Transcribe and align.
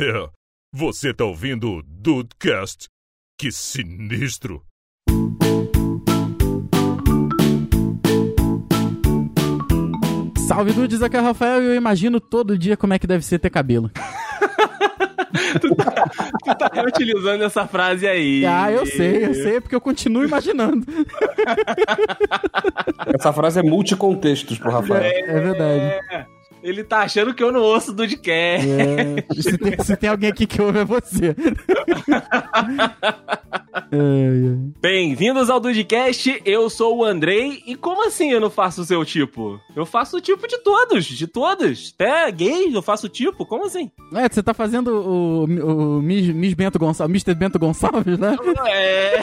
É, 0.00 0.28
você 0.72 1.12
tá 1.12 1.24
ouvindo 1.24 1.72
o 1.72 1.82
Dudecast? 1.82 2.86
Que 3.36 3.50
sinistro! 3.50 4.62
Salve 10.46 10.72
Dudes, 10.72 11.02
aqui 11.02 11.16
é 11.16 11.20
o 11.20 11.24
Rafael 11.24 11.62
e 11.62 11.66
eu 11.66 11.74
imagino 11.74 12.20
todo 12.20 12.56
dia 12.56 12.76
como 12.76 12.94
é 12.94 12.98
que 13.00 13.08
deve 13.08 13.24
ser 13.24 13.40
ter 13.40 13.50
cabelo. 13.50 13.90
tu, 15.60 15.74
tá, 15.74 16.04
tu 16.44 16.54
tá 16.54 16.70
reutilizando 16.72 17.42
essa 17.42 17.66
frase 17.66 18.06
aí. 18.06 18.46
Ah, 18.46 18.70
eu 18.70 18.86
sei, 18.86 19.24
eu 19.24 19.34
sei, 19.34 19.60
porque 19.60 19.74
eu 19.74 19.80
continuo 19.80 20.24
imaginando. 20.24 20.86
Essa 23.12 23.32
frase 23.32 23.58
é 23.58 23.62
multicontextos 23.64 24.60
pro 24.60 24.70
Rafael. 24.70 25.02
É, 25.02 25.20
é 25.22 25.40
verdade. 25.40 26.37
Ele 26.68 26.84
tá 26.84 26.98
achando 26.98 27.32
que 27.32 27.42
eu 27.42 27.50
não 27.50 27.62
ouço 27.62 27.92
do 27.92 28.02
podcast. 28.02 28.68
É, 28.68 29.24
se, 29.40 29.56
tem, 29.56 29.82
se 29.82 29.96
tem 29.96 30.10
alguém 30.10 30.28
aqui 30.28 30.46
que 30.46 30.60
ouve, 30.60 30.80
é 30.80 30.84
você. 30.84 31.34
Bem-vindos 34.78 35.48
ao 35.48 35.58
Dudcast, 35.58 36.42
eu 36.44 36.68
sou 36.68 36.98
o 36.98 37.04
Andrei. 37.04 37.62
E 37.66 37.74
como 37.74 38.06
assim 38.06 38.32
eu 38.32 38.40
não 38.40 38.50
faço 38.50 38.82
o 38.82 38.84
seu 38.84 39.02
tipo? 39.02 39.58
Eu 39.74 39.86
faço 39.86 40.18
o 40.18 40.20
tipo 40.20 40.46
de 40.46 40.58
todos, 40.58 41.06
de 41.06 41.26
todos. 41.26 41.94
Até 41.94 42.30
gay, 42.30 42.68
eu 42.70 42.82
faço 42.82 43.06
o 43.06 43.08
tipo, 43.08 43.46
como 43.46 43.64
assim? 43.64 43.90
É, 44.14 44.28
você 44.28 44.42
tá 44.42 44.52
fazendo 44.52 44.88
o, 44.88 45.46
o, 45.46 45.96
o 45.96 46.02
Miss, 46.02 46.26
Miss 46.34 46.52
Bento 46.52 46.78
Gonçalves, 46.78 47.24
Mr. 47.24 47.34
Bento 47.34 47.58
Gonçalves, 47.58 48.18
né? 48.18 48.36
É. 48.66 49.22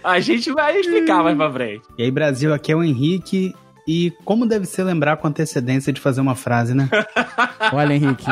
A 0.02 0.18
gente 0.18 0.50
vai 0.52 0.78
explicar 0.78 1.22
mais 1.22 1.36
pra 1.36 1.52
frente. 1.52 1.82
E 1.98 2.04
aí, 2.04 2.10
Brasil, 2.10 2.54
aqui 2.54 2.72
é 2.72 2.76
o 2.76 2.82
Henrique 2.82 3.54
e 3.86 4.12
como 4.24 4.46
deve 4.46 4.66
ser 4.66 4.82
lembrar 4.82 5.16
com 5.16 5.28
antecedência 5.28 5.92
de 5.92 6.00
fazer 6.00 6.20
uma 6.20 6.34
frase, 6.34 6.74
né? 6.74 6.88
Olha, 7.72 7.94
Henrique. 7.94 8.26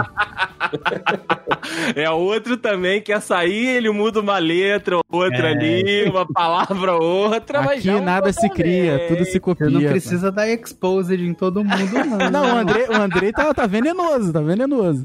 É 1.94 2.10
outro 2.10 2.56
também 2.56 3.00
que 3.00 3.12
quer 3.12 3.20
sair, 3.20 3.66
ele 3.68 3.90
muda 3.90 4.20
uma 4.20 4.38
letra, 4.38 5.00
outra 5.08 5.50
é. 5.50 5.52
ali, 5.52 6.04
uma 6.08 6.26
palavra, 6.26 6.96
outra, 6.96 7.60
Aqui 7.60 7.66
mas 7.66 7.82
já 7.84 8.00
nada 8.00 8.32
se 8.32 8.48
cria, 8.50 9.06
tudo 9.08 9.24
se 9.24 9.38
copia. 9.38 9.66
Você 9.66 9.72
não 9.72 9.90
precisa 9.90 10.32
dar 10.32 10.48
exposed 10.48 11.22
em 11.22 11.34
todo 11.34 11.64
mundo, 11.64 12.04
não. 12.06 12.30
não, 12.30 12.54
o 12.54 12.58
Andrei, 12.58 12.86
o 12.88 12.94
Andrei 12.94 13.32
tá, 13.32 13.52
tá 13.54 13.66
venenoso, 13.66 14.32
tá 14.32 14.40
venenoso. 14.40 15.02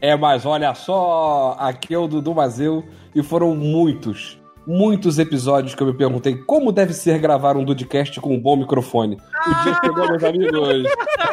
É, 0.00 0.16
mas 0.16 0.46
olha 0.46 0.74
só, 0.74 1.56
aqui 1.58 1.94
é 1.94 1.98
o 1.98 2.06
Dudu 2.06 2.34
Mazeu 2.34 2.84
e 3.14 3.22
foram 3.22 3.54
muitos, 3.54 4.38
muitos 4.68 5.18
episódios 5.18 5.74
que 5.74 5.82
eu 5.82 5.86
me 5.86 5.94
perguntei 5.94 6.36
como 6.36 6.70
deve 6.70 6.92
ser 6.92 7.18
gravar 7.18 7.56
um 7.56 7.64
Dudcast 7.64 8.20
com 8.20 8.34
um 8.34 8.40
bom 8.40 8.54
microfone. 8.54 9.16
O 9.16 9.62
dia 9.62 9.74
chegou, 9.82 10.08
meus 10.08 10.22
amigos. 10.22 10.86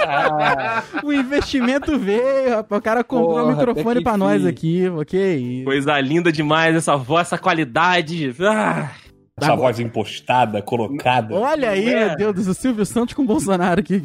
Ah. 0.07 0.81
O 1.03 1.11
investimento 1.11 1.99
veio, 1.99 2.55
rapaz. 2.55 2.79
O 2.79 2.83
cara 2.83 3.03
comprou 3.03 3.33
Porra, 3.33 3.43
um 3.43 3.51
microfone 3.51 4.01
pra 4.01 4.15
nós 4.15 4.45
aqui, 4.45 4.87
ok? 4.87 5.63
Coisa 5.65 5.99
linda 5.99 6.31
demais, 6.31 6.75
essa 6.75 6.95
voz, 6.95 7.27
essa 7.27 7.37
qualidade. 7.37 8.33
Ah. 8.39 8.91
Essa 9.37 9.51
Agora... 9.51 9.67
voz 9.67 9.81
impostada, 9.81 10.61
colocada. 10.61 11.35
Olha 11.35 11.71
aí, 11.71 11.89
é. 11.89 12.07
meu 12.07 12.15
Deus 12.15 12.35
do 12.35 12.43
céu, 12.43 12.53
Silvio 12.53 12.85
Santos 12.85 13.13
com 13.13 13.25
Bolsonaro 13.25 13.81
aqui. 13.81 14.01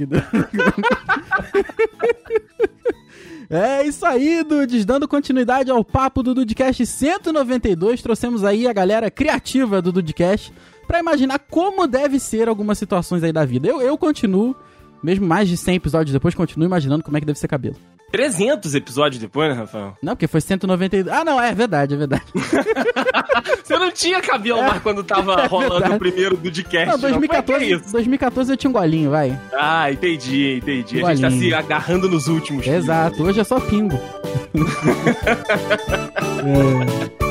É 3.53 3.85
isso 3.85 4.07
aí, 4.07 4.45
Dudes. 4.45 4.85
Dando 4.85 5.09
continuidade 5.09 5.73
ao 5.73 5.85
papo 5.85 6.23
do 6.23 6.33
Dudcast 6.33 6.87
192, 6.87 8.01
trouxemos 8.01 8.45
aí 8.45 8.69
a 8.69 8.73
galera 8.73 9.11
criativa 9.11 9.83
do 9.83 9.91
Dudcast 9.91 10.53
para 10.87 11.01
imaginar 11.01 11.41
como 11.51 11.89
deve 11.89 12.21
ser 12.21 12.49
algumas 12.49 12.79
situações 12.79 13.25
aí 13.25 13.33
da 13.33 13.45
vida. 13.45 13.67
Eu, 13.67 13.81
eu 13.81 13.99
continuo, 13.99 14.55
mesmo 15.03 15.27
mais 15.27 15.49
de 15.49 15.57
100 15.57 15.75
episódios 15.75 16.13
depois, 16.13 16.33
continuo 16.33 16.65
imaginando 16.65 17.03
como 17.03 17.17
é 17.17 17.21
que 17.21 17.27
deve 17.27 17.41
ser 17.41 17.49
cabelo. 17.49 17.75
300 18.11 18.75
episódios 18.75 19.21
depois, 19.21 19.51
né, 19.51 19.61
Rafael? 19.61 19.97
Não, 20.03 20.15
porque 20.15 20.27
foi 20.27 20.41
192. 20.41 21.09
Ah, 21.09 21.25
não, 21.25 21.41
é 21.41 21.55
verdade, 21.55 21.95
é 21.95 21.97
verdade. 21.97 22.25
Você 23.65 23.79
não 23.79 23.91
tinha 23.91 24.21
cabelo 24.21 24.59
é, 24.59 24.69
mais 24.69 24.83
quando 24.83 25.05
tava 25.05 25.43
é 25.43 25.47
rolando 25.47 25.75
verdade. 25.75 25.95
o 25.95 25.99
primeiro 25.99 26.37
do 26.37 26.43
podcast. 26.43 26.89
Não, 26.89 26.99
2014, 26.99 27.71
não. 27.71 27.77
É 27.77 27.93
2014 27.93 28.53
eu 28.53 28.57
tinha 28.57 28.71
um 28.71 28.73
golinho, 28.73 29.11
vai. 29.11 29.39
Ah, 29.53 29.91
entendi, 29.91 30.59
entendi. 30.59 31.03
Um 31.03 31.07
a 31.07 31.15
gente 31.15 31.23
tá 31.23 31.31
se 31.31 31.55
agarrando 31.55 32.09
nos 32.09 32.27
últimos. 32.27 32.67
Exato, 32.67 33.23
hoje 33.23 33.41
é 33.41 33.45
só 33.45 33.61
pingo. 33.61 33.99
é. 37.21 37.30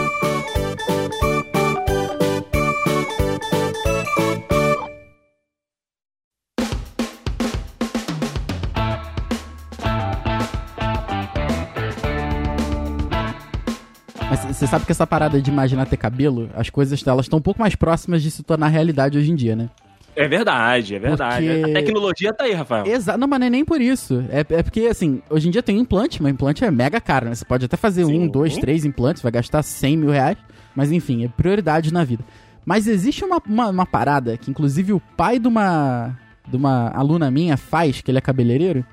Você 14.59 14.67
sabe 14.67 14.85
que 14.85 14.91
essa 14.91 15.07
parada 15.07 15.41
de 15.41 15.49
imaginar 15.49 15.85
ter 15.85 15.95
cabelo, 15.95 16.49
as 16.53 16.69
coisas 16.69 17.01
elas 17.07 17.27
estão 17.27 17.39
um 17.39 17.41
pouco 17.41 17.61
mais 17.61 17.75
próximas 17.75 18.21
de 18.21 18.29
se 18.29 18.43
tornar 18.43 18.67
realidade 18.67 19.17
hoje 19.17 19.31
em 19.31 19.35
dia, 19.35 19.55
né? 19.55 19.69
É 20.13 20.27
verdade, 20.27 20.95
é 20.95 20.99
verdade. 20.99 21.47
Porque... 21.47 21.71
A 21.71 21.73
tecnologia 21.75 22.33
tá 22.33 22.43
aí, 22.43 22.51
Rafael. 22.51 22.85
Exato, 22.85 23.17
não, 23.17 23.25
mas 23.25 23.39
não 23.39 23.47
é 23.47 23.49
nem 23.49 23.63
por 23.63 23.79
isso. 23.79 24.21
É, 24.29 24.41
é 24.41 24.61
porque, 24.61 24.81
assim, 24.81 25.21
hoje 25.29 25.47
em 25.47 25.51
dia 25.51 25.63
tem 25.63 25.79
implante, 25.79 26.21
mas 26.21 26.33
implante 26.33 26.65
é 26.65 26.69
mega 26.69 26.99
caro, 26.99 27.27
né? 27.27 27.35
Você 27.35 27.45
pode 27.45 27.63
até 27.63 27.77
fazer 27.77 28.03
Sim. 28.03 28.23
um, 28.23 28.27
dois, 28.27 28.57
três 28.57 28.83
implantes, 28.83 29.23
vai 29.23 29.31
gastar 29.31 29.63
100 29.63 29.95
mil 29.95 30.09
reais. 30.09 30.37
Mas 30.75 30.91
enfim, 30.91 31.23
é 31.23 31.29
prioridade 31.29 31.93
na 31.93 32.03
vida. 32.03 32.25
Mas 32.65 32.85
existe 32.85 33.23
uma, 33.23 33.41
uma, 33.47 33.69
uma 33.69 33.85
parada 33.85 34.35
que, 34.35 34.51
inclusive, 34.51 34.91
o 34.91 34.99
pai 35.15 35.39
de 35.39 35.47
uma, 35.47 36.17
de 36.45 36.57
uma 36.57 36.89
aluna 36.89 37.31
minha 37.31 37.55
faz, 37.55 38.01
que 38.01 38.11
ele 38.11 38.17
é 38.17 38.21
cabeleireiro, 38.21 38.85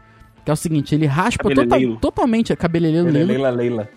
que 0.45 0.51
é 0.53 0.55
o 0.55 0.57
seguinte, 0.57 0.95
ele 0.95 1.07
raspa 1.07 1.53
tota, 1.53 1.77
totalmente 2.01 2.53
a 2.53 2.57
cabeleireiro 2.57 3.11
Leila, 3.11 3.51
Leila 3.51 3.89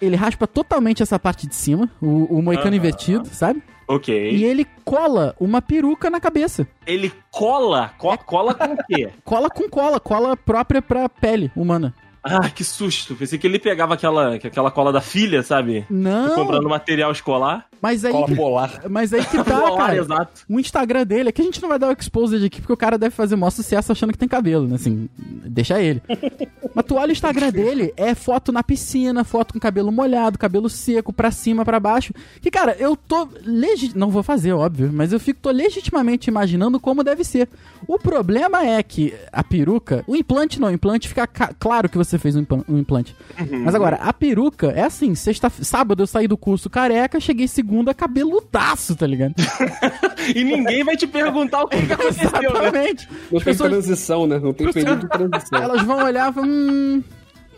ele 0.00 0.16
raspa 0.16 0.46
totalmente 0.46 1.02
essa 1.02 1.18
parte 1.18 1.46
de 1.46 1.54
cima, 1.54 1.90
o, 2.00 2.38
o 2.38 2.42
moicano 2.42 2.68
uh 2.68 2.72
-huh. 2.72 2.76
invertido, 2.76 3.26
sabe? 3.28 3.62
Ok. 3.86 4.14
E 4.14 4.44
ele 4.44 4.66
cola 4.84 5.34
uma 5.40 5.62
peruca 5.62 6.10
na 6.10 6.20
cabeça. 6.20 6.68
Ele 6.86 7.10
cola? 7.30 7.94
Co 7.96 8.12
é. 8.12 8.16
Cola 8.18 8.54
com 8.54 8.74
o 8.74 8.76
quê? 8.86 9.08
cola 9.24 9.48
com 9.48 9.68
cola, 9.68 9.98
cola 9.98 10.36
própria 10.36 10.82
pra 10.82 11.08
pele 11.08 11.50
humana. 11.56 11.94
Ah, 12.30 12.50
que 12.50 12.64
susto. 12.64 13.14
Pensei 13.14 13.38
que 13.38 13.46
ele 13.46 13.58
pegava 13.58 13.94
aquela, 13.94 14.34
aquela 14.34 14.70
cola 14.70 14.92
da 14.92 15.00
filha, 15.00 15.42
sabe? 15.42 15.84
Não. 15.88 16.34
Comprando 16.34 16.68
material 16.68 17.10
escolar. 17.10 17.66
Mas 17.80 18.04
aí. 18.04 18.12
Cola 18.12 18.34
polar. 18.34 18.82
Mas 18.88 19.12
aí 19.12 19.24
que 19.24 19.36
tá, 19.36 19.44
polar, 19.44 19.76
cara. 19.76 19.96
Exato. 19.96 20.42
O 20.48 20.60
Instagram 20.60 21.06
dele, 21.06 21.28
é 21.28 21.32
que 21.32 21.40
a 21.40 21.44
gente 21.44 21.60
não 21.62 21.68
vai 21.68 21.78
dar 21.78 21.88
o 21.88 21.92
exposed 21.92 22.44
aqui, 22.44 22.60
porque 22.60 22.72
o 22.72 22.76
cara 22.76 22.98
deve 22.98 23.14
fazer 23.14 23.36
maior 23.36 23.50
sucesso 23.50 23.92
achando 23.92 24.12
que 24.12 24.18
tem 24.18 24.28
cabelo, 24.28 24.66
né? 24.66 24.74
Assim, 24.74 25.08
deixa 25.16 25.80
ele. 25.80 26.02
Mas 26.74 26.84
tu 26.84 26.96
olha 26.96 27.10
o 27.10 27.12
Instagram 27.12 27.50
dele, 27.50 27.92
é 27.96 28.14
foto 28.14 28.52
na 28.52 28.62
piscina, 28.62 29.24
foto 29.24 29.54
com 29.54 29.60
cabelo 29.60 29.90
molhado, 29.90 30.38
cabelo 30.38 30.68
seco, 30.68 31.12
pra 31.12 31.30
cima, 31.30 31.64
pra 31.64 31.80
baixo. 31.80 32.12
Que, 32.40 32.50
cara, 32.50 32.76
eu 32.78 32.96
tô. 32.96 33.28
Legit... 33.44 33.96
Não 33.96 34.10
vou 34.10 34.22
fazer, 34.22 34.52
óbvio, 34.52 34.90
mas 34.92 35.12
eu 35.12 35.20
fico 35.20 35.40
tô 35.40 35.50
legitimamente 35.50 36.28
imaginando 36.28 36.80
como 36.80 37.04
deve 37.04 37.24
ser. 37.24 37.48
O 37.86 37.98
problema 37.98 38.66
é 38.66 38.82
que 38.82 39.14
a 39.32 39.42
peruca. 39.42 40.04
O 40.06 40.16
implante 40.16 40.60
não, 40.60 40.68
o 40.68 40.72
implante 40.72 41.08
fica 41.08 41.26
ca... 41.26 41.54
claro 41.58 41.88
que 41.88 41.96
você 41.96 42.17
fez 42.18 42.36
um, 42.36 42.44
implante. 42.68 43.14
Uhum. 43.38 43.64
Mas 43.64 43.74
agora, 43.74 43.96
a 43.96 44.12
peruca 44.12 44.68
é 44.68 44.82
assim: 44.82 45.14
sexta... 45.14 45.50
sábado 45.50 46.02
eu 46.02 46.06
saí 46.06 46.28
do 46.28 46.36
curso 46.36 46.68
careca, 46.68 47.20
cheguei 47.20 47.48
segunda 47.48 47.94
cabeludaço, 47.94 48.96
tá 48.96 49.06
ligado? 49.06 49.34
e 50.34 50.44
ninguém 50.44 50.84
vai 50.84 50.96
te 50.96 51.06
perguntar 51.06 51.62
o 51.62 51.68
que, 51.68 51.86
que 51.86 51.92
aconteceu, 51.92 52.30
né? 52.30 52.38
Exatamente. 52.38 53.10
Né? 53.10 53.18
Não 53.30 53.38
As 53.38 53.44
tem 53.44 53.52
pessoas... 53.52 53.70
transição, 53.70 54.26
né? 54.26 54.38
Não 54.38 54.52
tem 54.52 54.72
período 54.72 55.00
de 55.00 55.08
transição. 55.08 55.62
Elas 55.62 55.82
vão 55.82 56.04
olhar 56.04 56.30
e 56.30 56.34
falar, 56.34 56.46
hum, 56.46 57.02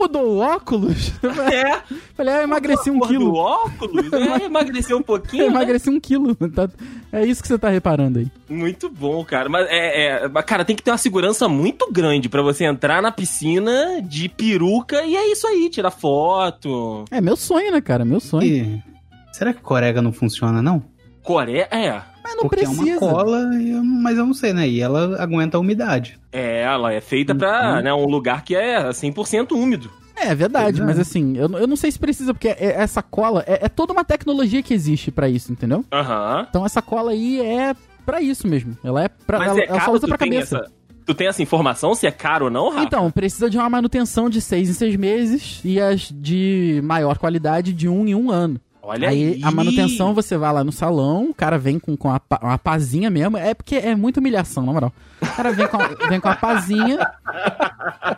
mudou 0.01 0.27
o 0.27 0.39
óculos? 0.39 1.13
É. 1.53 1.81
Falei, 2.15 2.35
ah, 2.35 2.43
emagreci 2.43 2.91
um 2.91 3.01
quilo. 3.01 3.33
O 3.33 3.37
óculos? 3.37 4.13
É, 4.13 4.45
emagreceu 4.47 4.99
um 4.99 5.03
pouquinho. 5.03 5.45
né? 5.45 5.51
Emagreci 5.51 5.91
um 5.91 6.01
quilo. 6.01 6.35
Tá? 6.35 6.69
É 7.13 7.25
isso 7.25 7.43
que 7.43 7.49
você 7.49 7.59
tá 7.59 7.69
reparando 7.69 8.19
aí. 8.19 8.29
Muito 8.49 8.89
bom, 8.89 9.25
cara. 9.25 9.49
Mas 9.49 9.67
é, 9.69 10.25
é, 10.25 10.29
Cara, 10.43 10.65
tem 10.65 10.77
que 10.77 10.83
ter 10.83 10.91
uma 10.91 10.99
segurança 10.99 11.49
muito 11.49 11.91
grande 11.93 12.29
para 12.29 12.43
você 12.43 12.65
entrar 12.65 13.01
na 13.03 13.11
piscina 13.13 14.01
de 14.03 14.29
peruca 14.29 15.03
e 15.03 15.17
é 15.17 15.31
isso 15.33 15.47
aí, 15.47 15.69
tirar 15.71 15.91
foto. 15.91 17.05
É 17.11 17.21
meu 17.21 17.37
sonho, 17.37 17.73
né, 17.73 17.81
cara? 17.81 18.05
Meu 18.05 18.21
sonho. 18.21 18.45
E 18.45 18.91
Será 19.33 19.55
que 19.55 19.61
corega 19.63 20.03
não 20.03 20.13
funciona, 20.13 20.61
não? 20.61 20.83
Coré? 21.23 21.69
É. 21.71 22.03
Mas 22.23 22.37
não 22.37 22.43
Porque 22.43 22.57
precisa. 22.57 22.91
é 22.91 22.99
uma 22.99 22.99
cola, 22.99 23.51
mas 23.83 24.19
eu 24.19 24.27
não 24.27 24.35
sei, 24.35 24.53
né? 24.53 24.69
E 24.69 24.81
ela 24.81 25.21
aguenta 25.23 25.57
a 25.57 25.61
umidade. 25.61 26.19
É, 26.33 26.63
ela 26.63 26.93
é 26.93 27.01
feita 27.01 27.35
pra 27.35 27.77
uhum. 27.77 27.83
né, 27.83 27.95
um 27.95 28.07
lugar 28.07 28.45
que 28.45 28.55
é 28.55 28.89
100% 28.91 29.53
úmido. 29.53 29.91
É, 30.17 30.35
verdade, 30.35 30.83
mas 30.83 30.99
assim, 30.99 31.35
eu, 31.37 31.49
eu 31.53 31.67
não 31.67 31.77
sei 31.77 31.91
se 31.91 31.99
precisa, 31.99 32.35
porque 32.35 32.49
é, 32.49 32.75
essa 32.77 33.03
cola 33.03 33.43
é, 33.47 33.65
é, 33.65 33.69
toda 33.71 33.95
uma 33.95 34.05
tecnologia 34.05 34.63
que 34.63 34.75
existe 34.75 35.11
para 35.11 35.29
isso, 35.29 35.51
entendeu? 35.51 35.83
Aham. 35.91 36.37
Uhum. 36.37 36.47
Então 36.49 36.67
essa 36.67 36.83
cola 36.83 37.13
aí 37.13 37.41
é 37.41 37.75
para 38.05 38.21
isso 38.21 38.47
mesmo. 38.47 38.77
Ela 38.85 39.05
é 39.05 39.09
pra. 39.09 39.39
Mas 39.39 39.49
ela, 39.49 39.61
é 39.61 39.67
ela 39.67 39.81
só 39.81 39.93
usa 39.93 40.07
pra 40.07 40.19
cabeça. 40.19 40.59
Essa, 40.59 40.71
tu 41.07 41.15
tem 41.15 41.27
essa 41.27 41.43
informação 41.43 41.95
se 41.95 42.07
é 42.07 42.11
caro 42.11 42.47
ou 42.47 42.51
não, 42.51 42.69
Rafa? 42.69 42.85
Então, 42.85 43.11
precisa 43.11 43.49
de 43.49 43.57
uma 43.57 43.69
manutenção 43.71 44.29
de 44.29 44.41
seis 44.41 44.69
em 44.69 44.73
seis 44.73 44.97
meses 44.97 45.61
e 45.65 45.81
as 45.81 46.13
de 46.15 46.81
maior 46.85 47.19
qualidade 47.19 47.73
de 47.73 47.89
um 47.89 48.07
em 48.07 48.15
um 48.15 48.31
ano. 48.31 48.61
Olha 48.83 49.09
aí, 49.11 49.35
aí. 49.35 49.41
a 49.43 49.51
manutenção 49.51 50.15
você 50.15 50.37
vai 50.37 50.53
lá 50.53 50.65
no 50.65 50.73
salão, 50.73 51.31
o 51.31 51.35
cara 51.35 51.59
vem 51.59 51.79
com, 51.79 51.97
com 51.97 52.11
a, 52.11 52.21
uma 52.43 52.59
pazinha 52.59 53.11
mesmo. 53.11 53.37
É 53.37 53.55
porque 53.55 53.77
é 53.77 53.95
muita 53.95 54.21
humilhação, 54.21 54.65
na 54.65 54.73
moral. 54.73 54.93
O 55.21 55.27
cara 55.27 55.53
vem 55.53 55.67
com 55.67 55.77
a, 55.77 55.89
vem 56.09 56.21
com 56.21 56.29
a 56.29 56.37
pazinha, 56.37 57.11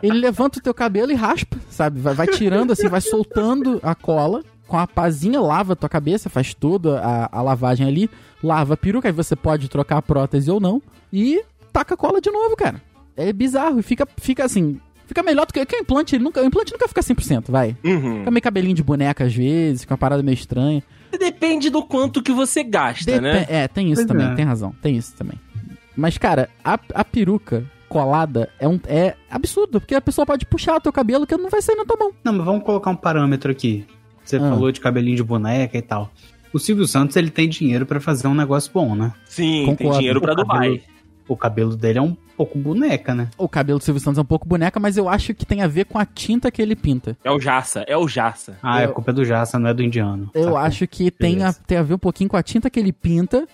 ele 0.01 0.17
levanta 0.19 0.59
o 0.59 0.61
teu 0.61 0.73
cabelo 0.73 1.11
e 1.11 1.15
raspa, 1.15 1.57
sabe? 1.69 1.99
Vai, 1.99 2.13
vai 2.13 2.27
tirando 2.27 2.71
assim, 2.71 2.87
vai 2.87 3.01
soltando 3.01 3.79
a 3.83 3.93
cola. 3.93 4.43
Com 4.65 4.77
a 4.77 4.87
pazinha, 4.87 5.39
lava 5.39 5.73
a 5.73 5.75
tua 5.75 5.89
cabeça, 5.89 6.29
faz 6.29 6.53
toda 6.53 6.99
a, 6.99 7.29
a 7.31 7.41
lavagem 7.41 7.85
ali, 7.85 8.09
lava 8.41 8.73
a 8.73 8.77
peruca, 8.77 9.07
aí 9.07 9.11
você 9.11 9.35
pode 9.35 9.69
trocar 9.69 9.97
a 9.97 10.01
prótese 10.01 10.49
ou 10.49 10.59
não. 10.59 10.81
E 11.11 11.43
taca 11.71 11.93
a 11.93 11.97
cola 11.97 12.21
de 12.21 12.31
novo, 12.31 12.55
cara. 12.55 12.81
É 13.15 13.31
bizarro. 13.31 13.79
E 13.79 13.83
fica, 13.83 14.07
fica 14.17 14.45
assim. 14.45 14.79
Fica 15.13 15.23
melhor 15.23 15.45
do 15.45 15.53
que. 15.53 15.63
que 15.65 15.75
o 15.75 15.79
implante, 15.79 16.15
ele 16.15 16.23
nunca, 16.23 16.41
o 16.41 16.45
implante 16.45 16.71
nunca 16.73 16.87
fica 16.87 17.01
100%, 17.01 17.51
vai. 17.51 17.77
Uhum. 17.83 18.19
Fica 18.19 18.31
meio 18.31 18.41
cabelinho 18.41 18.73
de 18.75 18.81
boneca 18.83 19.23
às 19.25 19.33
vezes, 19.33 19.81
fica 19.81 19.93
uma 19.93 19.97
parada 19.97 20.23
meio 20.23 20.33
estranha. 20.33 20.81
Depende 21.17 21.69
do 21.69 21.83
quanto 21.83 22.21
que 22.23 22.31
você 22.31 22.63
gasta, 22.63 23.05
Depe- 23.05 23.21
né? 23.21 23.45
É, 23.47 23.67
tem 23.67 23.87
isso 23.91 24.01
Pois 24.01 24.07
também, 24.07 24.31
é. 24.31 24.35
tem 24.35 24.43
razão, 24.45 24.73
tem 24.81 24.97
isso 24.97 25.13
também. 25.15 25.39
Mas, 25.95 26.17
cara, 26.17 26.49
a, 26.65 26.79
a 26.95 27.05
peruca 27.05 27.63
colada 27.87 28.49
é, 28.59 28.67
um, 28.67 28.79
é 28.87 29.13
absurdo, 29.29 29.79
porque 29.79 29.93
a 29.93 30.01
pessoa 30.01 30.25
pode 30.25 30.43
puxar 30.47 30.75
o 30.77 30.81
teu 30.81 30.91
cabelo 30.91 31.27
que 31.27 31.37
não 31.37 31.49
vai 31.51 31.61
sair 31.61 31.75
na 31.75 31.85
tua 31.85 31.95
mão. 31.97 32.11
Não, 32.23 32.33
mas 32.33 32.43
vamos 32.45 32.63
colocar 32.63 32.89
um 32.89 32.95
parâmetro 32.95 33.51
aqui. 33.51 33.85
Você 34.25 34.37
Ah. 34.37 34.39
falou 34.39 34.71
de 34.71 34.79
cabelinho 34.81 35.15
de 35.17 35.23
boneca 35.23 35.77
e 35.77 35.81
tal. 35.83 36.11
O 36.51 36.57
Silvio 36.57 36.87
Santos, 36.87 37.15
ele 37.15 37.29
tem 37.29 37.47
dinheiro 37.47 37.85
pra 37.85 37.99
fazer 37.99 38.27
um 38.27 38.33
negócio 38.33 38.71
bom, 38.73 38.95
né? 38.95 39.13
Sim, 39.25 39.65
tem 39.65 39.75
Concordo. 39.75 39.97
dinheiro 39.99 40.19
pra 40.21 40.33
O 40.33 40.35
cabelo- 40.37 40.53
Dubai. 40.75 40.81
O 41.27 41.37
cabelo 41.37 41.75
dele 41.75 41.99
é 41.99 42.01
um 42.01 42.15
pouco 42.35 42.57
boneca, 42.57 43.13
né? 43.15 43.29
O 43.37 43.47
cabelo 43.47 43.79
do 43.79 43.85
Silvio 43.85 44.01
Santos 44.01 44.17
é 44.17 44.21
um 44.21 44.25
pouco 44.25 44.47
boneca, 44.47 44.79
mas 44.79 44.97
eu 44.97 45.07
acho 45.07 45.33
que 45.33 45.45
tem 45.45 45.61
a 45.61 45.67
ver 45.67 45.85
com 45.85 45.97
a 45.97 46.05
tinta 46.05 46.51
que 46.51 46.61
ele 46.61 46.75
pinta. 46.75 47.17
É 47.23 47.31
o 47.31 47.39
Jaça, 47.39 47.85
é 47.87 47.95
o 47.97 48.07
Jaça. 48.07 48.57
Ah, 48.61 48.83
Eu- 48.83 48.89
a 48.89 48.93
culpa 48.93 49.11
é 49.11 49.13
do 49.13 49.23
Jaça, 49.25 49.57
não 49.57 49.69
é 49.69 49.73
do 49.73 49.81
indiano. 49.83 50.29
Eu 50.33 50.43
Sacou? 50.43 50.57
acho 50.57 50.87
que 50.87 51.09
tem 51.11 51.43
a, 51.43 51.53
tem 51.53 51.77
a 51.77 51.83
ver 51.83 51.93
um 51.93 51.99
pouquinho 51.99 52.29
com 52.29 52.35
a 52.37 52.43
tinta 52.43 52.69
que 52.69 52.79
ele 52.79 52.91
pinta. 52.91 53.47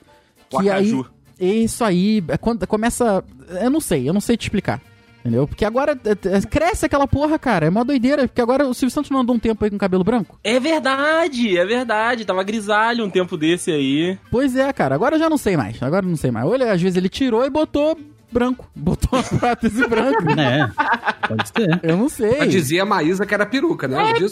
O 0.52 0.60
Que 0.60 0.70
aí. 0.70 0.90
Acaju. 0.90 1.06
Isso 1.40 1.84
aí. 1.84 2.24
é 2.28 2.38
Quando 2.38 2.66
começa. 2.68 3.24
Eu 3.62 3.70
não 3.70 3.80
sei, 3.80 4.08
eu 4.10 4.14
não 4.14 4.20
sei 4.22 4.36
te 4.36 4.44
explicar. 4.44 4.82
Entendeu? 5.20 5.48
Porque 5.48 5.66
agora 5.66 6.00
é, 6.06 6.12
é, 6.38 6.42
cresce 6.42 6.86
aquela 6.86 7.06
porra, 7.08 7.38
cara. 7.38 7.66
É 7.68 7.70
mó 7.70 7.84
doideira. 7.84 8.28
Porque 8.28 8.42
agora 8.42 8.66
o 8.68 8.74
Silvio 8.74 8.94
Santos 8.94 9.12
não 9.12 9.20
andou 9.20 9.36
um 9.36 9.40
tempo 9.40 9.64
aí 9.66 9.70
com 9.70 9.78
cabelo 9.78 10.04
branco? 10.04 10.40
É 10.44 10.60
verdade, 10.60 11.58
é 11.58 11.66
verdade. 11.66 12.24
Tava 12.26 12.42
grisalho 12.44 13.04
um 13.06 13.10
tempo 13.10 13.36
desse 13.38 13.70
aí. 13.72 14.18
Pois 14.32 14.56
é, 14.56 14.72
cara. 14.72 14.96
Agora 14.96 15.16
eu 15.16 15.20
já 15.20 15.30
não 15.30 15.38
sei 15.38 15.58
mais. 15.58 15.82
Agora 15.84 16.06
eu 16.06 16.10
não 16.10 16.16
sei 16.18 16.32
mais. 16.32 16.46
Olha, 16.48 16.72
às 16.72 16.82
vezes 16.82 16.96
ele 16.96 17.10
tirou 17.10 17.46
e 17.46 17.50
botou 17.50 18.00
branco. 18.32 18.70
Botou 18.76 19.20
a 19.20 19.24
prótese 19.24 19.86
branca. 19.88 20.20
É, 20.40 21.28
pode 21.28 21.48
ser. 21.50 21.80
Eu 21.84 21.98
não 21.98 22.08
sei. 22.10 22.38
Mas 22.40 22.52
dizia 22.52 22.84
a 22.84 22.86
Maísa 22.86 23.26
que 23.26 23.34
era 23.34 23.46
peruca, 23.46 23.88
né? 23.88 23.98
Ela 24.00 24.14
diz- 24.14 24.32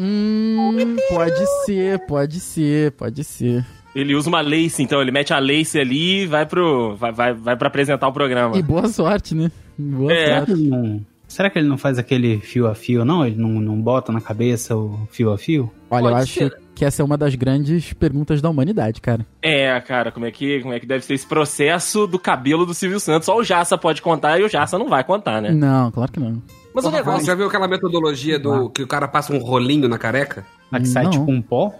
Hum, 0.00 0.96
pode 1.10 1.46
ser, 1.64 1.98
pode 2.06 2.40
ser, 2.40 2.92
pode 2.92 3.22
ser. 3.22 3.64
Ele 3.94 4.14
usa 4.14 4.28
uma 4.28 4.40
lace, 4.40 4.82
então 4.82 5.00
ele 5.02 5.10
mete 5.10 5.32
a 5.34 5.38
lace 5.38 5.78
ali 5.78 6.22
e 6.22 6.26
vai 6.26 6.46
pro. 6.46 6.96
Vai, 6.96 7.12
vai, 7.12 7.34
vai 7.34 7.56
pra 7.56 7.68
apresentar 7.68 8.08
o 8.08 8.12
programa. 8.12 8.56
E 8.56 8.62
boa 8.62 8.88
sorte, 8.88 9.34
né? 9.34 9.50
Boa 9.78 10.12
É. 10.12 10.36
sorte. 10.38 10.54
Não- 10.54 11.04
Será 11.28 11.48
que 11.48 11.58
ele 11.58 11.66
não 11.68 11.78
faz 11.78 11.98
aquele 11.98 12.40
fio 12.40 12.66
a 12.66 12.74
fio, 12.74 13.06
não? 13.06 13.26
Ele 13.26 13.36
não, 13.36 13.48
não 13.48 13.80
bota 13.80 14.12
na 14.12 14.20
cabeça 14.20 14.76
o 14.76 14.98
fio 15.10 15.32
a 15.32 15.38
fio? 15.38 15.70
Olha, 15.90 16.02
eu 16.04 16.10
Pode 16.10 16.22
acho 16.24 16.32
ser. 16.34 16.58
que 16.74 16.84
essa 16.84 17.00
é 17.00 17.04
uma 17.04 17.16
das 17.16 17.34
grandes 17.34 17.90
perguntas 17.94 18.42
da 18.42 18.50
humanidade, 18.50 19.00
cara. 19.00 19.26
É, 19.40 19.80
cara, 19.80 20.12
como 20.12 20.26
é, 20.26 20.30
que, 20.30 20.60
como 20.60 20.74
é 20.74 20.80
que 20.80 20.84
deve 20.86 21.02
ser 21.02 21.14
esse 21.14 21.26
processo 21.26 22.06
do 22.06 22.18
cabelo 22.18 22.66
do 22.66 22.74
Silvio 22.74 23.00
Santos? 23.00 23.24
Só 23.24 23.38
o 23.38 23.42
Jaça 23.42 23.78
pode 23.78 24.02
contar 24.02 24.38
e 24.40 24.42
o 24.44 24.48
Jaça 24.48 24.78
não 24.78 24.88
vai 24.90 25.02
contar, 25.04 25.40
né? 25.40 25.50
Não, 25.52 25.90
claro 25.90 26.12
que 26.12 26.20
não. 26.20 26.42
Mas 26.74 26.84
o 26.84 26.90
Você 26.90 26.96
negócio. 26.98 27.24
já 27.26 27.34
viu 27.34 27.46
aquela 27.46 27.66
metodologia 27.66 28.38
do 28.38 28.68
que 28.68 28.82
o 28.82 28.86
cara 28.86 29.08
passa 29.08 29.32
um 29.32 29.38
rolinho 29.38 29.88
na 29.88 29.96
careca? 29.96 30.44
A 30.70 30.78
que 30.80 30.86
sai 30.88 31.04
Não. 31.04 31.10
tipo 31.12 31.30
um 31.30 31.40
pó? 31.40 31.72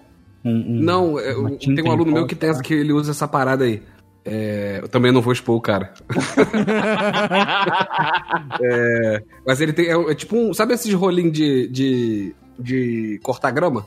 Um, 0.45 0.51
um- 0.51 0.81
Não, 0.83 1.21
eu, 1.21 1.57
tinta 1.57 1.83
tem 1.83 1.91
um 1.91 1.95
aluno 1.95 2.13
meu 2.13 2.27
que 2.27 2.35
tem 2.35 2.51
essa, 2.51 2.63
que 2.63 2.75
ele 2.75 2.93
usa 2.93 3.13
essa 3.13 3.29
parada 3.29 3.65
aí. 3.65 3.83
É, 4.25 4.79
eu 4.83 4.89
também 4.89 5.11
não 5.11 5.21
vou 5.21 5.33
expor 5.33 5.57
o 5.57 5.61
cara. 5.61 5.93
É, 8.61 9.23
mas 9.47 9.61
ele 9.61 9.73
tem. 9.73 9.87
É, 9.87 10.11
é 10.11 10.15
tipo 10.15 10.37
um. 10.37 10.53
Sabe 10.55 10.75
esses 10.75 10.93
rolinhos 10.95 11.33
de, 11.33 11.69
de, 11.69 12.35
de 12.59 13.21
cortar 13.23 13.51
grama? 13.51 13.87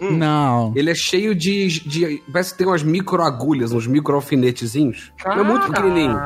Hum. 0.00 0.12
Não. 0.16 0.72
Ele 0.76 0.90
é 0.90 0.94
cheio 0.94 1.34
de, 1.34 1.66
de. 1.86 2.22
Parece 2.32 2.52
que 2.52 2.58
tem 2.58 2.66
umas 2.66 2.82
micro 2.82 3.22
agulhas, 3.22 3.72
uns 3.72 3.86
micro 3.86 4.14
alfinetezinhos. 4.14 5.12
É 5.24 5.42
muito 5.42 5.66
pequenininho. 5.66 6.16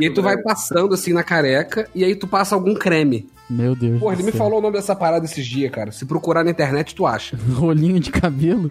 E 0.00 0.04
aí 0.06 0.10
tu 0.14 0.22
vai 0.22 0.36
passando 0.40 0.94
assim 0.94 1.12
na 1.12 1.22
careca 1.22 1.88
e 1.94 2.04
aí 2.04 2.14
tu 2.14 2.26
passa 2.26 2.54
algum 2.54 2.74
creme. 2.74 3.28
Meu 3.50 3.74
Deus. 3.74 4.00
Porra, 4.00 4.14
ele 4.14 4.22
me 4.22 4.30
céu. 4.30 4.38
falou 4.38 4.58
o 4.58 4.62
nome 4.62 4.74
dessa 4.76 4.96
parada 4.96 5.24
esses 5.26 5.44
dias, 5.46 5.70
cara. 5.70 5.92
Se 5.92 6.06
procurar 6.06 6.42
na 6.44 6.50
internet, 6.50 6.94
tu 6.94 7.04
acha. 7.06 7.36
Rolinho 7.54 8.00
de 8.00 8.10
cabelo. 8.10 8.70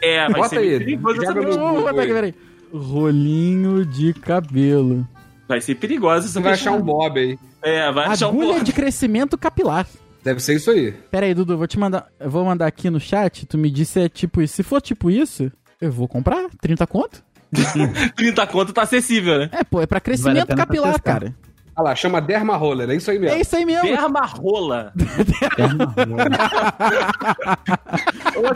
É, 0.00 0.22
vai 0.30 0.40
Bota 0.40 0.48
ser 0.50 0.58
aí, 0.58 0.98
joga 1.16 1.42
no- 1.42 1.86
aqui, 1.88 2.12
peraí. 2.12 2.34
Rolinho 2.72 3.84
de 3.84 4.14
cabelo. 4.14 5.06
Vai 5.48 5.60
ser 5.60 5.74
perigosa 5.74 6.24
essa 6.26 6.34
Você 6.34 6.40
vai 6.40 6.52
achar 6.52 6.72
um 6.72 6.80
bob 6.80 7.18
aí. 7.20 7.38
É, 7.62 7.92
vai 7.92 8.06
achar 8.06 8.26
um 8.28 8.30
Agulha 8.30 8.48
pouco. 8.48 8.64
de 8.64 8.72
crescimento 8.72 9.36
capilar. 9.36 9.86
Deve 10.24 10.40
ser 10.40 10.56
isso 10.56 10.70
aí. 10.70 10.92
Pera 11.10 11.26
aí, 11.26 11.34
Dudu, 11.34 11.52
eu 11.52 11.58
vou 11.58 11.66
te 11.66 11.78
mandar. 11.78 12.06
Eu 12.18 12.30
vou 12.30 12.46
mandar 12.46 12.66
aqui 12.66 12.88
no 12.88 12.98
chat. 12.98 13.44
Tu 13.44 13.58
me 13.58 13.70
disse 13.70 13.92
se 13.92 14.00
é 14.00 14.08
tipo 14.08 14.40
isso. 14.40 14.54
Se 14.54 14.62
for 14.62 14.80
tipo 14.80 15.10
isso, 15.10 15.52
eu 15.78 15.92
vou 15.92 16.08
comprar. 16.08 16.48
30 16.62 16.86
conto? 16.86 17.22
30 18.16 18.46
conto 18.46 18.72
tá 18.72 18.80
acessível, 18.82 19.38
né? 19.38 19.50
É, 19.52 19.62
pô, 19.62 19.82
é 19.82 19.86
pra 19.86 19.98
Vale 19.98 20.04
crescimento 20.04 20.46
pra 20.46 20.56
capilar, 20.56 20.98
cara. 21.02 21.34
Olha 21.76 21.88
lá, 21.88 21.94
chama 21.94 22.22
Derma 22.22 22.56
Roller, 22.56 22.88
é 22.88 22.94
isso 22.94 23.10
aí 23.10 23.18
mesmo. 23.18 23.36
É 23.36 23.40
isso 23.40 23.56
aí 23.56 23.66
mesmo. 23.66 23.82
Derma 23.82 24.24
rola. 24.26 24.92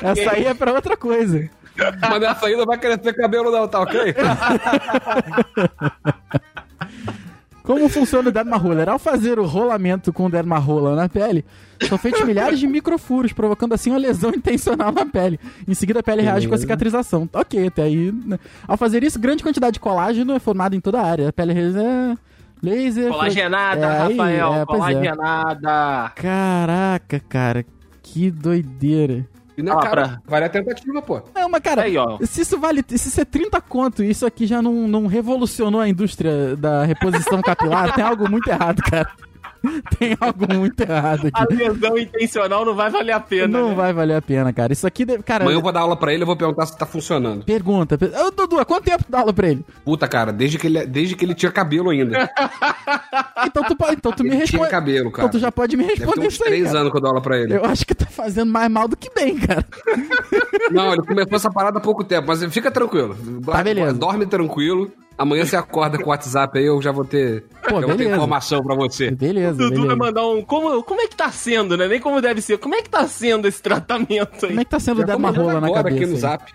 Essa 0.02 0.32
aí 0.32 0.46
é 0.46 0.54
pra 0.54 0.72
outra 0.72 0.96
coisa. 0.96 1.50
Mas 2.00 2.20
nessa 2.20 2.46
aí 2.46 2.56
não 2.56 2.64
vai 2.64 2.78
crescer 2.78 3.12
cabelo 3.14 3.50
não, 3.50 3.68
tá 3.68 3.80
ok? 3.80 4.14
Como 7.68 7.86
funciona 7.90 8.30
o 8.30 8.32
dermaroller? 8.32 8.88
Ao 8.88 8.98
fazer 8.98 9.38
o 9.38 9.44
rolamento 9.44 10.10
com 10.10 10.24
o 10.24 10.30
dermaroller 10.30 10.96
na 10.96 11.06
pele, 11.06 11.44
são 11.86 11.98
feitos 11.98 12.24
milhares 12.24 12.58
de 12.58 12.66
microfuros, 12.66 13.34
provocando 13.34 13.74
assim 13.74 13.90
uma 13.90 13.98
lesão 13.98 14.30
intencional 14.34 14.90
na 14.90 15.04
pele. 15.04 15.38
Em 15.68 15.74
seguida, 15.74 16.00
a 16.00 16.02
pele 16.02 16.22
reage 16.22 16.46
com 16.48 16.54
a 16.54 16.56
Beleza. 16.56 16.62
cicatrização. 16.62 17.28
Ok, 17.30 17.66
até 17.66 17.82
aí. 17.82 18.10
né? 18.24 18.38
Ao 18.66 18.78
fazer 18.78 19.04
isso, 19.04 19.18
grande 19.20 19.42
quantidade 19.42 19.74
de 19.74 19.80
colágeno 19.80 20.32
é 20.32 20.38
formada 20.38 20.74
em 20.74 20.80
toda 20.80 20.98
a 20.98 21.04
área. 21.04 21.28
A 21.28 21.32
pele 21.32 21.52
é 21.52 22.16
laser. 22.62 23.10
Colagenada, 23.10 23.84
É, 23.86 24.00
aí, 24.02 24.16
Rafael. 24.16 24.54
é, 24.54 24.64
pois 24.64 24.80
é. 24.80 24.92
colagenada. 24.94 26.12
Caraca, 26.16 27.20
cara. 27.28 27.66
Que 28.02 28.30
doideira. 28.30 29.26
E 29.58 29.62
na 29.62 29.72
Ah, 29.72 29.80
cara, 29.80 30.02
pra- 30.08 30.20
vale 30.24 30.44
a 30.44 30.48
tentativa, 30.48 31.02
pô. 31.02 31.20
Não, 31.34 31.48
mas 31.48 31.60
cara, 31.60 31.82
Aí, 31.82 31.98
ó. 31.98 32.16
se 32.22 32.42
isso 32.42 32.58
vale. 32.60 32.84
Se 32.88 33.08
isso 33.08 33.20
é 33.20 33.24
30 33.24 33.60
conto 33.60 34.04
e 34.04 34.10
isso 34.10 34.24
aqui 34.24 34.46
já 34.46 34.62
não, 34.62 34.86
não 34.86 35.06
revolucionou 35.08 35.80
a 35.80 35.88
indústria 35.88 36.54
da 36.56 36.84
reposição 36.84 37.42
capilar, 37.42 37.92
tem 37.92 38.04
algo 38.04 38.30
muito 38.30 38.48
errado, 38.48 38.80
cara. 38.82 39.10
Tem 39.98 40.16
algo 40.20 40.46
muito 40.54 40.80
errado 40.80 41.28
A 41.32 41.42
aqui. 41.42 41.54
lesão 41.54 41.98
intencional 41.98 42.64
não 42.64 42.74
vai 42.74 42.90
valer 42.90 43.12
a 43.12 43.20
pena. 43.20 43.48
Não 43.60 43.70
né? 43.70 43.74
vai 43.74 43.92
valer 43.92 44.16
a 44.16 44.22
pena, 44.22 44.52
cara. 44.52 44.72
Isso 44.72 44.86
aqui, 44.86 45.04
deve- 45.04 45.22
cara. 45.22 45.44
Amanhã 45.44 45.56
eu 45.58 45.62
vou 45.62 45.72
dar 45.72 45.80
aula 45.80 45.96
pra 45.96 46.12
ele, 46.12 46.22
eu 46.22 46.26
vou 46.26 46.36
perguntar 46.36 46.66
se 46.66 46.76
tá 46.78 46.86
funcionando. 46.86 47.44
Pergunta. 47.44 47.98
per- 47.98 48.12
Ô, 48.14 48.30
Dudu, 48.30 48.58
há 48.58 48.64
quanto 48.64 48.84
tempo 48.84 49.04
tu 49.04 49.10
dá 49.10 49.20
aula 49.20 49.32
pra 49.32 49.48
ele? 49.48 49.64
Puta, 49.84 50.06
cara, 50.08 50.32
desde 50.32 50.58
que 50.58 50.66
ele, 50.66 50.86
desde 50.86 51.14
que 51.16 51.24
ele 51.24 51.34
tinha 51.34 51.50
cabelo 51.52 51.90
ainda. 51.90 52.28
Então 53.46 53.62
tu, 53.62 53.76
pode, 53.76 53.94
então 53.94 54.12
tu 54.12 54.22
me 54.24 54.30
ele 54.30 54.36
tinha 54.38 54.46
responde. 54.58 54.70
cabelo, 54.70 55.10
cara. 55.12 55.28
Então 55.28 55.38
tu 55.38 55.42
já 55.42 55.50
pode 55.52 55.76
me 55.76 55.84
Deve 55.84 55.96
ter 55.96 56.04
responder 56.04 56.26
uns 56.26 56.34
isso 56.34 56.42
aí. 56.44 56.48
três 56.50 56.66
cara. 56.66 56.78
anos 56.80 56.90
que 56.92 56.96
eu 56.98 57.00
dou 57.00 57.10
aula 57.10 57.20
pra 57.22 57.38
ele. 57.38 57.54
Eu 57.56 57.64
acho 57.64 57.86
que 57.86 57.94
tá 57.94 58.06
fazendo 58.06 58.50
mais 58.50 58.70
mal 58.70 58.88
do 58.88 58.96
que 58.96 59.10
bem, 59.14 59.36
cara. 59.38 59.64
Não, 60.70 60.92
ele 60.92 61.02
começou 61.02 61.36
essa 61.36 61.50
parada 61.50 61.78
há 61.78 61.80
pouco 61.80 62.02
tempo, 62.04 62.26
mas 62.28 62.44
fica 62.52 62.70
tranquilo. 62.70 63.16
Tá, 63.46 63.62
beleza. 63.62 63.92
Dorme 63.94 64.26
tranquilo. 64.26 64.90
Amanhã 65.18 65.44
você 65.44 65.56
acorda 65.56 65.98
com 65.98 66.04
o 66.04 66.08
WhatsApp 66.10 66.56
aí, 66.58 66.64
eu 66.66 66.80
já 66.80 66.92
vou 66.92 67.04
ter, 67.04 67.42
Pô, 67.68 67.80
já 67.80 67.86
vou 67.88 67.96
ter 67.96 68.06
informação 68.08 68.62
pra 68.62 68.76
você. 68.76 69.10
Beleza, 69.10 69.54
O 69.54 69.68
Dudu 69.68 69.74
vai 69.74 69.80
beleza. 69.80 69.96
mandar 69.96 70.26
um. 70.28 70.42
Como, 70.42 70.80
como 70.84 71.00
é 71.00 71.08
que 71.08 71.16
tá 71.16 71.30
sendo, 71.32 71.76
né? 71.76 71.88
Nem 71.88 72.00
como 72.00 72.20
deve 72.20 72.40
ser. 72.40 72.56
Como 72.58 72.74
é 72.76 72.82
que 72.82 72.88
tá 72.88 73.06
sendo 73.08 73.48
esse 73.48 73.60
tratamento 73.60 74.46
aí? 74.46 74.48
Como 74.50 74.60
é 74.60 74.64
que 74.64 74.70
tá 74.70 74.78
sendo 74.78 75.04
dar 75.04 75.16
uma 75.16 75.30
rola 75.30 75.60
na 75.60 75.66
agora 75.66 75.88
aqui 75.88 76.00
cabeça? 76.00 76.06
no 76.08 76.14
aí? 76.14 76.20
Zap. 76.20 76.52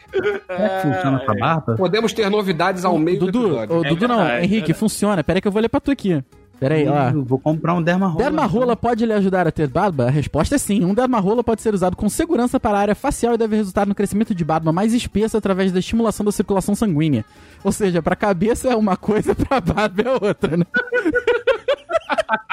Como 0.48 0.64
é 0.64 0.70
que 0.70 0.88
funciona 0.88 1.20
com 1.26 1.32
a 1.32 1.36
barba? 1.36 1.76
Podemos 1.76 2.14
ter 2.14 2.30
novidades 2.30 2.86
ao 2.86 2.98
meio 2.98 3.20
do 3.20 3.26
Dudu, 3.32 3.48
episódio. 3.48 3.76
ô, 3.78 3.84
É 3.86 3.90
Dudu 3.90 4.08
não, 4.08 4.30
Henrique, 4.40 4.72
é. 4.72 4.74
funciona. 4.74 5.24
Pera 5.24 5.38
aí 5.38 5.42
que 5.42 5.48
eu 5.48 5.52
vou 5.52 5.62
ler 5.62 5.68
pra 5.70 5.82
tu 5.82 5.92
aqui. 5.92 6.24
Pera 6.64 6.76
aí, 6.76 6.88
ó. 6.88 7.12
Vou 7.24 7.38
comprar 7.40 7.74
um 7.74 7.82
dermarola. 7.82 8.18
Dermarola 8.24 8.76
pode 8.76 9.06
lhe 9.06 9.14
ajudar 9.14 9.48
a 9.48 9.52
ter 9.52 9.68
barba? 9.68 10.08
A 10.08 10.10
resposta 10.10 10.56
é 10.56 10.58
sim. 10.58 10.84
Um 10.86 10.94
dermarola 10.94 11.44
pode 11.44 11.62
ser 11.62 11.74
usado 11.74 11.96
com 11.98 12.08
segurança 12.10 12.60
para 12.60 12.78
a 12.78 12.82
área 12.82 12.96
facial 12.96 13.34
e 13.34 13.38
deve 13.38 13.56
resultar 13.56 13.86
no 13.86 13.94
crescimento 13.96 14.34
de 14.34 14.44
barba 14.46 14.72
mais 14.72 14.94
espessa 14.94 15.38
através 15.38 15.72
da 15.72 15.80
estimulação 15.80 16.26
da 16.26 16.32
circulação 16.32 16.74
sanguínea. 16.76 17.26
Ou 17.64 17.72
seja, 17.72 18.02
pra 18.02 18.16
cabeça 18.16 18.70
é 18.70 18.76
uma 18.76 18.96
coisa, 18.98 19.34
pra 19.36 19.60
barba 19.60 20.02
é 20.04 20.12
outra, 20.12 20.58
né? 20.58 20.66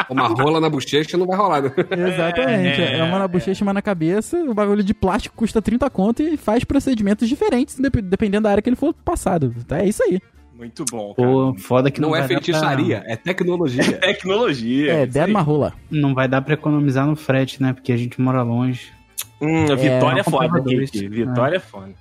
Uma 0.08 0.26
rola 0.26 0.60
na 0.60 0.68
bochecha 0.68 1.16
não 1.16 1.26
vai 1.26 1.36
rolar, 1.36 1.62
né? 1.62 1.72
Exatamente. 2.12 2.82
É 2.82 3.02
uma 3.04 3.18
na 3.18 3.28
bochecha, 3.28 3.62
uma 3.64 3.72
na 3.72 3.80
cabeça. 3.82 4.36
O 4.38 4.52
bagulho 4.54 4.82
de 4.82 4.92
plástico 4.92 5.36
custa 5.36 5.62
30 5.62 5.88
conto 5.90 6.22
e 6.22 6.36
faz 6.36 6.64
procedimentos 6.64 7.28
diferentes, 7.28 7.78
dep- 7.78 8.00
dependendo 8.02 8.44
da 8.44 8.50
área 8.50 8.62
que 8.62 8.68
ele 8.68 8.76
for 8.76 8.92
passado. 8.92 9.54
Tá, 9.66 9.78
É 9.78 9.86
isso 9.88 10.02
aí. 10.02 10.20
Muito 10.60 10.84
bom. 10.84 11.14
Cara. 11.14 11.26
Pô, 11.26 11.54
foda 11.58 11.90
que 11.90 12.02
não, 12.02 12.10
Não 12.10 12.16
é 12.16 12.20
vai 12.20 12.28
dar 12.28 12.34
feitiçaria, 12.34 13.02
é 13.06 13.16
tecnologia. 13.16 13.82
Tecnologia. 13.98 14.92
É, 14.92 14.92
isso 14.92 15.00
aí. 15.00 15.06
dermarola. 15.06 15.70
Pra, 15.70 15.78
não 15.98 16.14
vai 16.14 16.28
dar 16.28 16.42
pra 16.42 16.52
economizar 16.52 17.06
no 17.06 17.16
frete, 17.16 17.62
né? 17.62 17.72
Porque 17.72 17.90
a 17.90 17.96
gente 17.96 18.20
mora 18.20 18.42
longe. 18.42 18.92
Hum, 19.40 19.64
Vitória 19.74 20.20
é 20.20 20.22
foda, 20.22 20.48
comprava 20.48 20.60
dois. 20.60 20.90
Henrique. 20.94 21.08
Vitória 21.08 21.56
é 21.56 21.60
foda. 21.60 21.94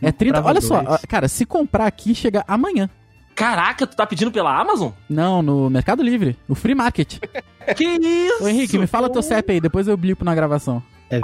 É 0.00 0.12
30. 0.12 0.36
comprava 0.36 0.48
Olha 0.48 0.60
só, 0.60 0.80
dois. 0.82 1.00
cara, 1.06 1.26
se 1.26 1.44
comprar 1.44 1.86
aqui, 1.86 2.14
chega 2.14 2.44
amanhã. 2.46 2.88
Caraca, 3.34 3.84
tu 3.84 3.96
tá 3.96 4.06
pedindo 4.06 4.30
pela 4.30 4.56
Amazon? 4.56 4.92
Não, 5.10 5.42
no 5.42 5.68
Mercado 5.68 6.04
Livre, 6.04 6.36
no 6.48 6.54
Free 6.54 6.74
Market. 6.74 7.18
Que 7.74 7.82
isso? 7.82 8.44
Ô 8.44 8.48
Henrique, 8.48 8.76
me 8.78 8.86
fala 8.86 9.08
teu 9.08 9.22
CEP 9.22 9.52
aí, 9.52 9.58
depois 9.58 9.88
eu 9.88 9.96
blipo 9.96 10.22
na 10.22 10.34
gravação. 10.34 10.82
É. 11.10 11.18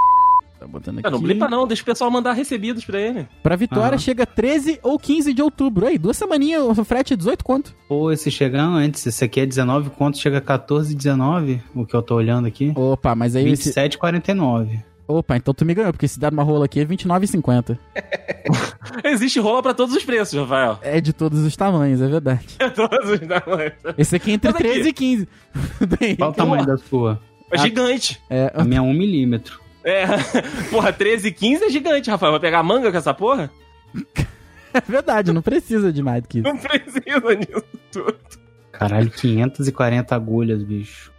Tá 0.61 0.67
botando 0.67 0.99
aqui. 0.99 1.05
Não, 1.09 1.17
não 1.17 1.21
blipa 1.21 1.49
não, 1.49 1.65
deixa 1.65 1.81
o 1.81 1.85
pessoal 1.87 2.11
mandar 2.11 2.33
recebidos 2.33 2.85
pra 2.85 3.01
ele. 3.01 3.27
Pra 3.41 3.55
Vitória 3.55 3.95
Aham. 3.95 3.97
chega 3.97 4.27
13 4.27 4.79
ou 4.83 4.99
15 4.99 5.33
de 5.33 5.41
outubro. 5.41 5.87
Aí, 5.87 5.97
duas 5.97 6.15
semaninhas, 6.15 6.77
o 6.77 6.85
frete 6.85 7.13
é 7.13 7.17
18 7.17 7.43
quanto? 7.43 7.73
Pô, 7.87 8.11
esse 8.11 8.29
chega 8.29 8.61
antes, 8.61 9.03
esse 9.07 9.23
aqui 9.25 9.39
é 9.39 9.45
19 9.47 9.89
conto, 9.89 10.19
chega 10.19 10.37
a 10.37 10.41
14, 10.41 10.93
19, 10.93 11.59
o 11.73 11.83
que 11.83 11.95
eu 11.95 12.01
tô 12.03 12.13
olhando 12.13 12.45
aqui. 12.47 12.71
Opa, 12.75 13.15
mas 13.15 13.35
aí 13.35 13.49
esse... 13.49 13.71
27,49. 13.73 14.83
Opa, 15.07 15.35
então 15.35 15.51
tu 15.51 15.65
me 15.65 15.73
ganhou, 15.73 15.91
porque 15.91 16.07
se 16.07 16.19
der 16.19 16.31
uma 16.31 16.43
rola 16.43 16.65
aqui 16.65 16.79
é 16.79 16.85
29,50. 16.85 17.75
Existe 19.03 19.39
rola 19.39 19.63
pra 19.63 19.73
todos 19.73 19.95
os 19.95 20.03
preços, 20.05 20.39
Rafael. 20.39 20.77
É 20.83 21.01
de 21.01 21.11
todos 21.11 21.39
os 21.43 21.55
tamanhos, 21.55 22.01
é 22.01 22.07
verdade. 22.07 22.45
todos 22.75 23.09
os 23.09 23.19
tamanhos. 23.19 23.73
Esse 23.97 24.15
aqui 24.15 24.29
é 24.29 24.33
entre 24.35 24.51
Mas 24.51 24.61
aqui- 24.61 24.69
13 24.73 24.89
e 24.89 24.93
15. 24.93 25.27
Do 25.79 25.97
Henrique, 25.99 26.17
Qual 26.17 26.29
o 26.29 26.33
tamanho 26.33 26.65
da 26.67 26.77
sua? 26.77 27.19
É 27.51 27.57
gigante. 27.57 28.21
É, 28.29 28.51
A 28.55 28.63
minha 28.63 28.77
é 28.77 28.81
1 28.81 28.93
milímetro. 28.93 29.59
É. 29.83 30.05
Porra, 30.69 30.93
13 30.93 31.27
e 31.27 31.31
15 31.31 31.65
é 31.65 31.69
gigante, 31.69 32.09
Rafael. 32.09 32.31
Vai 32.31 32.41
pegar 32.41 32.63
manga 32.63 32.91
com 32.91 32.97
essa 32.97 33.13
porra? 33.13 33.51
é 34.73 34.81
verdade, 34.87 35.33
não 35.33 35.41
precisa 35.41 35.91
de 35.91 36.01
mais 36.01 36.21
do 36.21 36.27
que 36.29 36.39
isso. 36.39 36.47
Não 36.47 36.57
precisa 36.57 37.01
disso 37.35 37.65
tudo. 37.91 38.17
Caralho, 38.71 39.09
540 39.09 40.15
agulhas, 40.15 40.63
bicho. 40.63 41.11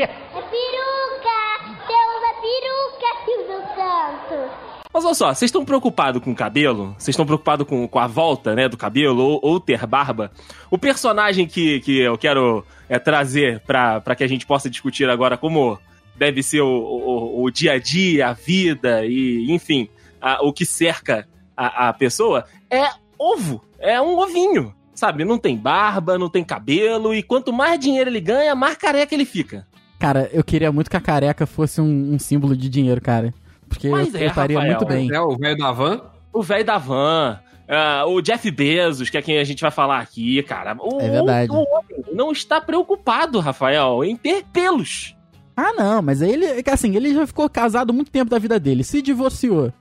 É 0.00 0.08
peruca! 0.08 1.38
Temos 1.86 2.22
a 2.24 2.34
peruca, 2.40 3.10
Silvio 3.24 3.60
Santos! 3.74 4.67
Mas 4.98 5.04
olha 5.04 5.14
só, 5.14 5.32
vocês 5.32 5.48
estão 5.48 5.64
preocupados 5.64 6.20
com 6.20 6.32
o 6.32 6.34
cabelo? 6.34 6.88
Vocês 6.98 7.10
estão 7.10 7.24
preocupados 7.24 7.64
com, 7.68 7.86
com 7.86 7.98
a 8.00 8.08
volta, 8.08 8.52
né, 8.56 8.68
do 8.68 8.76
cabelo 8.76 9.22
ou, 9.22 9.40
ou 9.42 9.60
ter 9.60 9.86
barba? 9.86 10.32
O 10.72 10.76
personagem 10.76 11.46
que, 11.46 11.78
que 11.80 11.98
eu 12.00 12.18
quero 12.18 12.64
é, 12.88 12.98
trazer 12.98 13.60
pra 13.60 14.02
que 14.16 14.24
a 14.24 14.26
gente 14.26 14.44
possa 14.44 14.68
discutir 14.68 15.08
agora 15.08 15.36
como 15.36 15.78
deve 16.16 16.42
ser 16.42 16.62
o, 16.62 16.66
o, 16.68 17.44
o 17.44 17.50
dia 17.50 17.74
a 17.74 17.78
dia, 17.78 18.26
a 18.28 18.32
vida 18.32 19.04
e, 19.06 19.46
enfim, 19.52 19.88
a- 20.20 20.44
o 20.44 20.52
que 20.52 20.66
cerca 20.66 21.28
a, 21.56 21.90
a 21.90 21.92
pessoa 21.92 22.44
é 22.68 22.88
ovo. 23.16 23.62
É 23.78 24.00
um 24.00 24.18
ovinho, 24.18 24.74
sabe? 24.96 25.24
Não 25.24 25.38
tem 25.38 25.56
barba, 25.56 26.18
não 26.18 26.28
tem 26.28 26.42
cabelo 26.42 27.14
e 27.14 27.22
quanto 27.22 27.52
mais 27.52 27.78
dinheiro 27.78 28.10
ele 28.10 28.20
ganha, 28.20 28.52
mais 28.56 28.76
careca 28.76 29.14
ele 29.14 29.24
fica. 29.24 29.64
Cara, 29.96 30.28
eu 30.32 30.42
queria 30.42 30.72
muito 30.72 30.90
que 30.90 30.96
a 30.96 31.00
careca 31.00 31.46
fosse 31.46 31.80
um, 31.80 32.14
um 32.14 32.18
símbolo 32.18 32.56
de 32.56 32.68
dinheiro, 32.68 33.00
cara. 33.00 33.32
Porque 33.68 33.88
Mas 33.88 34.14
eu, 34.14 34.20
é, 34.20 34.24
eu 34.24 34.28
estaria 34.28 34.58
Rafael, 34.58 34.76
muito 34.76 34.88
bem. 34.88 35.12
É 35.12 35.20
o 35.20 35.36
velho 35.36 35.58
da 35.58 35.72
van. 35.72 36.00
O 36.32 36.42
velho 36.42 36.64
da 36.64 36.78
van, 36.78 37.40
ah, 37.68 38.04
o 38.06 38.22
Jeff 38.22 38.50
Bezos, 38.50 39.10
que 39.10 39.18
é 39.18 39.22
quem 39.22 39.38
a 39.38 39.44
gente 39.44 39.60
vai 39.60 39.70
falar 39.70 40.00
aqui, 40.00 40.42
cara. 40.42 40.76
O, 40.80 41.00
É 41.00 41.10
verdade. 41.10 41.52
O, 41.52 41.56
o 41.56 41.58
homem 41.58 42.04
não 42.12 42.32
está 42.32 42.60
preocupado, 42.60 43.38
Rafael, 43.40 44.02
em 44.02 44.16
ter 44.16 44.44
pelos. 44.52 45.14
Ah, 45.54 45.72
não, 45.72 46.00
mas 46.00 46.22
aí 46.22 46.32
ele, 46.32 46.46
é 46.46 46.62
que 46.62 46.70
assim, 46.70 46.94
ele 46.96 47.12
já 47.12 47.26
ficou 47.26 47.48
casado 47.50 47.92
muito 47.92 48.10
tempo 48.10 48.30
da 48.30 48.38
vida 48.38 48.58
dele, 48.58 48.84
se 48.84 49.02
divorciou. 49.02 49.72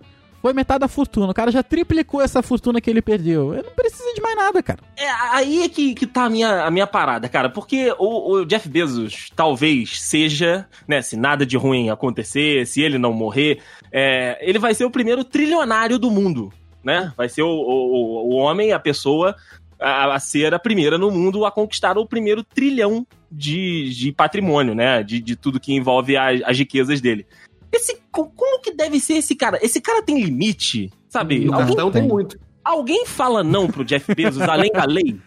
Foi 0.41 0.53
metade 0.53 0.79
da 0.79 0.87
fortuna, 0.87 1.31
o 1.31 1.33
cara 1.33 1.51
já 1.51 1.63
triplicou 1.63 2.21
essa 2.21 2.41
fortuna 2.41 2.79
que 2.79 2.89
ele 2.89 3.01
perdeu. 3.01 3.53
Ele 3.53 3.63
não 3.63 3.75
precisa 3.75 4.13
de 4.13 4.21
mais 4.21 4.35
nada, 4.35 4.61
cara. 4.61 4.79
É 4.95 5.09
aí 5.31 5.63
é 5.63 5.69
que, 5.69 5.93
que 5.95 6.05
tá 6.05 6.25
a 6.25 6.29
minha, 6.29 6.63
a 6.63 6.71
minha 6.71 6.85
parada, 6.85 7.27
cara. 7.27 7.49
Porque 7.49 7.93
o, 7.97 8.31
o 8.31 8.45
Jeff 8.45 8.69
Bezos 8.69 9.31
talvez 9.35 10.01
seja, 10.01 10.67
né, 10.87 11.01
se 11.01 11.17
nada 11.17 11.45
de 11.45 11.57
ruim 11.57 11.89
acontecer, 11.89 12.65
se 12.67 12.81
ele 12.81 12.97
não 12.97 13.13
morrer, 13.13 13.59
é, 13.91 14.37
ele 14.41 14.59
vai 14.59 14.73
ser 14.73 14.85
o 14.85 14.91
primeiro 14.91 15.23
trilionário 15.23 15.97
do 15.99 16.09
mundo, 16.11 16.51
né? 16.83 17.11
Vai 17.17 17.29
ser 17.29 17.41
o, 17.43 17.49
o, 17.49 18.29
o 18.29 18.35
homem, 18.35 18.71
a 18.73 18.79
pessoa, 18.79 19.35
a, 19.79 20.13
a 20.15 20.19
ser 20.19 20.53
a 20.53 20.59
primeira 20.59 20.97
no 20.97 21.11
mundo 21.11 21.45
a 21.45 21.51
conquistar 21.51 21.97
o 21.97 22.05
primeiro 22.05 22.43
trilhão 22.43 23.05
de, 23.31 23.89
de 23.93 24.11
patrimônio, 24.11 24.73
né? 24.75 25.03
De, 25.03 25.19
de 25.19 25.35
tudo 25.35 25.59
que 25.59 25.73
envolve 25.73 26.15
as, 26.17 26.41
as 26.43 26.57
riquezas 26.57 27.01
dele. 27.01 27.25
Esse, 27.71 27.97
co- 28.11 28.31
como 28.35 28.61
que 28.61 28.71
deve 28.73 28.99
ser 28.99 29.15
esse 29.15 29.35
cara? 29.35 29.59
Esse 29.61 29.81
cara 29.81 30.01
tem 30.01 30.23
limite, 30.23 30.89
sabe? 31.09 31.39
No 31.39 31.53
Alguém, 31.53 31.67
cartão 31.67 31.91
tem 31.91 32.03
muito. 32.03 32.39
alguém 32.63 33.05
fala 33.05 33.43
não 33.43 33.67
pro 33.67 33.83
Jeff 33.83 34.15
Bezos 34.15 34.41
além 34.41 34.71
da 34.71 34.85
lei? 34.85 35.19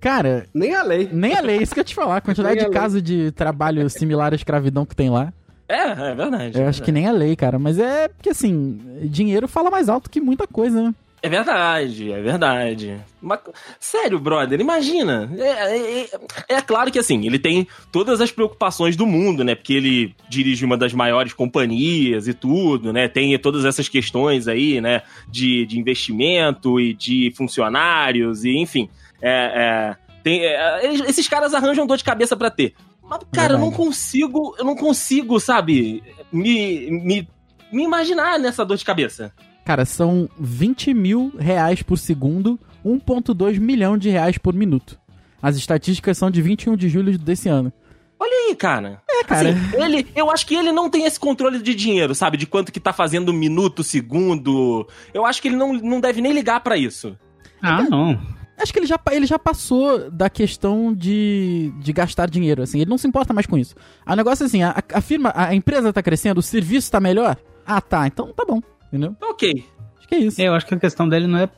Cara, 0.00 0.46
Nem 0.52 0.74
a 0.74 0.82
lei. 0.82 1.08
nem 1.10 1.34
a 1.34 1.40
lei, 1.40 1.56
isso 1.62 1.72
que 1.72 1.80
eu 1.80 1.82
ia 1.82 1.86
te 1.86 1.94
falar. 1.94 2.18
A 2.18 2.20
quantidade 2.20 2.60
a 2.60 2.64
de 2.64 2.70
casos 2.70 3.02
de 3.02 3.32
trabalho 3.32 3.88
similar 3.88 4.32
à 4.32 4.36
escravidão 4.36 4.84
que 4.84 4.94
tem 4.94 5.08
lá. 5.10 5.32
É, 5.68 6.10
é 6.10 6.14
verdade. 6.14 6.58
Eu 6.60 6.68
acho 6.68 6.82
que 6.82 6.92
nem 6.92 7.06
a 7.06 7.12
lei, 7.12 7.34
cara. 7.36 7.58
Mas 7.58 7.78
é 7.78 8.08
porque, 8.08 8.30
assim, 8.30 8.78
dinheiro 9.04 9.48
fala 9.48 9.70
mais 9.70 9.88
alto 9.88 10.10
que 10.10 10.20
muita 10.20 10.46
coisa, 10.46 10.82
né? 10.82 10.94
É 11.22 11.28
verdade, 11.30 12.12
é 12.12 12.20
verdade. 12.20 13.00
Mas, 13.22 13.40
sério, 13.80 14.18
brother, 14.18 14.60
imagina. 14.60 15.30
É, 15.38 15.42
é- 15.48 16.00
é- 16.02 16.08
é 16.56 16.60
claro 16.60 16.92
que 16.92 16.98
assim, 16.98 17.24
ele 17.24 17.38
tem 17.38 17.66
todas 17.90 18.20
as 18.20 18.30
preocupações 18.30 18.94
do 18.94 19.06
mundo, 19.06 19.42
né? 19.42 19.54
Porque 19.54 19.72
ele 19.72 20.14
dirige 20.28 20.66
uma 20.66 20.76
das 20.76 20.92
maiores 20.92 21.32
companhias 21.32 22.28
e 22.28 22.34
tudo, 22.34 22.92
né? 22.92 23.08
Tem 23.08 23.38
todas 23.38 23.64
essas 23.64 23.88
questões 23.88 24.46
aí, 24.46 24.82
né? 24.82 25.00
De, 25.26 25.64
de 25.64 25.78
investimento 25.80 26.78
e 26.78 26.92
de 26.92 27.32
funcionários, 27.34 28.44
e 28.44 28.58
enfim. 28.58 28.90
É, 29.22 29.30
é, 29.32 29.96
tem, 30.22 30.44
é, 30.44 30.92
esses 31.08 31.26
caras 31.26 31.54
arranjam 31.54 31.86
dor 31.86 31.96
de 31.96 32.04
cabeça 32.04 32.36
pra 32.36 32.50
ter. 32.50 32.74
Mas, 33.08 33.20
cara, 33.32 33.54
eu 33.54 33.58
não 33.58 33.68
Verdade. 33.70 33.86
consigo, 33.86 34.54
eu 34.58 34.64
não 34.64 34.74
consigo, 34.74 35.38
sabe, 35.38 36.02
me, 36.32 36.90
me, 36.90 37.28
me 37.72 37.84
imaginar 37.84 38.38
nessa 38.38 38.64
dor 38.64 38.76
de 38.76 38.84
cabeça. 38.84 39.32
Cara, 39.64 39.84
são 39.84 40.28
20 40.38 40.92
mil 40.94 41.32
reais 41.38 41.82
por 41.82 41.98
segundo, 41.98 42.58
1,2 42.84 43.58
milhão 43.58 43.96
de 43.96 44.10
reais 44.10 44.36
por 44.38 44.54
minuto. 44.54 44.98
As 45.42 45.56
estatísticas 45.56 46.16
são 46.18 46.30
de 46.30 46.40
21 46.40 46.76
de 46.76 46.88
julho 46.88 47.18
desse 47.18 47.48
ano. 47.48 47.72
Olha 48.18 48.48
aí, 48.48 48.56
cara. 48.56 49.02
É, 49.08 49.24
cara. 49.24 49.50
Assim, 49.50 49.58
ele, 49.82 50.06
eu 50.14 50.30
acho 50.30 50.46
que 50.46 50.54
ele 50.54 50.72
não 50.72 50.88
tem 50.88 51.04
esse 51.04 51.20
controle 51.20 51.58
de 51.60 51.74
dinheiro, 51.74 52.14
sabe? 52.14 52.36
De 52.38 52.46
quanto 52.46 52.72
que 52.72 52.80
tá 52.80 52.92
fazendo 52.92 53.32
minuto, 53.32 53.82
segundo. 53.82 54.88
Eu 55.12 55.26
acho 55.26 55.42
que 55.42 55.48
ele 55.48 55.56
não, 55.56 55.72
não 55.74 56.00
deve 56.00 56.22
nem 56.22 56.32
ligar 56.32 56.60
pra 56.60 56.76
isso. 56.76 57.16
Ah, 57.60 57.82
não. 57.82 58.18
Acho 58.56 58.72
que 58.72 58.78
ele 58.78 58.86
já, 58.86 58.98
ele 59.10 59.26
já 59.26 59.38
passou 59.38 60.10
da 60.10 60.30
questão 60.30 60.94
de, 60.94 61.72
de 61.80 61.92
gastar 61.92 62.28
dinheiro, 62.30 62.62
assim. 62.62 62.80
Ele 62.80 62.88
não 62.90 62.96
se 62.98 63.06
importa 63.06 63.34
mais 63.34 63.46
com 63.46 63.58
isso. 63.58 63.74
O 64.06 64.14
negócio 64.14 64.44
é 64.44 64.46
assim, 64.46 64.62
a, 64.62 64.76
a 64.92 65.00
firma, 65.00 65.32
a 65.34 65.54
empresa 65.54 65.92
tá 65.92 66.02
crescendo, 66.02 66.38
o 66.38 66.42
serviço 66.42 66.90
tá 66.90 67.00
melhor? 67.00 67.36
Ah, 67.66 67.80
tá. 67.80 68.06
Então 68.06 68.32
tá 68.32 68.44
bom, 68.46 68.60
entendeu? 68.88 69.16
Ok. 69.22 69.64
Acho 69.98 70.08
que 70.08 70.14
é 70.14 70.18
isso. 70.18 70.40
Eu 70.40 70.54
acho 70.54 70.66
que 70.66 70.74
a 70.74 70.78
questão 70.78 71.08
dele 71.08 71.26
não 71.26 71.38
é, 71.38 71.48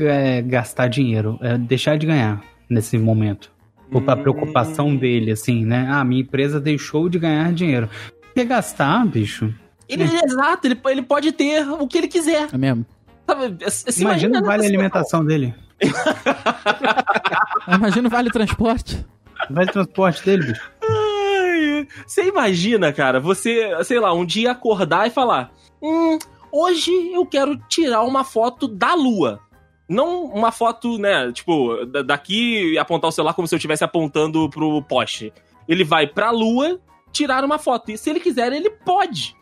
é, 0.00 0.42
gastar 0.42 0.86
dinheiro, 0.88 1.38
é 1.42 1.58
deixar 1.58 1.98
de 1.98 2.06
ganhar 2.06 2.42
nesse 2.70 2.96
momento. 2.98 3.50
Ou 3.92 4.00
pra 4.00 4.14
Hum. 4.14 4.22
preocupação 4.22 4.96
desse 4.96 5.30
assim, 5.30 5.64
né? 5.64 5.86
Ah, 5.90 6.04
minha 6.04 6.22
empresa 6.22 6.60
deixou 6.60 7.08
de 7.08 7.18
ganhar 7.18 7.52
dinheiro. 7.52 7.88
Quer 8.34 8.44
gastar, 8.46 9.04
bicho? 9.06 9.52
Ele, 9.88 10.04
exato, 10.04 10.66
ele, 10.66 10.80
ele 10.86 11.02
pode 11.02 11.30
ter 11.32 11.68
o 11.68 11.86
que 11.86 11.98
ele 11.98 12.08
quiser. 12.08 12.48
É 12.52 12.56
mesmo. 12.56 12.86
Sabe? 13.26 13.70
Se 13.70 14.00
Imagina 14.02 14.30
o 14.30 14.32
nessa 14.40 14.46
vale 14.46 14.62
situação. 14.62 14.66
alimentação 14.80 15.24
dele. 15.24 15.54
Imagina 17.68 18.08
o 18.08 18.10
vale 18.10 18.30
transporte. 18.30 19.04
Vale 19.50 19.70
transporte 19.70 20.24
dele, 20.24 20.46
bicho. 20.46 20.70
Ai, 20.82 21.86
Você 22.06 22.24
imagina, 22.28 22.92
cara, 22.92 23.20
você, 23.20 23.70
sei 23.84 23.98
lá, 24.00 24.12
um 24.12 24.24
dia 24.24 24.52
acordar 24.52 25.06
e 25.06 25.10
falar: 25.10 25.50
Hum, 25.82 26.18
hoje 26.52 26.90
eu 27.12 27.26
quero 27.26 27.56
tirar 27.68 28.02
uma 28.02 28.24
foto 28.24 28.66
da 28.68 28.94
lua. 28.94 29.40
Não 29.88 30.24
uma 30.24 30.50
foto, 30.50 30.96
né, 30.96 31.30
tipo, 31.32 31.84
da- 31.84 32.00
daqui 32.02 32.72
e 32.72 32.78
apontar 32.78 33.08
o 33.08 33.12
celular 33.12 33.34
como 33.34 33.46
se 33.46 33.54
eu 33.54 33.58
estivesse 33.58 33.84
apontando 33.84 34.48
pro 34.48 34.82
poste. 34.82 35.30
Ele 35.68 35.84
vai 35.84 36.06
pra 36.06 36.30
lua 36.30 36.80
tirar 37.12 37.44
uma 37.44 37.58
foto. 37.58 37.90
E 37.90 37.98
se 37.98 38.08
ele 38.08 38.20
quiser, 38.20 38.50
ele 38.52 38.70
pode. 38.70 39.36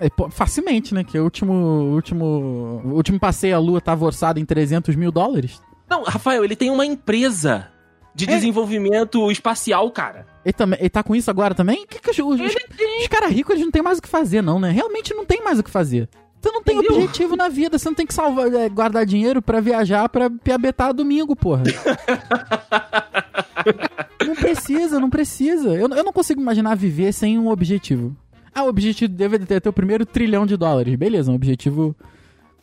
É, 0.00 0.08
facilmente, 0.30 0.92
né? 0.92 1.04
Que 1.04 1.16
o 1.16 1.22
último, 1.22 1.52
último, 1.94 2.24
o 2.84 2.94
último 2.94 3.20
passeio 3.20 3.54
à 3.54 3.58
lua 3.60 3.80
tava 3.80 4.04
orçado 4.04 4.40
em 4.40 4.44
300 4.44 4.96
mil 4.96 5.12
dólares. 5.12 5.62
Não, 5.94 6.02
Rafael, 6.02 6.44
ele 6.44 6.56
tem 6.56 6.70
uma 6.70 6.84
empresa 6.84 7.68
de 8.14 8.24
É. 8.24 8.34
desenvolvimento 8.34 9.30
espacial, 9.30 9.88
cara. 9.92 10.26
Ele, 10.44 10.52
também, 10.52 10.78
ele 10.80 10.90
tá 10.90 11.02
com 11.04 11.14
isso 11.14 11.30
agora 11.30 11.54
também? 11.54 11.86
Que 11.86 12.00
que 12.00 12.10
os, 12.10 12.18
os, 12.18 12.40
os 12.40 13.08
caras 13.08 13.30
ricos 13.30 13.52
eles 13.54 13.64
não 13.64 13.70
tem 13.70 13.82
mais 13.82 13.98
o 13.98 14.02
que 14.02 14.08
fazer, 14.08 14.42
não, 14.42 14.58
né? 14.58 14.70
Realmente 14.72 15.14
não 15.14 15.24
tem 15.24 15.42
mais 15.44 15.58
o 15.58 15.62
que 15.62 15.70
fazer. 15.70 16.08
Você 16.40 16.50
não 16.50 16.62
tem 16.62 16.76
Entendeu? 16.78 16.96
objetivo 16.96 17.36
na 17.36 17.48
vida, 17.48 17.78
você 17.78 17.88
não 17.88 17.94
tem 17.94 18.06
que 18.06 18.12
salvar, 18.12 18.52
é, 18.52 18.68
guardar 18.68 19.06
dinheiro 19.06 19.40
pra 19.40 19.60
viajar 19.60 20.08
pra 20.08 20.28
piabetar 20.28 20.92
domingo, 20.92 21.34
porra. 21.36 21.62
não 24.26 24.34
precisa, 24.34 25.00
não 25.00 25.08
precisa. 25.08 25.68
Eu, 25.70 25.88
eu 25.88 26.04
não 26.04 26.12
consigo 26.12 26.40
imaginar 26.40 26.74
viver 26.76 27.12
sem 27.12 27.38
um 27.38 27.48
objetivo. 27.48 28.14
Ah, 28.54 28.64
o 28.64 28.68
objetivo 28.68 29.12
deve 29.12 29.38
ter, 29.38 29.60
ter 29.60 29.68
o 29.68 29.72
primeiro 29.72 30.04
trilhão 30.04 30.44
de 30.44 30.56
dólares. 30.56 30.94
Beleza, 30.96 31.30
um 31.30 31.34
objetivo 31.34 31.94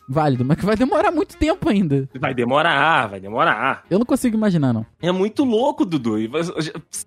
válido, 0.08 0.44
mas 0.44 0.56
que 0.56 0.66
vai 0.66 0.76
demorar 0.76 1.10
muito 1.10 1.36
tempo 1.36 1.68
ainda. 1.68 2.08
Vai 2.18 2.34
demorar, 2.34 3.08
vai 3.08 3.20
demorar. 3.20 3.84
Eu 3.88 3.98
não 3.98 4.06
consigo 4.06 4.36
imaginar, 4.36 4.72
não. 4.72 4.84
É 5.00 5.10
muito 5.10 5.44
louco, 5.44 5.84
Dudu. 5.84 6.16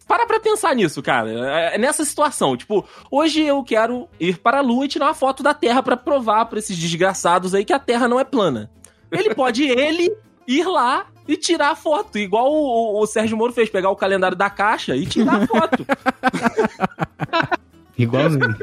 Para 0.07 0.25
pra 0.25 0.39
pensar 0.39 0.75
nisso, 0.75 1.01
cara. 1.01 1.29
É 1.73 1.77
nessa 1.77 2.03
situação. 2.05 2.55
Tipo, 2.57 2.85
hoje 3.11 3.41
eu 3.41 3.63
quero 3.63 4.07
ir 4.19 4.37
para 4.37 4.59
a 4.59 4.61
Lua 4.61 4.85
e 4.85 4.87
tirar 4.87 5.07
uma 5.07 5.13
foto 5.13 5.43
da 5.43 5.53
Terra 5.53 5.83
pra 5.83 5.97
provar 5.97 6.45
pra 6.45 6.59
esses 6.59 6.77
desgraçados 6.77 7.53
aí 7.53 7.65
que 7.65 7.73
a 7.73 7.79
Terra 7.79 8.07
não 8.07 8.19
é 8.19 8.23
plana. 8.23 8.69
Ele 9.11 9.33
pode, 9.35 9.63
ele, 9.69 10.15
ir 10.47 10.65
lá 10.65 11.07
e 11.27 11.37
tirar 11.37 11.71
a 11.71 11.75
foto. 11.75 12.17
Igual 12.17 12.51
o, 12.51 13.01
o 13.01 13.05
Sérgio 13.05 13.37
Moro 13.37 13.53
fez, 13.53 13.69
pegar 13.69 13.89
o 13.89 13.95
calendário 13.95 14.37
da 14.37 14.49
caixa 14.49 14.95
e 14.95 15.05
tirar 15.05 15.43
a 15.43 15.47
foto. 15.47 15.85
Igualzinho. 17.97 18.55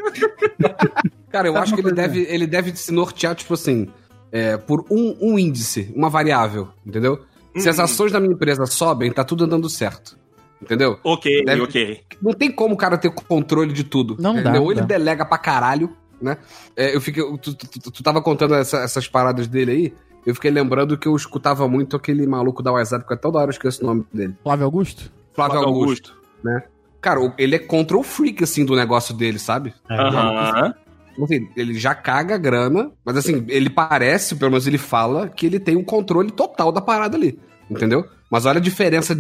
Cara, 1.31 1.49
eu 1.49 1.57
acho 1.57 1.75
que 1.75 1.81
ele 1.81 1.93
deve, 1.93 2.21
ele 2.29 2.47
deve 2.47 2.77
se 2.77 2.93
nortear, 2.93 3.35
tipo 3.35 3.55
assim, 3.55 3.89
é, 4.33 4.57
por 4.57 4.85
um, 4.91 5.17
um 5.21 5.39
índice, 5.39 5.93
uma 5.95 6.09
variável, 6.09 6.69
entendeu? 6.87 7.21
Se 7.57 7.69
as 7.69 7.79
Hum. 7.79 7.83
ações 7.83 8.11
da 8.11 8.19
minha 8.19 8.33
empresa 8.33 8.65
sobem, 8.67 9.12
tá 9.12 9.23
tudo 9.23 9.45
andando 9.45 9.69
certo. 9.69 10.17
Entendeu? 10.61 10.99
ok, 11.05 11.45
Deve- 11.45 11.61
ok. 11.62 12.01
Não 12.23 12.33
tem 12.33 12.51
como 12.51 12.75
o 12.75 12.79
cara 12.79 12.97
ter 12.97 13.11
controle 13.11 13.73
de 13.73 13.83
tudo. 13.85 14.17
Não 14.19 14.33
entendeu? 14.35 14.53
dá, 14.53 14.61
Ou 14.61 14.71
ele 14.73 14.81
dá. 14.81 14.87
delega 14.87 15.25
pra 15.27 15.37
caralho, 15.37 15.91
né? 16.21 16.39
É, 16.77 16.95
eu 16.95 17.01
fiquei. 17.01 17.23
Tu, 17.39 17.55
tu, 17.55 17.69
tu- 17.81 17.91
tu 17.91 18.03
tava 18.03 18.23
contando 18.23 18.55
essa- 18.55 18.79
essas 18.79 19.09
paradas 19.09 19.49
dele 19.49 19.71
aí. 19.73 19.95
Eu 20.25 20.35
fiquei 20.37 20.53
lembrando 20.53 20.97
que 20.97 21.09
eu 21.09 21.17
escutava 21.17 21.67
muito 21.69 21.97
aquele 21.97 22.25
maluco 22.29 22.62
da 22.62 22.71
WhatsApp, 22.71 23.05
que 23.05 23.12
até 23.12 23.21
toda 23.23 23.39
hora 23.39 23.49
eu 23.49 23.51
esqueço 23.51 23.83
o 23.83 23.87
nome 23.87 24.05
dele. 24.15 24.37
Flávio 24.45 24.65
Augusto? 24.65 25.11
Flávio 25.35 25.59
Flávio 25.59 25.69
Augusto, 25.69 26.17
né? 26.45 26.62
Cara, 27.01 27.35
ele 27.37 27.57
é 27.57 27.59
control 27.59 28.05
freak, 28.05 28.45
assim, 28.45 28.65
do 28.65 28.77
negócio 28.77 29.12
dele, 29.12 29.41
sabe? 29.41 29.75
É, 29.91 29.95
Aham. 30.01 30.75
Assim, 31.21 31.49
ele 31.57 31.75
já 31.75 31.95
caga 31.95 32.35
a 32.35 32.38
grana, 32.38 32.90
mas 33.04 33.16
assim, 33.16 33.45
ele 33.49 33.69
parece, 33.69 34.35
pelo 34.37 34.50
menos 34.50 34.66
ele 34.66 34.78
fala, 34.78 35.28
que 35.28 35.47
ele 35.47 35.61
tem 35.61 35.76
o 35.76 35.85
controle 35.85 36.31
total 36.31 36.73
da 36.73 36.81
parada 36.81 37.16
ali. 37.16 37.38
Entendeu? 37.71 38.04
Mas 38.31 38.47
olha 38.47 38.59
a 38.59 38.62
diferença 38.62 39.16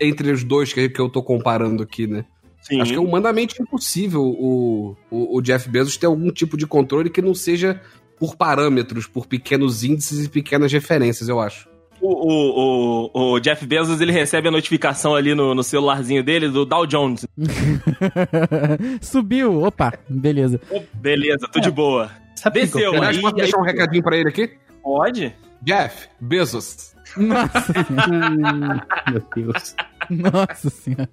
entre 0.00 0.30
os 0.30 0.42
dois 0.44 0.72
que, 0.72 0.88
que 0.88 1.00
eu 1.00 1.08
tô 1.08 1.22
comparando 1.22 1.82
aqui, 1.82 2.06
né? 2.06 2.24
Sim. 2.62 2.80
Acho 2.80 2.92
que 2.92 2.98
é 2.98 3.00
humanamente 3.00 3.60
impossível 3.60 4.22
o, 4.22 4.96
o, 5.10 5.36
o 5.36 5.42
Jeff 5.42 5.68
Bezos 5.68 5.98
ter 5.98 6.06
algum 6.06 6.30
tipo 6.30 6.56
de 6.56 6.66
controle 6.66 7.10
que 7.10 7.20
não 7.20 7.34
seja 7.34 7.80
por 8.18 8.36
parâmetros, 8.36 9.06
por 9.06 9.26
pequenos 9.26 9.84
índices 9.84 10.24
e 10.24 10.28
pequenas 10.30 10.72
referências, 10.72 11.28
eu 11.28 11.40
acho. 11.40 11.68
O, 12.06 13.08
o, 13.14 13.32
o, 13.32 13.40
Jeff 13.40 13.64
Bezos, 13.66 13.98
ele 14.00 14.12
recebe 14.12 14.48
a 14.48 14.50
notificação 14.50 15.14
ali 15.14 15.34
no, 15.34 15.54
no 15.54 15.62
celularzinho 15.62 16.22
dele 16.22 16.48
do 16.50 16.66
Dow 16.66 16.86
Jones. 16.86 17.26
Subiu. 19.00 19.62
Opa, 19.64 19.94
beleza. 20.08 20.60
Beleza, 20.92 21.48
tô 21.50 21.60
de 21.60 21.70
boa. 21.70 22.10
Sabe 22.36 22.58
o 22.58 22.62
que 22.62 22.66
Desceu, 22.72 22.94
eu 22.94 23.02
aí- 23.02 23.20
posso 23.22 23.34
deixar 23.36 23.58
um 23.58 23.62
recadinho 23.62 24.02
pra 24.02 24.16
ele 24.18 24.28
aqui? 24.28 24.50
Pode? 24.82 25.34
Jeff 25.62 26.08
Bezos. 26.20 26.94
Nossa, 27.16 27.72
Meu 29.10 29.22
Deus. 29.34 29.74
nossa 30.10 30.68
senhora. 30.68 31.08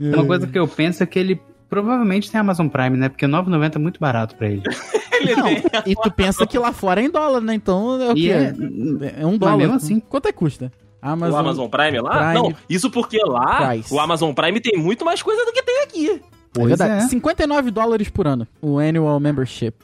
Uma 0.00 0.24
coisa 0.24 0.46
que 0.46 0.58
eu 0.58 0.66
penso 0.66 1.02
é 1.02 1.06
que 1.06 1.18
ele 1.18 1.40
provavelmente 1.68 2.30
tem 2.30 2.40
Amazon 2.40 2.68
Prime, 2.68 2.96
né? 2.96 3.08
Porque 3.10 3.26
9,90 3.26 3.76
é 3.76 3.78
muito 3.78 4.00
barato 4.00 4.34
pra 4.36 4.48
ele. 4.48 4.62
Ele 5.20 5.36
Não, 5.36 5.48
e 5.86 5.94
tu 5.94 6.10
pensa 6.14 6.46
que 6.46 6.58
lá 6.58 6.72
fora 6.72 7.00
é 7.00 7.04
em 7.04 7.10
dólar, 7.10 7.40
né? 7.40 7.54
Então 7.54 8.00
é 8.02 8.10
o 8.10 8.14
quê? 8.14 8.30
é- 8.30 9.20
É, 9.22 9.26
um 9.26 9.36
dólar. 9.38 9.56
mesmo 9.56 9.74
assim- 9.74 10.00
Quanto 10.00 10.26
é 10.28 10.32
que 10.32 10.38
custa? 10.38 10.72
Amazon. 11.00 11.34
O 11.34 11.38
Amazon 11.38 11.68
Prime 11.68 12.00
lá? 12.00 12.32
Prime 12.32 12.34
Não, 12.34 12.54
isso 12.68 12.90
porque 12.90 13.18
lá 13.18 13.68
Price. 13.68 13.92
o 13.94 14.00
Amazon 14.00 14.32
Prime 14.32 14.60
tem 14.60 14.76
muito 14.78 15.04
mais 15.04 15.22
coisa 15.22 15.44
do 15.44 15.52
que 15.52 15.62
tem 15.62 15.82
aqui. 15.82 16.10
É 16.10 16.20
Pois 16.52 16.68
verdade. 16.68 17.04
é. 17.04 17.08
59 17.08 17.70
dólares 17.70 18.08
por 18.08 18.26
ano. 18.26 18.46
O 18.62 18.78
annual 18.78 19.20
membership. 19.20 19.74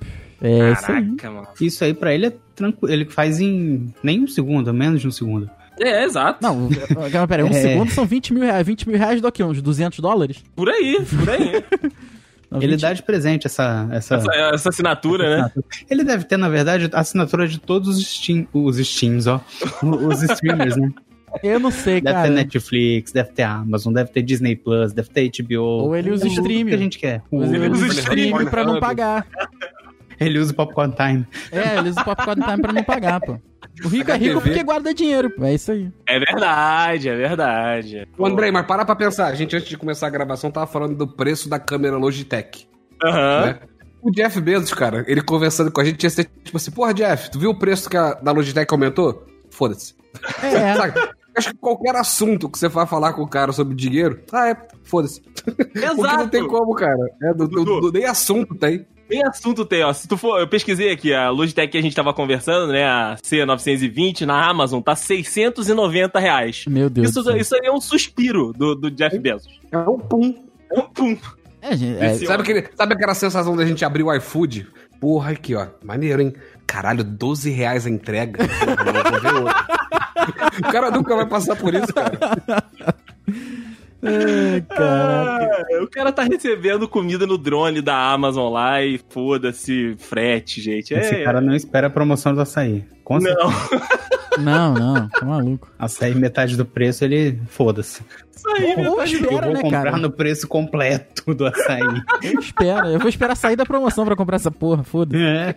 É 0.40 0.72
isso 0.72 0.90
aí. 0.90 1.04
Caraca, 1.16 1.30
mano. 1.30 1.48
Isso 1.60 1.84
aí 1.84 1.94
pra 1.94 2.12
ele 2.12 2.26
é 2.26 2.32
tranquilo. 2.56 2.92
Ele 2.92 3.04
faz 3.04 3.40
em 3.40 3.94
nem 4.02 4.20
um 4.22 4.26
segundo, 4.26 4.72
menos 4.74 5.00
de 5.00 5.06
um 5.06 5.12
segundo. 5.12 5.48
É, 5.78 6.04
exato. 6.04 6.38
Não, 6.42 6.68
calma, 7.12 7.28
peraí, 7.28 7.44
um 7.44 7.48
É. 7.48 7.52
segundo 7.62 7.90
são 7.90 8.04
20 8.04 8.34
mil 8.34 8.42
reais. 8.42 8.66
20 8.66 8.88
mil 8.88 8.98
reais 8.98 9.20
do 9.20 9.30
quê? 9.30 9.44
Uns 9.44 9.62
200 9.62 10.00
dólares? 10.00 10.42
Por 10.56 10.68
aí, 10.68 10.98
por 11.18 11.30
aí. 11.30 11.64
Ele 12.56 12.72
20 12.72 12.80
dá 12.80 12.92
de 12.92 13.02
presente 13.02 13.46
essa. 13.46 13.88
essa... 13.92 14.16
essa, 14.16 14.32
essa 14.54 14.68
assinatura, 14.68 15.36
né? 15.36 15.52
Ele 15.90 16.04
deve 16.04 16.24
ter, 16.24 16.36
na 16.36 16.48
verdade, 16.48 16.90
a 16.92 17.00
assinatura 17.00 17.46
de 17.48 17.58
todos 17.60 17.96
os 17.96 18.06
Steam, 18.06 18.46
os 18.52 18.76
Steams, 18.76 19.26
ó. 19.26 19.40
Os 19.82 20.22
streamers, 20.22 20.76
né? 20.76 20.90
Eu 21.42 21.58
não 21.58 21.70
sei, 21.70 21.98
Deve 22.00 22.14
cara. 22.14 22.28
ter 22.28 22.34
Netflix, 22.34 23.10
deve 23.10 23.30
ter 23.30 23.42
Amazon, 23.42 23.94
deve 23.94 24.10
ter 24.10 24.20
Disney 24.20 24.54
Plus, 24.54 24.92
deve 24.92 25.08
ter 25.08 25.30
HBO. 25.42 25.62
Ou 25.62 25.96
ele 25.96 26.10
usa 26.10 26.26
Tudo 26.26 26.32
streaming. 26.40 26.68
que 26.68 26.74
a 26.74 26.78
gente 26.78 26.98
quer. 26.98 27.22
Ele 27.32 27.56
Ele 27.56 27.68
usa 27.70 27.86
streaming 27.86 28.44
pra 28.44 28.64
não 28.64 28.78
pagar. 28.78 29.26
Ele 30.26 30.38
usa 30.38 30.52
o 30.52 30.56
Popcorn 30.56 30.94
Time. 30.94 31.26
É, 31.50 31.78
ele 31.78 31.90
usa 31.90 32.00
o 32.00 32.04
Popcorn 32.04 32.42
Time 32.42 32.62
pra 32.62 32.72
não 32.72 32.82
pagar, 32.84 33.20
pô. 33.20 33.38
O 33.84 33.88
rico 33.88 34.10
é 34.10 34.16
rico 34.16 34.40
porque 34.40 34.62
guarda 34.62 34.92
dinheiro, 34.92 35.30
pô. 35.30 35.44
É 35.44 35.54
isso 35.54 35.72
aí. 35.72 35.90
É 36.06 36.18
verdade, 36.18 37.08
é 37.08 37.16
verdade. 37.16 38.08
Ô, 38.18 38.26
André, 38.26 38.50
mas 38.50 38.66
para 38.66 38.84
pra 38.84 38.94
pensar. 38.94 39.26
A 39.28 39.34
gente, 39.34 39.56
antes 39.56 39.68
de 39.68 39.76
começar 39.76 40.06
a 40.06 40.10
gravação, 40.10 40.50
tava 40.50 40.66
falando 40.66 40.94
do 40.94 41.06
preço 41.08 41.48
da 41.48 41.58
câmera 41.58 41.96
Logitech. 41.96 42.68
Aham. 43.04 43.46
né? 43.46 43.58
O 44.02 44.10
Jeff 44.10 44.40
Bezos, 44.40 44.74
cara, 44.74 45.04
ele 45.06 45.22
conversando 45.22 45.70
com 45.70 45.80
a 45.80 45.84
gente, 45.84 46.02
ia 46.02 46.10
ser 46.10 46.24
tipo 46.42 46.56
assim, 46.56 46.72
porra, 46.72 46.92
Jeff, 46.92 47.30
tu 47.30 47.38
viu 47.38 47.50
o 47.50 47.58
preço 47.58 47.88
que 47.88 47.96
a 47.96 48.14
da 48.14 48.32
Logitech 48.32 48.66
aumentou? 48.72 49.24
Foda-se. 49.50 49.94
É, 50.42 50.74
Sabe? 50.76 50.94
Acho 51.36 51.50
que 51.50 51.56
qualquer 51.58 51.94
assunto 51.96 52.50
que 52.50 52.58
você 52.58 52.68
vai 52.68 52.84
falar 52.86 53.12
com 53.14 53.22
o 53.22 53.28
cara 53.28 53.52
sobre 53.52 53.74
dinheiro, 53.76 54.20
ah, 54.32 54.50
é, 54.50 54.56
foda-se. 54.82 55.22
Porque 55.56 55.78
não 55.80 55.98
Exato. 56.04 56.28
tem 56.28 56.46
como, 56.46 56.74
cara. 56.74 56.98
É, 57.22 57.32
do, 57.32 57.46
do- 57.48 57.80
do- 57.80 57.92
nem 57.92 58.04
assunto 58.04 58.54
tem. 58.56 58.84
Tem 59.12 59.22
assunto 59.26 59.66
tem, 59.66 59.84
ó. 59.84 59.92
Se 59.92 60.08
tu 60.08 60.16
for, 60.16 60.40
eu 60.40 60.48
pesquisei 60.48 60.90
aqui, 60.90 61.12
a 61.12 61.28
Logitech 61.28 61.70
que 61.70 61.76
a 61.76 61.82
gente 61.82 61.94
tava 61.94 62.14
conversando, 62.14 62.72
né? 62.72 62.86
A 62.86 63.16
C920 63.22 64.22
na 64.22 64.48
Amazon 64.48 64.80
tá 64.80 64.96
690 64.96 66.18
reais. 66.18 66.64
meu 66.66 66.88
Deus. 66.88 67.10
Isso, 67.10 67.36
isso 67.36 67.54
aí 67.54 67.66
é 67.66 67.70
um 67.70 67.78
suspiro 67.78 68.54
do, 68.54 68.74
do 68.74 68.90
Jeff 68.90 69.18
Bezos. 69.18 69.60
É 69.70 69.76
um 69.76 69.98
pum. 69.98 70.34
É 70.70 70.80
um 70.80 70.88
pum. 70.88 71.18
É, 71.60 71.76
gente, 71.76 72.02
é, 72.02 72.14
Sabe, 72.14 72.42
aquele, 72.42 72.66
sabe 72.74 72.94
aquela 72.94 73.14
sensação 73.14 73.54
da 73.54 73.66
gente 73.66 73.84
abrir 73.84 74.02
o 74.02 74.14
iFood? 74.14 74.66
Porra, 74.98 75.32
aqui, 75.32 75.54
ó. 75.54 75.66
Maneiro, 75.84 76.22
hein? 76.22 76.32
Caralho, 76.66 77.04
12 77.04 77.50
reais 77.50 77.86
a 77.86 77.90
entrega. 77.90 78.42
Porra, 78.48 79.66
o 80.58 80.72
cara 80.72 80.90
nunca 80.90 81.14
vai 81.14 81.26
passar 81.26 81.54
por 81.54 81.74
isso, 81.74 81.92
cara. 81.92 82.18
é, 84.02 84.60
cara. 84.68 85.64
Ah, 85.70 85.82
o 85.82 85.88
cara 85.88 86.12
tá 86.12 86.22
recebendo 86.24 86.88
comida 86.88 87.26
no 87.26 87.38
drone 87.38 87.80
da 87.80 87.96
Amazon 88.12 88.52
lá 88.52 88.82
e 88.82 89.00
foda-se 89.08 89.94
frete, 89.98 90.60
gente. 90.60 90.92
Esse 90.94 91.14
É, 91.16 91.24
cara 91.24 91.40
não 91.40 91.54
espera 91.54 91.86
a 91.86 91.90
promoção 91.90 92.34
do 92.34 92.40
açaí. 92.40 92.84
Com 93.04 93.20
certeza. 93.20 93.48
não, 94.38 94.72
Não, 94.72 94.74
não, 94.74 95.08
tá 95.08 95.24
maluco. 95.26 95.68
Açaí 95.78 96.14
metade 96.14 96.56
do 96.56 96.64
preço, 96.64 97.04
ele 97.04 97.38
foda-se. 97.48 98.02
isso 98.34 98.48
aí, 98.56 98.70
Ou 98.70 98.96
metade 98.96 99.18
do- 99.18 99.24
Eu 99.24 99.30
espera, 99.30 99.46
vou 99.46 99.54
né, 99.54 99.60
comprar 99.62 99.82
cara? 99.84 99.96
no 99.98 100.10
preço 100.10 100.48
completo 100.48 101.34
do 101.34 101.46
açaí. 101.46 101.82
Eu 102.24 102.40
espero. 102.40 102.86
Eu 102.88 102.98
vou 102.98 103.08
esperar 103.08 103.36
sair 103.36 103.56
da 103.56 103.66
promoção 103.66 104.04
pra 104.06 104.16
comprar 104.16 104.36
essa 104.36 104.50
porra, 104.50 104.82
foda-se. 104.82 105.22
é. 105.22 105.54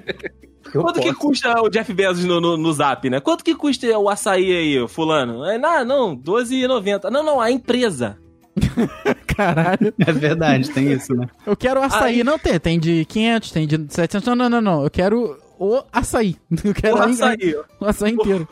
Eu 0.73 0.81
Quanto 0.81 0.99
que 0.99 1.07
posso. 1.13 1.19
custa 1.19 1.61
o 1.61 1.69
Jeff 1.69 1.93
Bezos 1.93 2.25
no, 2.25 2.41
no, 2.41 2.57
no 2.57 2.73
zap, 2.73 3.07
né? 3.09 3.19
Quanto 3.21 3.43
que 3.45 3.53
custa 3.55 3.87
o 3.97 4.09
açaí 4.09 4.51
aí, 4.51 4.87
fulano? 4.89 5.45
É, 5.45 5.57
não, 5.59 5.85
não, 5.85 6.17
12,90. 6.17 7.09
Não, 7.11 7.23
não, 7.23 7.39
a 7.39 7.49
empresa. 7.51 8.17
Caralho. 9.27 9.93
É 9.99 10.11
verdade, 10.11 10.69
tem 10.71 10.91
isso, 10.91 11.13
né? 11.13 11.27
Eu 11.45 11.55
quero 11.55 11.79
o 11.79 11.83
açaí. 11.83 12.15
Aí- 12.17 12.23
Não 12.23 12.39
tem, 12.39 12.59
tem 12.59 12.79
de 12.79 13.05
500, 13.05 13.51
tem 13.51 13.67
de 13.67 13.85
700. 13.89 14.27
Não, 14.27 14.35
não, 14.35 14.49
não, 14.49 14.61
não. 14.61 14.83
Eu 14.83 14.89
quero 14.89 15.37
o 15.59 15.83
açaí. 15.91 16.35
Eu 16.63 16.73
quero 16.73 16.95
O 16.97 17.01
a- 17.01 17.05
açaí. 17.05 17.55
o 17.79 17.85
açaí 17.85 18.11
inteiro. 18.13 18.47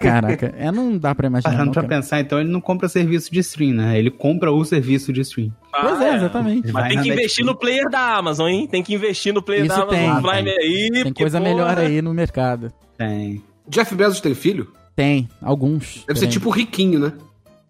Caraca, 0.00 0.54
é, 0.58 0.70
não 0.70 0.98
dá 0.98 1.14
pra 1.14 1.28
imaginar. 1.28 1.50
Parando 1.50 1.66
Não, 1.66 1.72
pra 1.72 1.82
cara. 1.82 1.94
pensar, 1.96 2.20
então 2.20 2.38
ele 2.40 2.50
não 2.50 2.60
compra 2.60 2.88
serviço 2.90 3.32
de 3.32 3.38
stream, 3.40 3.72
né? 3.74 3.98
Ele 3.98 4.10
compra 4.10 4.52
o 4.52 4.62
serviço 4.64 5.12
de 5.14 5.22
stream. 5.22 5.50
Pois 5.80 6.00
é, 6.00 6.16
exatamente. 6.16 6.66
Ele 6.66 6.72
Mas 6.72 6.88
tem 6.88 7.02
que 7.02 7.08
investir 7.10 7.44
no 7.44 7.54
player 7.56 7.88
da 7.88 8.16
Amazon, 8.16 8.48
hein? 8.48 8.66
Tem 8.66 8.82
que 8.82 8.94
investir 8.94 9.32
no 9.32 9.42
player 9.42 9.64
Isso 9.64 9.74
da 9.74 9.82
Amazon 9.82 9.98
tem. 9.98 10.22
Prime 10.22 10.50
aí. 10.50 10.90
Tem 10.92 11.02
porque, 11.04 11.22
coisa 11.22 11.38
porra, 11.38 11.50
melhor 11.50 11.78
aí 11.78 12.02
no 12.02 12.12
mercado. 12.12 12.70
Tem. 12.98 13.42
Jeff 13.66 13.94
Bezos 13.94 14.20
tem 14.20 14.34
filho? 14.34 14.70
Tem, 14.94 15.28
alguns. 15.40 16.04
Deve 16.06 16.18
ser 16.18 16.26
Tem. 16.26 16.32
tipo 16.32 16.50
riquinho, 16.50 16.98
né? 17.00 17.12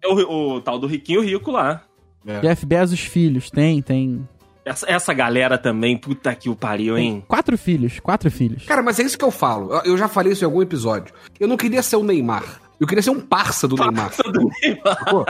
É 0.03 0.07
o, 0.07 0.55
o 0.55 0.61
tal 0.61 0.77
do 0.79 0.87
riquinho 0.87 1.21
rico 1.21 1.51
lá. 1.51 1.81
Jeff 2.41 2.65
Bezos 2.65 2.99
filhos, 2.99 3.49
tem, 3.49 3.81
tem. 3.81 4.27
Essa, 4.65 4.85
essa 4.91 5.13
galera 5.13 5.57
também, 5.57 5.97
puta 5.97 6.35
que 6.35 6.49
o 6.49 6.55
pariu, 6.55 6.97
hein? 6.97 7.23
Quatro 7.27 7.57
filhos, 7.57 7.99
quatro 7.99 8.29
filhos. 8.29 8.65
Cara, 8.65 8.83
mas 8.83 8.99
é 8.99 9.03
isso 9.03 9.17
que 9.17 9.25
eu 9.25 9.31
falo. 9.31 9.73
Eu- 9.73 9.93
Eu 9.93 9.97
já 9.97 10.07
falei 10.07 10.33
isso 10.33 10.43
em 10.43 10.45
algum 10.45 10.61
episódio. 10.61 11.13
Eu 11.39 11.47
não 11.47 11.57
queria 11.57 11.81
ser 11.81 11.95
o 11.95 12.03
Neymar. 12.03 12.43
Eu 12.79 12.85
queria 12.87 13.01
ser 13.01 13.09
um 13.09 13.19
parça 13.19 13.67
do 13.67 13.75
Neymar. 13.75 14.11
Pô, 15.09 15.25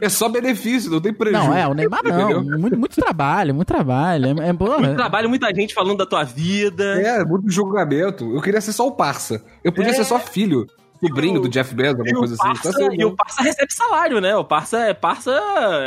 é 0.00 0.08
só 0.08 0.28
benefício, 0.28 0.90
não 0.90 1.00
tem 1.00 1.12
prejuízo. 1.12 1.46
Não, 1.48 1.54
é, 1.56 1.66
o 1.66 1.74
Neymar 1.74 2.00
não. 2.04 2.42
Muito, 2.58 2.78
muito 2.78 2.96
trabalho, 2.96 3.54
muito 3.54 3.66
trabalho. 3.68 4.40
É, 4.40 4.48
é 4.48 4.52
porra. 4.52 4.78
Muito 4.78 4.96
trabalho, 4.96 5.28
muita 5.28 5.52
gente 5.54 5.74
falando 5.74 5.98
da 5.98 6.06
tua 6.06 6.22
vida. 6.24 6.84
É, 7.02 7.24
muito 7.24 7.50
julgamento. 7.50 8.34
Eu 8.34 8.40
queria 8.40 8.60
ser 8.60 8.72
só 8.72 8.86
o 8.86 8.92
parça. 8.92 9.42
Eu 9.64 9.72
podia 9.72 9.90
É. 9.90 9.94
ser 9.94 10.04
só 10.04 10.18
filho, 10.18 10.66
sobrinho 11.00 11.40
do 11.40 11.48
Jeff 11.48 11.74
Bezos, 11.74 11.98
alguma 12.00 12.18
coisa 12.18 12.34
assim. 12.34 12.46
parça, 12.46 12.68
assim, 12.70 12.88
e 12.98 13.04
o 13.04 13.14
parça 13.16 13.42
recebe 13.42 13.72
salário, 13.72 14.20
né? 14.20 14.36
O 14.36 14.44
parça 14.44 14.78
é 14.78 14.94
parça 14.94 15.30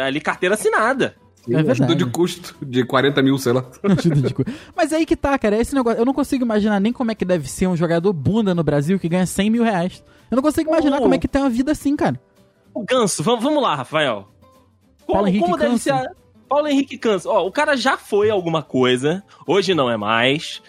ali, 0.05 0.19
carteira 0.21 0.55
assinada. 0.55 1.15
É 1.49 1.53
verdade. 1.55 1.71
Ajuda 1.83 1.95
de 1.95 2.05
custo 2.05 2.55
de 2.65 2.85
40 2.85 3.21
mil, 3.21 3.37
sei 3.37 3.53
lá. 3.53 3.65
Ajuda 3.83 4.27
de 4.27 4.33
cu- 4.33 4.45
Mas 4.75 4.93
aí 4.93 5.05
que 5.05 5.15
tá, 5.15 5.37
cara. 5.37 5.57
Esse 5.57 5.75
negócio. 5.75 5.99
Eu 5.99 6.05
não 6.05 6.13
consigo 6.13 6.43
imaginar 6.43 6.79
nem 6.79 6.93
como 6.93 7.11
é 7.11 7.15
que 7.15 7.25
deve 7.25 7.49
ser 7.49 7.67
um 7.67 7.75
jogador 7.75 8.11
bunda 8.13 8.55
no 8.55 8.63
Brasil 8.63 8.97
que 8.99 9.09
ganha 9.09 9.25
100 9.25 9.49
mil 9.49 9.63
reais. 9.63 10.03
Eu 10.31 10.35
não 10.37 10.41
consigo 10.43 10.69
imaginar 10.69 10.97
Oh. 10.99 11.01
como 11.03 11.13
é 11.15 11.17
que 11.17 11.27
tem 11.27 11.41
uma 11.41 11.49
vida 11.49 11.71
assim, 11.73 11.95
cara. 11.95 12.19
O 12.73 12.83
Ganso, 12.83 13.21
vamos, 13.21 13.43
vamos 13.43 13.61
lá, 13.61 13.75
Rafael. 13.75 14.27
Como, 15.05 15.13
Paulo 15.15 15.27
Henrique 15.27 15.43
como 15.43 15.57
deve 15.57 15.71
Ganso. 15.71 15.83
ser 15.83 15.91
a... 15.91 16.09
Paulo 16.47 16.67
Henrique 16.67 16.97
Canso. 16.97 17.29
Ó, 17.29 17.45
o 17.45 17.51
cara 17.51 17.75
já 17.75 17.97
foi 17.97 18.29
alguma 18.29 18.63
coisa, 18.63 19.21
hoje 19.45 19.73
não 19.75 19.89
é 19.91 19.97
mais. 19.97 20.61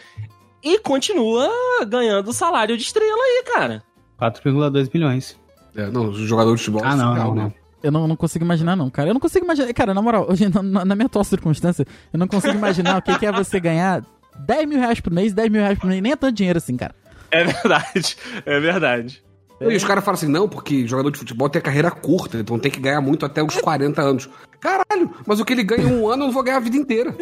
E 0.63 0.79
continua 0.81 1.49
ganhando 1.87 2.33
salário 2.33 2.77
de 2.77 2.83
estrela 2.83 3.23
aí, 3.23 3.45
cara. 3.55 3.83
4,2 4.21 4.91
milhões. 4.93 5.39
É, 5.77 5.91
não, 5.91 6.13
jogador 6.13 6.55
de 6.55 6.59
futebol. 6.63 6.83
Ah, 6.85 6.95
não, 6.97 7.09
surreal, 7.11 7.29
não, 7.29 7.35
né? 7.35 7.43
não. 7.45 7.65
Eu 7.83 7.93
não, 7.93 8.09
não 8.09 8.17
consigo 8.17 8.45
imaginar, 8.45 8.75
não, 8.77 8.89
cara. 8.89 9.11
Eu 9.11 9.15
não 9.15 9.21
consigo 9.21 9.45
imaginar. 9.45 9.73
Cara, 9.75 9.93
na 9.93 10.01
moral, 10.01 10.27
hoje, 10.31 10.49
na, 10.49 10.63
na- 10.63 10.85
na 10.85 10.95
minha 10.95 11.07
atual 11.07 11.25
circunstância, 11.25 11.87
eu 12.13 12.19
não 12.19 12.27
consigo 12.27 12.57
imaginar 12.57 12.97
o 12.99 13.03
que, 13.03 13.19
que 13.19 13.27
é 13.27 13.33
você 13.33 13.61
ganhar 13.61 14.03
10 14.47 14.69
mil 14.69 14.79
reais 14.79 15.01
por 15.01 15.13
mês, 15.13 15.33
10 15.35 15.51
mil 15.51 15.61
reais 15.61 15.79
por 15.79 15.87
mês. 15.89 16.01
Nem 16.03 16.13
é 16.13 16.17
tanto 16.17 16.35
dinheiro 16.35 16.57
assim, 16.57 16.77
cara. 16.77 16.95
É 17.31 17.45
verdade, 17.45 18.17
é 18.47 18.61
verdade. 18.61 19.23
E 19.71 19.77
os 19.77 19.85
caras 19.85 20.05
falam 20.05 20.17
assim, 20.17 20.29
não, 20.29 20.49
porque 20.49 20.87
jogador 20.87 21.11
de 21.11 21.19
futebol 21.19 21.49
tem 21.49 21.61
carreira 21.63 21.91
curta, 21.91 22.39
então 22.39 22.59
tem 22.59 22.71
que 22.71 22.81
ganhar 22.81 23.01
muito 23.01 23.25
até 23.27 23.43
os 23.43 23.55
40 23.57 24.01
anos. 24.03 24.29
Caralho, 24.61 25.11
mas 25.27 25.41
o 25.41 25.45
que 25.45 25.53
ele 25.53 25.63
ganha 25.63 25.83
em 25.83 25.87
um 25.95 26.09
ano 26.09 26.23
eu 26.23 26.27
não 26.27 26.33
vou 26.33 26.43
ganhar 26.43 26.57
a 26.57 26.61
vida 26.61 26.77
inteira. 26.77 27.15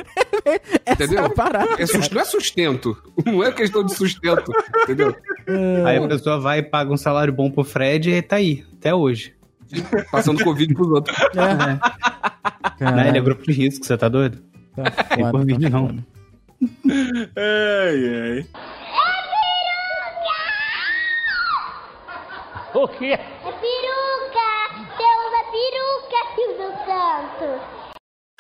Essa 0.87 1.05
Entendeu? 1.05 1.24
é 1.24 1.26
a 1.26 1.31
parada. 1.31 1.74
É 1.78 1.87
sus- 1.87 2.09
não 2.11 2.20
é 2.20 2.24
sustento. 2.24 2.96
Não 3.26 3.42
é 3.42 3.50
questão 3.52 3.85
de 3.85 3.94
sustento. 3.94 4.52
Entendeu? 4.83 5.14
Aí 5.87 5.96
a 5.96 6.09
pessoa 6.09 6.38
vai 6.40 6.59
e 6.59 6.62
paga 6.62 6.92
um 6.92 6.96
salário 6.96 7.33
bom 7.33 7.50
pro 7.50 7.64
Fred 7.64 8.11
e 8.11 8.22
tá 8.22 8.37
aí, 8.37 8.64
até 8.78 8.94
hoje. 8.94 9.35
Passando 10.11 10.42
Covid 10.44 10.72
pros 10.74 10.88
outros. 10.88 11.16
É. 11.35 11.55
Né? 11.55 11.81
Caralho, 12.78 13.09
Ele 13.09 13.18
é 13.18 13.20
grupo 13.20 13.42
de 13.44 13.52
risco, 13.52 13.85
você 13.87 13.96
tá 13.96 14.09
doido? 14.09 14.38
tá 14.76 14.90
Tem 14.90 15.18
foda, 15.24 15.31
por 15.33 15.38
tá 15.40 15.44
vídeo, 15.46 15.70
não. 15.70 15.87
foda. 15.88 16.05
Ai, 17.37 18.46
ai. 23.01 23.13
É 23.13 23.53
peruca! 23.53 24.49
Temos 24.97 25.33
a 25.35 25.45
peruca, 25.51 26.19
Silvio 26.35 26.73
Santos! 26.87 27.83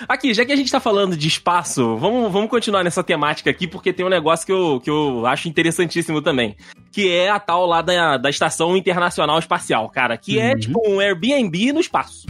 Aqui, 0.08 0.34
já 0.34 0.44
que 0.44 0.50
a 0.52 0.56
gente 0.56 0.72
tá 0.72 0.80
falando 0.80 1.16
de 1.16 1.28
espaço, 1.28 1.96
vamos, 1.96 2.32
vamos 2.32 2.50
continuar 2.50 2.82
nessa 2.82 3.04
temática 3.04 3.48
aqui, 3.48 3.68
porque 3.68 3.92
tem 3.92 4.04
um 4.04 4.08
negócio 4.08 4.44
que 4.44 4.50
eu, 4.52 4.80
que 4.82 4.90
eu 4.90 5.24
acho 5.26 5.48
interessantíssimo 5.48 6.20
também. 6.20 6.56
Que 6.90 7.08
é 7.08 7.30
a 7.30 7.38
tal 7.38 7.66
lá 7.66 7.80
da, 7.82 8.16
da 8.16 8.28
Estação 8.28 8.76
Internacional 8.76 9.38
Espacial, 9.38 9.88
cara. 9.88 10.16
Que 10.16 10.40
é 10.40 10.52
Uhum. 10.54 10.58
tipo 10.58 10.82
um 10.88 10.98
Airbnb 11.00 11.72
no 11.72 11.80
espaço. 11.80 12.26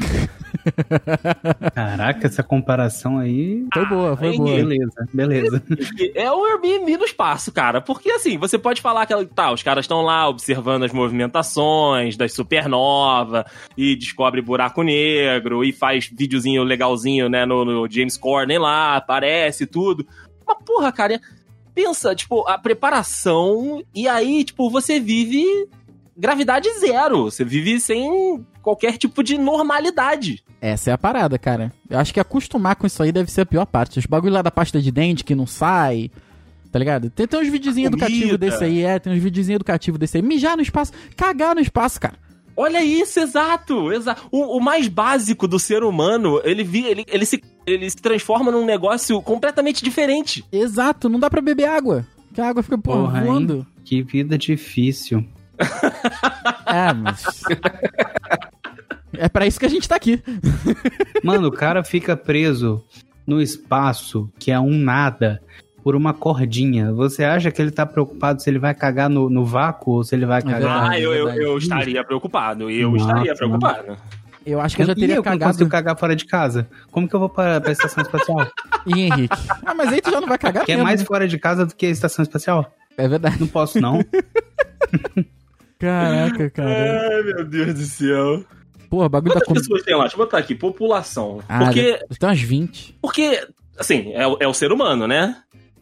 Caraca, 1.74 2.26
essa 2.26 2.42
comparação 2.42 3.18
aí. 3.18 3.66
Foi 3.72 3.86
boa, 3.86 4.16
foi 4.16 4.28
aí 4.28 4.36
boa. 4.36 4.54
Beleza, 4.54 5.08
beleza. 5.12 5.62
É 6.14 6.30
o 6.30 6.44
Airbnb 6.44 6.96
no 6.96 7.04
espaço, 7.04 7.52
cara. 7.52 7.80
Porque 7.80 8.10
assim, 8.10 8.38
você 8.38 8.58
pode 8.58 8.80
falar 8.80 9.06
que 9.06 9.24
tá, 9.26 9.52
os 9.52 9.62
caras 9.62 9.84
estão 9.84 10.02
lá 10.02 10.28
observando 10.28 10.84
as 10.84 10.92
movimentações 10.92 12.16
das 12.16 12.32
supernova 12.32 13.46
e 13.76 13.96
descobre 13.96 14.40
buraco 14.40 14.82
negro 14.82 15.64
e 15.64 15.72
faz 15.72 16.10
videozinho 16.12 16.62
legalzinho, 16.62 17.28
né, 17.28 17.44
no, 17.44 17.64
no 17.64 17.90
James 17.90 18.16
Corden 18.16 18.58
lá, 18.58 18.96
aparece 18.96 19.66
tudo. 19.66 20.06
Mas 20.46 20.58
porra, 20.64 20.92
cara, 20.92 21.20
pensa, 21.74 22.14
tipo, 22.14 22.46
a 22.48 22.58
preparação 22.58 23.82
e 23.94 24.08
aí, 24.08 24.44
tipo, 24.44 24.70
você 24.70 25.00
vive 25.00 25.44
gravidade 26.16 26.68
zero. 26.78 27.24
Você 27.24 27.44
vive 27.44 27.80
sem 27.80 28.44
qualquer 28.62 28.96
tipo 28.96 29.22
de 29.22 29.36
normalidade. 29.36 30.42
Essa 30.60 30.90
é 30.90 30.92
a 30.92 30.98
parada, 30.98 31.38
cara. 31.38 31.72
Eu 31.90 31.98
acho 31.98 32.14
que 32.14 32.20
acostumar 32.20 32.76
com 32.76 32.86
isso 32.86 33.02
aí 33.02 33.12
deve 33.12 33.30
ser 33.30 33.42
a 33.42 33.46
pior 33.46 33.66
parte. 33.66 33.98
Os 33.98 34.06
bagulho 34.06 34.32
lá 34.32 34.42
da 34.42 34.50
pasta 34.50 34.80
de 34.80 34.90
dente 34.90 35.24
que 35.24 35.34
não 35.34 35.46
sai. 35.46 36.10
Tá 36.70 36.78
ligado? 36.78 37.10
Tem, 37.10 37.26
tem 37.26 37.38
uns 37.40 37.48
videozinhos 37.48 37.88
educativos 37.88 38.38
desse 38.38 38.64
aí, 38.64 38.82
é, 38.82 38.98
tem 38.98 39.12
uns 39.12 39.22
videozinhos 39.22 39.56
educativos 39.56 40.00
desse 40.00 40.16
aí. 40.16 40.22
Mijar 40.22 40.56
no 40.56 40.62
espaço, 40.62 40.92
cagar 41.14 41.54
no 41.54 41.60
espaço, 41.60 42.00
cara. 42.00 42.14
Olha 42.56 42.82
isso, 42.82 43.18
exato, 43.20 43.92
exato. 43.92 44.26
O, 44.30 44.56
o 44.56 44.60
mais 44.60 44.88
básico 44.88 45.46
do 45.48 45.58
ser 45.58 45.82
humano, 45.82 46.40
ele, 46.44 46.62
vi, 46.64 46.84
ele, 46.86 47.04
ele, 47.08 47.26
se, 47.26 47.42
ele 47.66 47.88
se 47.90 47.96
transforma 47.96 48.50
num 48.50 48.64
negócio 48.64 49.20
completamente 49.20 49.82
diferente. 49.84 50.44
Exato, 50.52 51.08
não 51.08 51.18
dá 51.20 51.28
pra 51.28 51.40
beber 51.42 51.64
água. 51.66 52.06
Que 52.32 52.40
a 52.40 52.48
água 52.48 52.62
fica, 52.62 52.78
porra, 52.78 53.00
Porra, 53.02 53.18
hein? 53.20 53.26
voando. 53.26 53.66
Que 53.84 54.02
vida 54.02 54.38
difícil. 54.38 55.24
É, 56.66 56.92
mas. 56.94 57.22
é 59.16 59.28
pra 59.28 59.46
isso 59.46 59.58
que 59.60 59.66
a 59.66 59.70
gente 59.70 59.88
tá 59.88 59.96
aqui. 59.96 60.22
Mano, 61.22 61.48
o 61.48 61.52
cara 61.52 61.82
fica 61.84 62.16
preso 62.16 62.84
no 63.26 63.40
espaço, 63.40 64.30
que 64.38 64.50
é 64.50 64.58
um 64.58 64.76
nada, 64.76 65.40
por 65.82 65.94
uma 65.94 66.12
cordinha. 66.12 66.92
Você 66.92 67.24
acha 67.24 67.50
que 67.50 67.60
ele 67.60 67.70
tá 67.70 67.86
preocupado 67.86 68.42
se 68.42 68.50
ele 68.50 68.58
vai 68.58 68.74
cagar 68.74 69.08
no, 69.08 69.28
no 69.30 69.44
vácuo 69.44 69.92
ou 69.92 70.04
se 70.04 70.14
ele 70.14 70.26
vai 70.26 70.42
cagar... 70.42 70.60
verdade. 70.60 70.88
ah, 70.94 71.00
eu, 71.00 71.12
eu, 71.14 71.24
verdade. 71.26 71.44
eu 71.46 71.58
estaria 71.58 72.04
preocupado. 72.04 72.70
Eu 72.70 72.92
Nossa, 72.92 73.04
estaria 73.06 73.34
preocupado. 73.34 73.96
Eu 74.44 74.60
acho 74.60 74.74
que 74.74 74.82
eu 74.82 74.86
já 74.86 74.92
E 74.92 74.96
teria 74.96 75.14
eu 75.16 75.22
que 75.22 75.28
não 75.28 75.36
cagado. 75.38 75.52
consigo 75.52 75.70
cagar 75.70 75.96
fora 75.96 76.16
de 76.16 76.24
casa? 76.24 76.68
Como 76.90 77.08
que 77.08 77.14
eu 77.14 77.20
vou 77.20 77.28
pra, 77.28 77.60
pra 77.60 77.70
estação 77.70 78.02
espacial? 78.02 78.44
E 78.86 79.02
Henrique? 79.02 79.36
Ah, 79.64 79.72
mas 79.72 79.92
aí 79.92 80.00
tu 80.00 80.10
já 80.10 80.20
não 80.20 80.26
vai 80.26 80.36
cagar 80.36 80.64
que 80.64 80.72
é 80.72 80.76
mais 80.76 80.98
né? 81.00 81.06
fora 81.06 81.28
de 81.28 81.38
casa 81.38 81.64
do 81.64 81.72
que 81.76 81.86
a 81.86 81.90
estação 81.90 82.24
espacial? 82.24 82.74
É 82.96 83.06
verdade. 83.06 83.36
Não 83.38 83.46
posso, 83.46 83.80
não. 83.80 84.00
Caraca, 85.86 86.50
cara. 86.54 87.08
Ai, 87.16 87.22
meu 87.22 87.44
Deus 87.44 87.74
do 87.74 87.84
céu. 87.84 88.44
Porra, 88.88 89.08
bagulho 89.08 89.34
da 89.34 89.40
Quantas 89.40 89.48
comida. 89.48 89.60
pessoas 89.64 89.82
tem 89.82 89.94
lá? 89.94 90.02
Deixa 90.02 90.14
eu 90.16 90.18
botar 90.18 90.38
aqui, 90.38 90.54
população. 90.54 91.40
Ah, 91.48 91.64
porque, 91.64 91.98
tem 92.18 92.28
umas 92.28 92.40
20. 92.40 92.96
porque, 93.00 93.46
assim, 93.78 94.12
é, 94.12 94.26
o- 94.26 94.36
é 94.38 94.46
o 94.46 94.52
ser 94.54 94.70
humano, 94.70 95.06
né? 95.08 95.36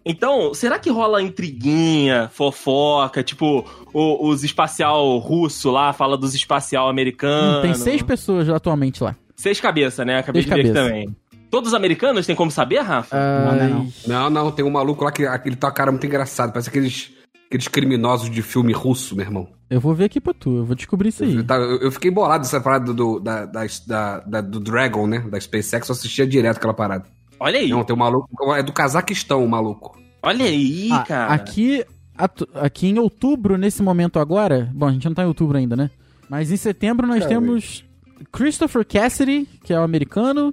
Então, 0.05 0.55
será 0.55 0.79
que 0.79 0.89
rola 0.91 1.21
intriguinha, 1.21 2.31
fofoca, 2.33 3.23
tipo, 3.23 3.65
o- 3.93 4.29
os 4.29 4.43
espacial 4.45 5.19
russo 5.19 5.71
lá 5.71 5.93
fala 5.93 6.17
dos 6.17 6.35
espacial 6.35 6.89
americanos? 6.89 7.59
Hum, 7.59 7.63
tem 7.63 7.75
seis 7.75 8.01
pessoas 8.03 8.49
atualmente 8.49 9.03
lá. 9.03 9.15
Seis 9.37 9.61
cabeças, 9.61 10.07
né? 10.07 10.19
Acabei 10.19 10.43
Seis 10.43 10.55
de 10.55 10.63
ver 10.63 10.69
aqui 10.71 10.73
também. 10.89 11.17
Todos 11.51 11.75
americanos 11.75 12.27
tem 12.27 12.37
como 12.37 12.51
saber, 12.51 12.79
Rafa? 12.79 13.17
Não, 13.17 13.57
não 13.57 13.69
não. 13.69 13.81
Ai, 13.81 13.93
Não, 14.07 14.31
não, 14.31 14.51
tem 14.53 14.65
um 14.65 14.71
maluco 14.71 15.05
lá 15.05 15.11
que 15.11 15.23
ele 15.45 15.57
tá 15.57 15.71
cara 15.73 15.91
muito 15.91 16.07
engraçado. 16.07 16.53
Parece 16.53 16.69
aqueles, 16.69 17.11
aqueles 17.49 17.67
criminosos 17.67 18.31
de 18.31 18.41
filme 18.41 18.73
russo, 18.73 19.17
meu 19.17 19.25
irmão. 19.27 19.49
Eu 19.71 19.81
vou 19.81 19.95
ver 19.95 20.05
aqui 20.07 20.21
pra 20.21 20.35
tu, 20.35 20.57
eu 20.57 20.65
vou 20.65 20.75
descobrir 20.75 21.11
isso 21.11 21.23
aí. 21.23 21.37
Eu, 21.37 21.45
tá- 21.47 21.57
eu- 21.57 21.93
fiquei 21.93 22.11
bolado 22.11 22.43
dessa 22.43 22.61
parada 22.61 22.93
do, 22.93 23.21
da, 23.21 23.47
da, 23.47 23.61
da- 23.87 24.19
da- 24.21 24.41
do 24.41 24.59
Dragon, 24.59 25.07
né? 25.07 25.21
Da 25.31 25.39
SpaceX, 25.41 25.89
eu 25.89 25.93
assistia 25.93 26.27
direto 26.27 26.57
aquela 26.57 26.75
parada. 26.75 27.05
Olha 27.39 27.59
aí, 27.61 27.69
Não, 27.71 27.85
tem 27.85 27.95
um 27.95 27.99
maluco. 27.99 28.29
É 28.55 28.63
do 28.65 28.73
Cazaquistão, 28.73 29.45
o 29.45 29.49
maluco. 29.49 29.97
olha 30.23 30.45
aí, 30.45 30.89
Ah, 30.93 31.05
cara. 31.05 31.33
aqui, 31.33 31.85
atu- 32.19 32.49
aqui 32.55 32.89
em 32.89 32.99
outubro, 32.99 33.57
nesse 33.57 33.81
momento 33.83 34.19
agora. 34.19 34.69
Bom, 34.75 34.89
a 34.89 34.93
gente 34.93 35.07
não 35.07 35.15
tá 35.15 35.23
em 35.23 35.27
outubro 35.29 35.57
ainda, 35.57 35.77
né? 35.77 35.89
Mas 36.29 36.51
em 36.51 36.57
setembro 36.57 37.07
nós 37.07 37.21
Cara, 37.21 37.29
temos 37.31 37.85
Christopher 38.33 38.85
Cassidy, 38.85 39.49
que 39.65 39.73
é 39.73 39.79
o 39.79 39.83
americano. 39.85 40.53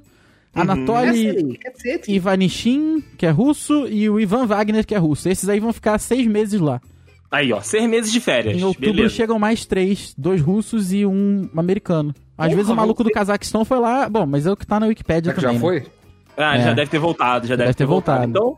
Anatoly 0.55 1.59
Ivanishin, 2.07 3.03
que 3.17 3.25
é 3.25 3.29
russo. 3.29 3.87
E 3.87 4.09
o 4.09 4.19
Ivan 4.19 4.45
Wagner, 4.45 4.85
que 4.85 4.95
é 4.95 4.97
russo. 4.97 5.29
Esses 5.29 5.47
aí 5.49 5.59
vão 5.59 5.73
ficar 5.73 5.97
seis 5.99 6.25
meses 6.27 6.59
lá. 6.59 6.81
Aí, 7.29 7.51
ó, 7.51 7.59
seis 7.61 7.87
meses 7.89 8.11
de 8.11 8.19
férias. 8.21 8.55
Em 8.57 8.63
outubro 8.63 8.93
Beleza. 8.93 9.13
chegam 9.15 9.37
mais 9.37 9.65
três, 9.65 10.13
dois 10.17 10.41
russos 10.41 10.93
e 10.93 11.05
um 11.05 11.49
americano. 11.55 12.13
Às 12.37 12.45
Porra, 12.47 12.55
vezes 12.55 12.71
o 12.71 12.75
maluco 12.75 13.03
do 13.03 13.09
Cazaquistão 13.11 13.65
foi 13.65 13.79
lá. 13.79 14.07
Bom, 14.07 14.25
mas 14.25 14.45
é 14.45 14.51
o 14.51 14.55
que 14.55 14.65
tá 14.65 14.79
na 14.79 14.85
Wikipédia 14.87 15.33
Será 15.33 15.35
que 15.35 15.41
também. 15.41 15.59
já 15.59 15.65
né? 15.75 15.81
foi? 15.81 15.91
Ah, 16.37 16.55
É. 16.57 16.61
já 16.63 16.73
deve 16.73 16.89
ter 16.91 16.99
voltado, 16.99 17.47
já, 17.47 17.55
deve, 17.55 17.73
ter 17.73 17.85
voltado. 17.85 18.23
Então, 18.29 18.57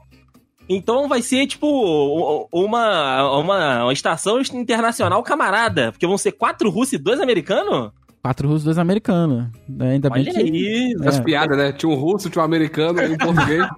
então 0.67 1.08
vai 1.08 1.21
ser, 1.21 1.47
tipo, 1.47 2.47
uma, 2.51 3.39
uma, 3.39 3.84
uma 3.86 3.93
estação 3.93 4.39
internacional 4.53 5.23
camarada. 5.23 5.91
Porque 5.91 6.05
vão 6.05 6.17
ser 6.17 6.34
quatro 6.34 6.69
russos 6.69 6.93
e 6.93 6.97
dois 6.97 7.19
americanos? 7.19 7.91
Quatro 8.21 8.47
russos, 8.49 8.65
dois 8.65 8.77
americanos. 8.77 9.45
É, 9.79 9.91
ainda 9.91 10.10
bem 10.10 10.23
Olha 10.23 10.34
que. 10.34 10.39
aí. 10.41 10.93
É. 11.01 11.08
As 11.08 11.19
piadas, 11.21 11.58
né? 11.58 11.71
Tinha 11.71 11.89
um 11.91 11.95
russo, 11.95 12.29
tinha 12.29 12.41
um 12.41 12.45
americano 12.45 13.01
e 13.01 13.13
um 13.13 13.17
português. 13.17 13.65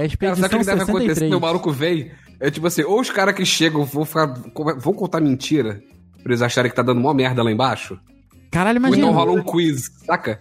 É 0.00 0.04
a 0.04 0.08
Cara, 0.16 0.36
sabe 0.36 0.56
o 0.56 0.58
expedição 0.58 0.58
que 0.58 0.64
deve 0.64 0.82
acontecer? 0.82 1.08
63. 1.14 1.30
Meu 1.30 1.40
maluco 1.40 1.70
vem. 1.72 2.10
É 2.40 2.50
tipo 2.50 2.66
assim, 2.66 2.82
ou 2.82 3.00
os 3.00 3.10
caras 3.10 3.34
que 3.34 3.44
chegam 3.44 3.84
vão, 3.84 4.04
ficar, 4.04 4.26
vão 4.78 4.92
contar 4.92 5.20
mentira 5.20 5.82
pra 6.22 6.32
eles 6.32 6.42
acharem 6.42 6.70
que 6.70 6.76
tá 6.76 6.82
dando 6.82 7.00
mó 7.00 7.12
merda 7.12 7.42
lá 7.42 7.50
embaixo. 7.50 7.98
Caralho, 8.50 8.76
Ou 8.78 8.86
imagina. 8.86 9.06
então 9.08 9.12
rola 9.12 9.32
um 9.32 9.42
quiz, 9.42 9.90
saca? 10.06 10.40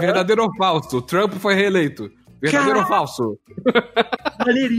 Verdadeiro 0.00 0.42
ou 0.44 0.54
falso? 0.56 1.00
Trump 1.02 1.32
foi 1.34 1.54
reeleito. 1.54 2.10
Verdadeiro 2.40 2.80
ou 2.80 2.86
falso? 2.86 3.38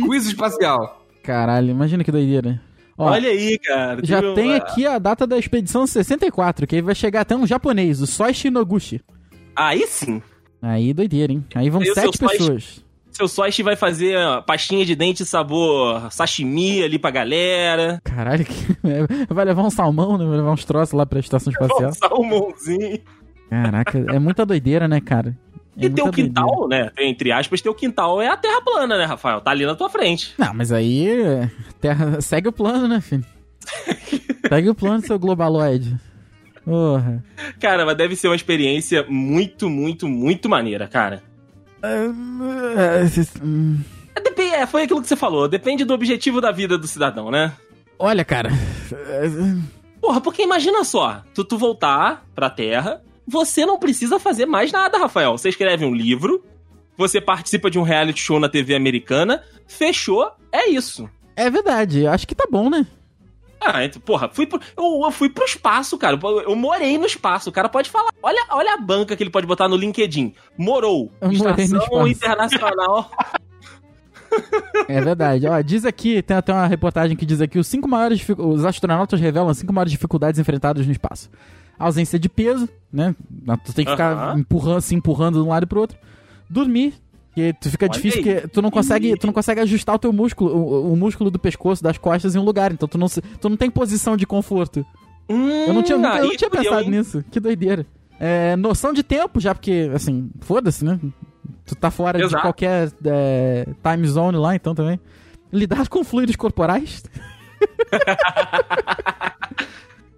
quiz 0.08 0.26
espacial. 0.28 1.06
Caralho, 1.24 1.70
imagina 1.72 2.04
que 2.04 2.12
doideira. 2.12 2.62
Ó, 2.98 3.10
Olha 3.10 3.30
aí, 3.30 3.58
cara. 3.60 4.00
já 4.04 4.22
tem 4.36 4.50
uma- 4.50 4.58
aqui 4.58 4.86
a 4.86 5.00
data 5.00 5.26
da 5.26 5.38
expedição 5.38 5.88
64, 5.88 6.68
que 6.68 6.76
aí 6.76 6.82
vai 6.82 6.94
chegar 6.96 7.22
até 7.22 7.36
um 7.36 7.48
japonês, 7.48 8.00
o 8.02 8.08
Soichi 8.08 8.50
Noguchi. 8.50 9.02
Aí 9.56 9.86
sim. 9.88 10.22
Aí 10.62 10.94
doideira, 10.94 11.34
hein? 11.34 11.44
Aí 11.56 11.70
vão 11.70 11.82
E 11.84 11.90
o 11.90 11.94
sete 11.96 12.18
pessoas. 12.18 12.84
Seu 13.12 13.28
Soichi 13.28 13.62
vai 13.62 13.76
fazer 13.76 14.18
pastinha 14.46 14.86
de 14.86 14.96
dente 14.96 15.26
sabor 15.26 16.12
sashimi 16.12 16.82
ali 16.84 16.98
pra 16.98 17.12
galera. 17.12 18.00
Caralho, 18.04 18.46
que... 18.46 18.54
vai 19.30 19.46
levar 19.46 19.64
um 19.64 19.70
salmão, 19.70 20.18
né? 20.18 20.26
Vai 20.26 20.38
levar 20.38 20.52
uns 20.52 20.66
troços 20.66 20.94
lá 20.94 21.06
pra 21.06 21.20
estação 21.20 21.52
espacial. 21.52 21.90
Um 21.90 21.94
salmãozinho. 21.94 23.00
Caraca, 23.50 23.98
é 23.98 24.18
muita 24.18 24.46
doideira, 24.46 24.88
né, 24.88 25.02
cara? 25.02 25.38
É 25.78 25.86
E 25.86 25.90
teu 25.90 26.10
quintal, 26.10 26.48
doideira. 26.68 26.86
né? 26.86 26.92
Entre 27.00 27.32
aspas, 27.32 27.62
teu 27.62 27.74
quintal 27.74 28.22
é 28.22 28.28
a 28.28 28.38
terra 28.38 28.62
plana, 28.62 28.98
né, 28.98 29.06
Rafael? 29.06 29.42
Tá 29.42 29.52
ali 29.52 29.66
na 29.66 29.76
tua 29.76 29.90
frente. 29.90 30.34
Não, 30.38 30.54
mas 30.54 30.72
aí. 30.72 31.10
Terra... 31.80 32.22
Segue 32.22 32.48
o 32.48 32.52
plano, 32.54 32.88
né, 32.88 33.02
filho? 33.02 33.26
Segue 34.48 34.70
o 34.70 34.76
plano, 34.76 35.02
seu 35.06 35.20
globaloide. 35.20 35.96
Porra. 36.64 37.24
Cara, 37.60 37.86
mas 37.86 37.98
deve 37.98 38.16
ser 38.16 38.28
uma 38.28 38.36
experiência 38.36 39.06
muito, 39.10 39.70
muito, 39.70 40.08
muito 40.08 40.48
maneira, 40.48 40.88
cara. 40.88 41.24
É, 44.62 44.66
foi 44.68 44.84
aquilo 44.84 45.02
que 45.02 45.08
você 45.08 45.16
falou. 45.16 45.48
Depende 45.48 45.84
do 45.84 45.94
objetivo 45.94 46.40
da 46.40 46.52
vida 46.52 46.78
do 46.78 46.88
cidadão, 46.88 47.32
né? 47.32 47.54
Olha, 47.98 48.24
cara. 48.24 48.50
Porra, 50.00 50.22
porque 50.22 50.44
imagina 50.44 50.84
só, 50.84 51.24
tu, 51.34 51.44
tu 51.44 51.58
voltar 51.58 52.26
pra 52.36 52.50
Terra, 52.50 53.02
você 53.28 53.66
não 53.66 53.80
precisa 53.80 54.20
fazer 54.20 54.46
mais 54.46 54.72
nada, 54.72 54.98
Rafael. 54.98 55.38
Você 55.38 55.50
escreve 55.50 55.86
um 55.86 55.94
livro, 55.94 56.44
você 56.98 57.22
participa 57.22 57.72
de 57.72 57.80
um 57.80 57.84
reality 57.84 58.20
show 58.22 58.40
na 58.40 58.50
TV 58.50 58.76
americana, 58.76 59.44
fechou, 59.68 60.30
é 60.52 60.70
isso. 60.70 61.10
É 61.36 61.50
verdade, 61.50 62.02
eu 62.02 62.12
acho 62.12 62.28
que 62.28 62.36
tá 62.36 62.46
bom, 62.50 62.70
né? 62.70 62.86
Ah, 63.64 63.86
então, 63.86 64.02
porra, 64.02 64.28
fui 64.34 64.48
pro, 64.48 64.60
eu, 64.76 65.02
eu 65.04 65.12
fui 65.12 65.30
pro 65.30 65.46
espaço, 65.46 65.96
cara. 65.98 66.20
Eu 66.48 66.56
morei 66.56 66.98
no 66.98 67.06
espaço. 67.06 67.50
O 67.50 67.54
cara 67.54 67.70
pode 67.70 67.92
falar. 67.92 68.10
Olha, 68.24 68.44
olha 68.50 68.74
a 68.74 68.78
banca 68.78 69.16
que 69.16 69.22
ele 69.22 69.30
pode 69.30 69.46
botar 69.46 69.68
no 69.68 69.76
LinkedIn. 69.76 70.34
Morou. 70.58 71.12
Eu 71.22 71.32
Estação. 71.32 72.08
Internacional. 72.08 73.12
É 74.88 75.02
verdade. 75.02 75.46
Ó, 75.46 75.62
diz 75.62 75.86
aqui, 75.86 76.22
tem 76.22 76.38
até 76.38 76.52
uma 76.54 76.66
reportagem 76.66 77.16
que 77.16 77.26
diz 77.26 77.40
aqui: 77.42 77.60
os 77.60 77.68
cinco 77.68 77.88
maiores. 77.88 78.26
Os 78.38 78.66
astronautas 78.66 79.20
revelam 79.20 79.50
as 79.50 79.58
cinco 79.58 79.74
maiores 79.74 79.92
dificuldades 79.92 80.40
enfrentadas 80.40 80.86
no 80.86 80.92
espaço. 80.92 81.30
Ausência 81.78 82.18
de 82.18 82.30
peso, 82.30 82.68
né? 82.92 83.16
Tu 83.66 83.74
tem 83.74 83.86
que 83.86 83.92
ficar 83.92 84.14
Aham. 84.14 84.40
empurrando, 84.40 84.82
se 84.82 84.96
empurrando 84.96 85.42
de 85.42 85.46
um 85.46 85.50
lado 85.50 85.64
e 85.64 85.68
pro 85.68 85.82
outro. 85.82 85.98
Dormir. 86.50 86.94
Que 87.34 87.54
tu 87.54 87.70
fica 87.70 87.86
Olha 87.86 87.94
difícil, 87.94 88.20
aí. 88.20 88.34
porque 88.36 88.48
tu 88.50 88.62
não 88.62 88.70
consegue, 88.70 89.16
tu 89.18 89.26
não 89.26 89.34
consegue 89.34 89.62
ajustar 89.62 89.96
o 89.96 90.00
teu 90.00 90.12
músculo, 90.12 90.54
o, 90.54 90.92
o 90.94 90.98
músculo 90.98 91.32
do 91.32 91.40
pescoço, 91.40 91.82
das 91.82 91.98
costas 91.98 92.36
em 92.36 92.40
um 92.40 92.44
lugar. 92.44 92.72
Então 92.74 92.88
tu 92.90 92.98
não, 92.98 93.08
tu 93.08 93.50
não 93.50 93.56
tem 93.56 93.70
posição 93.72 94.18
de 94.18 94.26
conforto. 94.28 94.86
Eu 95.30 95.74
não 95.74 95.82
tinha, 95.82 95.98
Hum, 95.98 96.02
nunca- 96.02 96.18
eu 96.18 96.28
não 96.28 96.36
tinha 96.36 96.50
pensado 96.50 96.82
hein? 96.84 96.90
nisso. 96.90 97.24
Que 97.32 97.40
doideira. 97.40 97.86
É, 98.20 98.56
noção 98.58 98.92
de 98.92 99.02
tempo, 99.02 99.40
já 99.40 99.56
porque, 99.56 99.90
assim, 99.96 100.30
foda-se, 100.42 100.84
né? 100.84 101.00
Tu 101.66 101.74
tá 101.76 101.90
fora 101.90 102.20
de 102.20 102.26
Exato. 102.26 102.42
qualquer 102.44 102.92
é, 103.06 103.66
time 103.82 104.08
zone 104.08 104.38
lá, 104.38 104.54
então 104.56 104.76
também. 104.76 105.00
Lidar 105.54 105.88
com 105.88 106.04
fluidos 106.04 106.36
corporais. 106.36 107.04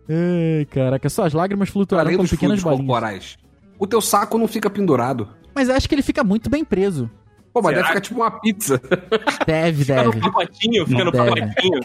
Ai, 0.10 0.66
caraca, 0.70 1.10
só 1.10 1.26
as 1.26 1.34
lágrimas 1.34 1.70
Além 1.92 2.16
como 2.18 2.24
dos 2.24 2.32
pequenas 2.32 2.62
bolinhas. 2.62 2.86
corporais. 2.86 3.38
O 3.80 3.88
teu 3.88 4.02
saco 4.02 4.38
não 4.38 4.48
fica 4.48 4.70
pendurado. 4.70 5.30
Mas 5.56 5.70
eu 5.70 5.76
acho 5.76 5.88
que 5.88 5.96
ele 5.96 6.02
fica 6.02 6.24
muito 6.24 6.50
bem 6.50 6.64
preso. 6.66 7.10
Pô, 7.54 7.62
mas 7.62 7.70
Será 7.76 7.82
deve 7.82 7.88
ficar 7.90 8.02
tipo 8.02 8.20
uma 8.20 8.32
pizza. 8.40 8.82
Deve, 9.46 9.86
Fica 9.86 10.04
no 10.04 10.10
deve. 10.12 10.22
pacotinho, 10.24 10.86
fica 10.88 10.98
Não 10.98 11.06
no 11.06 11.12
deve. 11.12 11.30
pacotinho. 11.42 11.80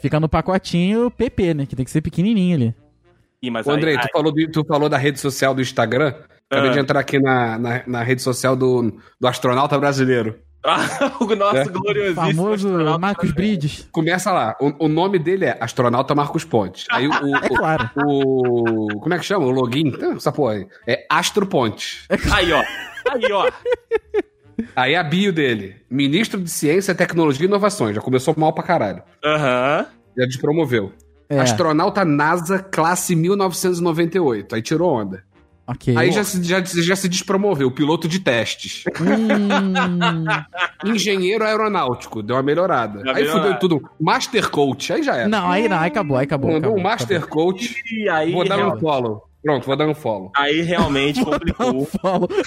Fica 0.00 0.20
no 0.20 0.28
pacotinho 0.28 1.10
PP, 1.12 1.54
né? 1.54 1.66
Que 1.66 1.76
tem 1.76 1.84
que 1.84 1.90
ser 1.92 2.00
pequenininho 2.00 2.56
ali. 2.56 2.74
Ih, 3.40 3.48
mas 3.50 3.66
Ô, 3.66 3.70
Andrei, 3.70 3.96
aí- 3.96 4.00
tu 4.02 4.08
falou, 4.12 4.32
do- 4.32 4.50
tu 4.50 4.64
falou 4.64 4.88
da 4.88 4.96
rede 4.98 5.20
social 5.20 5.54
do 5.54 5.62
Instagram. 5.62 6.12
Acabei 6.50 6.70
Ah. 6.70 6.72
de 6.72 6.78
entrar 6.80 6.98
aqui 7.00 7.20
na, 7.20 7.56
na, 7.58 7.82
na 7.86 8.02
rede 8.02 8.20
social 8.20 8.56
do, 8.56 8.98
do 9.20 9.28
astronauta 9.28 9.78
brasileiro. 9.78 10.38
Ah, 10.64 10.76
o 11.20 11.34
nosso 11.36 11.56
É. 11.56 11.64
gloriosíssimo 11.66 12.26
Famoso 12.34 12.98
Marcos 12.98 13.30
Brides. 13.32 13.88
Começa 13.92 14.32
lá. 14.32 14.56
O, 14.60 14.86
o 14.86 14.88
nome 14.88 15.18
dele 15.20 15.44
é 15.44 15.56
Astronauta 15.60 16.14
Marcos 16.16 16.44
Pontes. 16.44 16.84
Aí 16.90 17.06
o, 17.06 17.12
É 17.44 17.48
claro. 17.48 17.90
o, 17.96 18.94
o- 18.96 19.00
Como 19.00 19.14
é 19.14 19.18
que 19.18 19.24
chama? 19.24 19.46
O 19.46 19.50
login? 19.50 19.86
Então, 19.88 20.12
Essa 20.12 20.30
porra 20.32 20.54
aí. 20.54 20.66
É 20.86 21.06
Astro 21.08 21.46
Pontes. 21.46 22.06
Aí, 22.32 22.52
ó. 22.52 22.62
Aí, 23.10 23.32
ó. 23.32 23.50
Aí 24.76 24.94
a 24.94 25.02
bio 25.02 25.32
dele. 25.32 25.76
Ministro 25.90 26.40
de 26.40 26.50
Ciência, 26.50 26.94
Tecnologia 26.94 27.44
e 27.44 27.48
Inovações. 27.48 27.94
Já 27.96 28.00
começou 28.00 28.34
mal 28.36 28.52
pra 28.52 28.62
caralho. 28.62 29.02
Aham. 29.24 29.86
Já 30.16 30.26
despromoveu. 30.26 30.92
É, 31.28 31.38
Astronauta 31.40 32.04
NASA, 32.04 32.58
classe 32.58 33.16
1998. 33.16 34.54
Aí 34.54 34.60
tirou 34.62 34.92
onda. 34.92 35.24
ok. 35.66 35.96
Aí 35.96 36.12
já 36.12 36.22
se, 36.22 36.42
já, 36.44 36.62
já 36.62 36.94
se 36.94 37.08
despromoveu. 37.08 37.70
Piloto 37.70 38.06
de 38.06 38.20
testes. 38.20 38.84
Hum, 39.00 40.24
Engenheiro 40.84 41.44
aeronáutico. 41.44 42.22
Deu 42.22 42.36
uma 42.36 42.42
melhorada. 42.42 42.98
Aí 43.00 43.14
melhorada. 43.22 43.42
fudeu 43.44 43.58
tudo. 43.58 43.90
Master 43.98 44.50
Coach. 44.50 44.92
Aí 44.92 45.02
já 45.02 45.16
era. 45.16 45.28
não, 45.28 45.50
aí 45.50 45.68
não, 45.68 45.78
aí 45.78 45.88
acabou, 45.88 46.16
aí 46.18 46.24
acabou. 46.24 46.50
Mandou 46.52 46.70
acabou, 46.72 46.78
um 46.78 46.82
Master 46.82 47.18
acabou. 47.22 47.46
Coach. 47.52 47.82
E 47.90 48.08
aí, 48.08 48.32
Vou 48.32 48.46
dar 48.46 48.56
real- 48.56 48.76
um 48.76 48.80
follow. 48.80 49.22
Pronto, 49.42 49.66
vou 49.66 49.76
dar 49.76 49.88
um 49.88 49.94
follow. 49.94 50.30
aí 50.36 50.60
realmente 50.62 51.22
complicou. 51.24 51.84
Falo. 52.00 52.28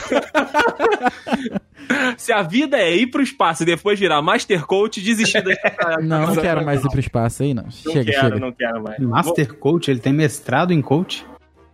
Se 2.17 2.31
a 2.31 2.41
vida 2.41 2.77
é 2.77 2.95
ir 2.95 3.07
pro 3.07 3.21
espaço 3.21 3.63
e 3.63 3.65
depois 3.65 3.99
virar 3.99 4.21
Master 4.21 4.65
Coach, 4.65 5.01
desistir 5.01 5.41
da 5.43 5.53
Não, 6.01 6.27
não 6.27 6.35
quero 6.35 6.65
mais 6.65 6.83
ir 6.83 6.89
pro 6.89 6.99
espaço 6.99 7.43
aí, 7.43 7.53
não. 7.53 7.63
Não 7.63 7.71
Chega, 7.71 8.11
quero, 8.11 8.21
chega. 8.25 8.39
não 8.39 8.51
quero 8.51 8.81
mais. 8.83 8.99
Master 8.99 9.53
Coach, 9.55 9.91
ele 9.91 9.99
tem 9.99 10.13
mestrado 10.13 10.71
em 10.73 10.81
coach? 10.81 11.25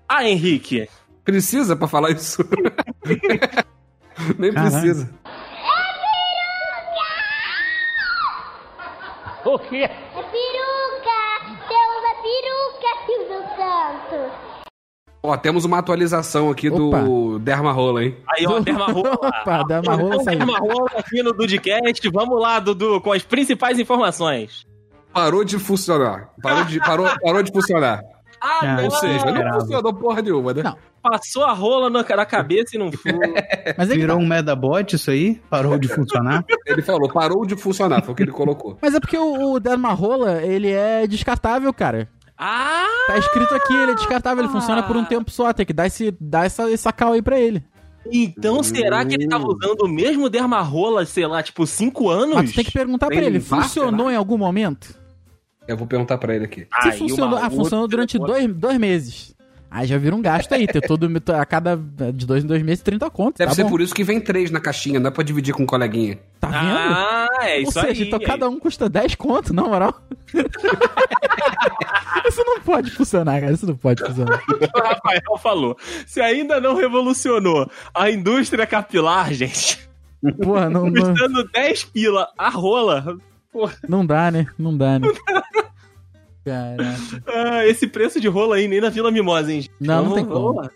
Ah, 0.09 0.27
Henrique. 0.27 0.89
Precisa 1.23 1.75
pra 1.75 1.87
falar 1.87 2.09
isso? 2.11 2.43
Nem 4.37 4.51
Caralho. 4.51 4.71
precisa. 4.71 5.09
É 9.73 9.87
peruca! 10.31 11.21
Temos 11.67 12.03
a 12.05 12.13
peruca, 12.21 12.89
Silvio 13.05 13.41
Santos! 13.55 14.50
Ó, 15.23 15.37
temos 15.37 15.65
uma 15.65 15.77
atualização 15.77 16.49
aqui 16.49 16.67
do 16.69 17.37
Derma 17.37 17.71
Rola, 17.71 18.03
hein? 18.03 18.17
Aí, 18.35 18.45
ó, 18.47 18.59
Dermarola. 18.59 19.13
Opa, 19.21 19.63
Dermarola 19.67 20.13
Então, 20.15 20.23
saiu. 20.23 20.37
Dermarola 20.39 20.89
aqui 20.97 21.21
no 21.21 21.31
Dudcast. 21.31 22.09
Vamos 22.11 22.41
lá, 22.41 22.59
Dudu, 22.59 22.99
com 23.01 23.11
as 23.11 23.21
principais 23.21 23.77
informações. 23.77 24.65
Parou 25.13 25.43
de 25.43 25.59
funcionar. 25.59 26.29
Parou 26.41 26.63
de, 26.65 26.79
parou, 26.79 27.07
parou 27.21 27.43
de 27.43 27.51
funcionar. 27.51 28.01
Ah, 28.43 28.75
não. 28.75 28.85
Ou 28.85 28.89
seja, 28.89 29.23
não 29.23 29.33
Esperava. 29.33 29.59
funcionou 29.59 29.93
porra 29.93 30.19
nenhuma, 30.23 30.51
né? 30.51 30.63
Não. 30.63 30.75
Passou 31.03 31.43
a 31.43 31.53
rola 31.53 31.91
na, 31.91 32.03
na 32.03 32.25
cabeça 32.25 32.75
e 32.75 32.79
não 32.79 32.89
foi. 32.91 33.11
Mas 33.77 33.91
é, 33.91 33.93
Virou 33.93 34.17
tá. 34.17 34.23
um 34.23 34.25
Medabot 34.25 34.95
isso 34.95 35.11
aí? 35.11 35.39
Parou 35.47 35.77
de 35.77 35.87
funcionar? 35.87 36.43
Ele 36.65 36.81
falou, 36.81 37.07
parou 37.07 37.45
de 37.45 37.55
funcionar, 37.55 38.01
foi 38.01 38.13
o 38.13 38.15
que 38.17 38.23
ele 38.23 38.31
colocou. 38.31 38.79
Mas 38.81 38.95
é 38.95 38.99
porque 38.99 39.15
o, 39.15 39.51
o 39.53 39.59
Dermarola, 39.59 40.41
ele 40.41 40.71
é 40.71 41.05
descartável, 41.05 41.71
cara. 41.71 42.09
Ah! 42.43 42.87
Tá 43.05 43.19
escrito 43.19 43.53
aqui, 43.53 43.71
ele 43.71 43.91
é 43.91 43.95
descartável, 43.95 44.43
ele 44.43 44.51
funciona 44.51 44.81
por 44.81 44.97
um 44.97 45.05
tempo 45.05 45.29
só. 45.29 45.53
Tem 45.53 45.63
que 45.63 45.73
dar, 45.73 45.85
esse, 45.85 46.11
dar 46.19 46.45
essa, 46.45 46.71
essa 46.71 46.91
cal 46.91 47.13
aí 47.13 47.21
pra 47.21 47.39
ele. 47.39 47.63
Então 48.11 48.63
será 48.63 49.05
que 49.05 49.13
ele 49.13 49.27
tava 49.27 49.45
usando 49.45 49.81
o 49.83 49.87
mesmo 49.87 50.27
Dermarola, 50.27 51.05
sei 51.05 51.27
lá, 51.27 51.43
tipo, 51.43 51.67
5 51.67 52.09
anos? 52.09 52.35
Mas 52.35 52.49
tu 52.49 52.55
tem 52.55 52.65
que 52.65 52.71
perguntar 52.71 53.07
pra 53.07 53.15
ele, 53.23 53.39
funcionou 53.39 54.09
em 54.09 54.15
algum 54.15 54.39
momento? 54.39 54.95
Eu 55.67 55.77
vou 55.77 55.85
perguntar 55.85 56.17
pra 56.17 56.35
ele 56.35 56.45
aqui. 56.45 56.67
Se 56.81 56.89
Aí, 56.89 56.97
funcionou, 56.97 57.37
ah, 57.37 57.49
funcionou 57.51 57.87
durante 57.87 58.17
dois, 58.17 58.51
dois 58.51 58.77
meses. 58.79 59.35
Aí 59.69 59.87
já 59.87 59.97
vira 59.97 60.15
um 60.15 60.21
gasto 60.21 60.51
aí, 60.51 60.67
ter 60.67 60.81
todo, 60.81 61.07
a 61.33 61.45
cada, 61.45 61.77
de 62.11 62.25
dois 62.25 62.43
em 62.43 62.47
dois 62.47 62.61
meses, 62.61 62.83
30 62.83 63.09
conto, 63.09 63.37
Deve 63.37 63.51
tá 63.51 63.55
ser 63.55 63.63
bom. 63.63 63.69
por 63.69 63.79
isso 63.79 63.93
que 63.93 64.03
vem 64.03 64.19
três 64.19 64.51
na 64.51 64.59
caixinha, 64.59 64.99
não 64.99 65.07
é 65.07 65.11
pra 65.11 65.23
dividir 65.23 65.53
com 65.53 65.63
um 65.63 65.65
coleguinha. 65.67 66.19
Tá 66.39 66.47
vendo? 66.49 66.59
Ah, 66.59 67.20
é 67.43 67.55
Ou 67.57 67.61
isso 67.63 67.71
seja, 67.73 67.87
aí. 68.03 68.07
então 68.07 68.19
é 68.21 68.25
cada 68.25 68.47
um 68.49 68.59
custa 68.59 68.87
10 68.89 69.15
conto, 69.15 69.53
na 69.53 69.63
moral. 69.63 70.01
isso 72.27 72.43
não 72.45 72.59
pode 72.61 72.91
funcionar, 72.91 73.39
cara. 73.41 73.53
Isso 73.53 73.65
não 73.65 73.75
pode 73.75 74.03
funcionar. 74.03 74.41
o 74.75 74.79
Rafael 74.79 75.37
falou. 75.41 75.77
Se 76.05 76.21
ainda 76.21 76.59
não 76.59 76.75
revolucionou 76.75 77.69
a 77.93 78.09
indústria 78.09 78.65
capilar, 78.65 79.33
gente, 79.33 79.79
Porra, 80.43 80.69
não, 80.69 80.85
não, 80.89 80.93
custando 80.93 81.47
10 81.51 81.83
pila 81.85 82.27
a 82.37 82.49
rola, 82.49 83.17
não 83.89 84.05
dá, 84.05 84.29
né? 84.29 84.45
Não 84.57 84.77
dá, 84.77 84.99
né? 84.99 85.07
Caraca. 86.45 87.23
ah, 87.27 87.67
esse 87.67 87.85
preço 87.87 88.19
de 88.19 88.27
rola 88.27 88.55
aí 88.55 88.67
nem 88.67 88.81
na 88.81 88.89
Vila 88.89 89.11
Mimosa, 89.11 89.51
hein? 89.53 89.61
gente? 89.61 89.73
Não, 89.79 89.97
não 89.97 90.03
Vamos- 90.09 90.15
tem 90.15 90.25
como. 90.25 90.61
lá. 90.61 90.69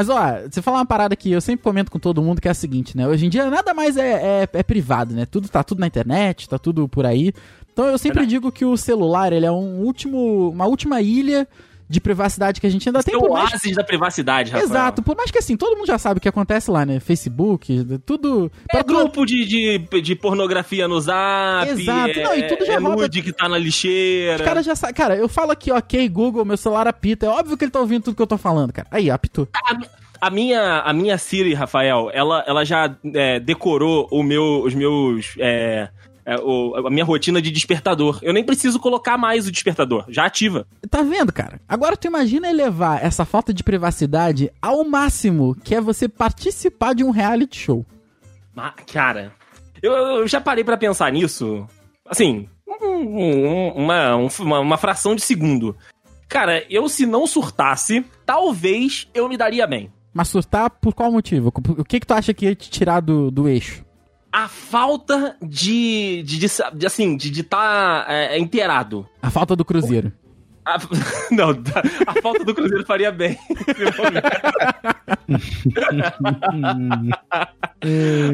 Mas, 0.00 0.08
ó, 0.08 0.48
você 0.50 0.62
falar 0.62 0.78
uma 0.78 0.86
parada 0.86 1.14
que 1.14 1.30
eu 1.30 1.42
sempre 1.42 1.62
comento 1.62 1.90
com 1.90 1.98
todo 1.98 2.22
mundo, 2.22 2.40
que 2.40 2.48
é 2.48 2.50
a 2.50 2.54
seguinte, 2.54 2.96
né? 2.96 3.06
Hoje 3.06 3.26
em 3.26 3.28
dia 3.28 3.50
nada 3.50 3.74
mais 3.74 3.98
é, 3.98 4.44
é, 4.44 4.48
é 4.50 4.62
privado, 4.62 5.14
né? 5.14 5.26
Tudo 5.26 5.46
tá 5.46 5.62
tudo 5.62 5.78
na 5.80 5.86
internet, 5.86 6.48
tá 6.48 6.58
tudo 6.58 6.88
por 6.88 7.04
aí. 7.04 7.34
Então 7.70 7.84
eu 7.84 7.98
sempre 7.98 8.24
digo 8.24 8.50
que 8.50 8.64
o 8.64 8.78
celular, 8.78 9.30
ele 9.30 9.44
é 9.44 9.52
um 9.52 9.82
último, 9.82 10.48
uma 10.48 10.64
última 10.64 11.02
ilha 11.02 11.46
de 11.90 12.00
privacidade 12.00 12.60
que 12.60 12.66
a 12.68 12.70
gente 12.70 12.88
ainda 12.88 13.00
Esse 13.00 13.10
tem 13.10 13.16
é 13.16 13.18
o 13.18 13.32
mais 13.32 13.50
oásis 13.52 13.74
da 13.74 13.82
privacidade, 13.82 14.52
Rafael. 14.52 14.70
Exato, 14.70 15.02
por 15.02 15.16
mais 15.16 15.28
que 15.32 15.38
assim, 15.38 15.56
todo 15.56 15.76
mundo 15.76 15.88
já 15.88 15.98
sabe 15.98 16.18
o 16.18 16.20
que 16.20 16.28
acontece 16.28 16.70
lá, 16.70 16.86
né? 16.86 17.00
Facebook, 17.00 17.84
tudo. 18.06 18.50
É 18.68 18.74
Pra 18.74 18.82
grupo 18.84 19.26
de, 19.26 19.44
de, 19.44 20.00
de 20.00 20.14
pornografia 20.14 20.86
no 20.86 21.00
zap. 21.00 21.68
Exato. 21.68 22.20
É, 22.20 22.22
Não, 22.22 22.34
e 22.36 22.46
tudo 22.46 22.64
já 22.64 22.74
é 22.74 22.78
roda- 22.78 23.02
nude 23.02 23.22
que 23.22 23.32
tá 23.32 23.48
na 23.48 23.58
lixeira. 23.58 24.36
Os 24.36 24.42
caras 24.42 24.64
já 24.64 24.76
sabem. 24.76 24.94
Cara, 24.94 25.16
eu 25.16 25.28
falo 25.28 25.50
aqui, 25.50 25.72
ok, 25.72 26.08
Google, 26.08 26.44
meu 26.44 26.56
celular 26.56 26.86
apita. 26.86 27.26
É 27.26 27.28
óbvio 27.28 27.56
que 27.56 27.64
ele 27.64 27.72
tá 27.72 27.80
ouvindo 27.80 28.04
tudo 28.04 28.14
que 28.14 28.22
eu 28.22 28.26
tô 28.26 28.38
falando, 28.38 28.72
cara. 28.72 28.86
Aí, 28.88 29.10
apitou. 29.10 29.48
A 30.20 30.30
minha, 30.30 30.80
a 30.82 30.92
minha 30.92 31.18
Siri, 31.18 31.54
Rafael, 31.54 32.08
ela, 32.12 32.44
ela 32.46 32.64
já 32.64 32.94
é, 33.14 33.40
decorou 33.40 34.06
meu, 34.22 34.62
os 34.62 34.74
meus 34.74 35.34
é, 35.38 35.88
é, 36.24 36.36
o- 36.36 36.74
a 36.86 36.90
minha 36.90 37.04
rotina 37.04 37.40
de 37.40 37.50
despertador. 37.50 38.18
Eu 38.22 38.32
nem 38.32 38.44
preciso 38.44 38.78
colocar 38.78 39.16
mais 39.18 39.46
o 39.46 39.52
despertador, 39.52 40.04
já 40.08 40.24
ativa. 40.26 40.66
Tá 40.90 41.02
vendo, 41.02 41.32
cara? 41.32 41.60
Agora 41.68 41.96
tu 41.96 42.06
imagina 42.06 42.48
elevar 42.48 43.04
essa 43.04 43.24
falta 43.24 43.52
de 43.54 43.62
privacidade 43.64 44.50
ao 44.60 44.84
máximo, 44.84 45.54
que 45.62 45.74
é 45.74 45.80
você 45.80 46.08
participar 46.08 46.94
de 46.94 47.02
um 47.04 47.10
reality 47.10 47.58
show. 47.58 47.84
Ah, 48.56 48.74
cara, 48.92 49.32
eu, 49.82 49.92
eu 49.92 50.28
já 50.28 50.40
parei 50.40 50.62
pra 50.64 50.76
pensar 50.76 51.10
nisso. 51.12 51.66
Assim, 52.06 52.48
um- 52.68 52.86
um- 52.86 53.68
uma, 53.76 54.16
um- 54.16 54.28
uma, 54.40 54.60
uma 54.60 54.76
fração 54.76 55.14
de 55.14 55.22
segundo. 55.22 55.76
Cara, 56.28 56.64
eu 56.70 56.88
se 56.88 57.06
não 57.06 57.26
surtasse, 57.26 58.04
talvez 58.26 59.08
eu 59.14 59.28
me 59.28 59.36
daria 59.36 59.66
bem. 59.66 59.90
Mas 60.12 60.28
surtar 60.28 60.68
por 60.70 60.92
qual 60.94 61.10
motivo? 61.10 61.52
O 61.78 61.84
que 61.84 62.00
que 62.00 62.06
tu 62.06 62.12
acha 62.14 62.34
que 62.34 62.44
ia 62.46 62.54
te 62.54 62.68
tirar 62.70 63.00
do, 63.00 63.30
do 63.30 63.48
eixo? 63.48 63.84
A 64.32 64.46
falta 64.48 65.36
de. 65.42 66.22
de, 66.24 66.38
de, 66.38 66.46
de, 66.74 66.86
assim, 66.86 67.16
de 67.16 67.40
estar 67.40 68.06
inteirado. 68.38 69.06
A 69.20 69.30
falta 69.30 69.56
do 69.56 69.64
cruzeiro. 69.64 70.12
A, 70.64 70.76
não, 71.32 71.50
a 72.06 72.20
falta 72.22 72.44
do 72.44 72.54
Cruzeiro 72.54 72.84
faria 72.84 73.10
bem. 73.10 73.36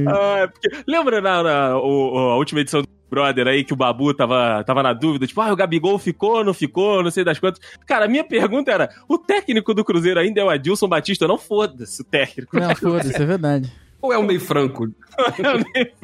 Ah, 0.08 0.48
porque- 0.52 0.82
lembra 0.86 1.20
na, 1.20 1.42
na- 1.42 1.78
o- 1.78 2.18
a 2.30 2.36
última 2.36 2.60
edição 2.60 2.82
do 2.82 2.88
Brother 3.08 3.46
aí 3.46 3.62
que 3.62 3.72
o 3.72 3.76
Babu 3.76 4.12
tava, 4.12 4.62
tava 4.64 4.82
na 4.82 4.92
dúvida, 4.92 5.26
tipo, 5.26 5.40
ah, 5.40 5.52
o 5.52 5.56
Gabigol 5.56 5.98
ficou, 5.98 6.42
não 6.44 6.52
ficou, 6.52 7.02
não 7.02 7.10
sei 7.10 7.22
das 7.24 7.38
quantas. 7.38 7.60
Cara, 7.86 8.06
a 8.06 8.08
minha 8.08 8.24
pergunta 8.24 8.72
era: 8.72 8.90
o 9.08 9.16
técnico 9.16 9.72
do 9.72 9.84
Cruzeiro 9.84 10.18
ainda 10.18 10.40
é 10.40 10.44
o 10.44 10.50
Adilson 10.50 10.88
Batista? 10.88 11.28
Não 11.28 11.38
foda-se 11.38 12.02
o 12.02 12.04
técnico. 12.04 12.58
Não, 12.58 12.74
foda-se, 12.74 13.14
é 13.22 13.24
verdade. 13.24 13.72
Ou 14.00 14.12
é 14.12 14.18
um 14.18 14.24
meio 14.24 14.40
franco? 14.40 14.88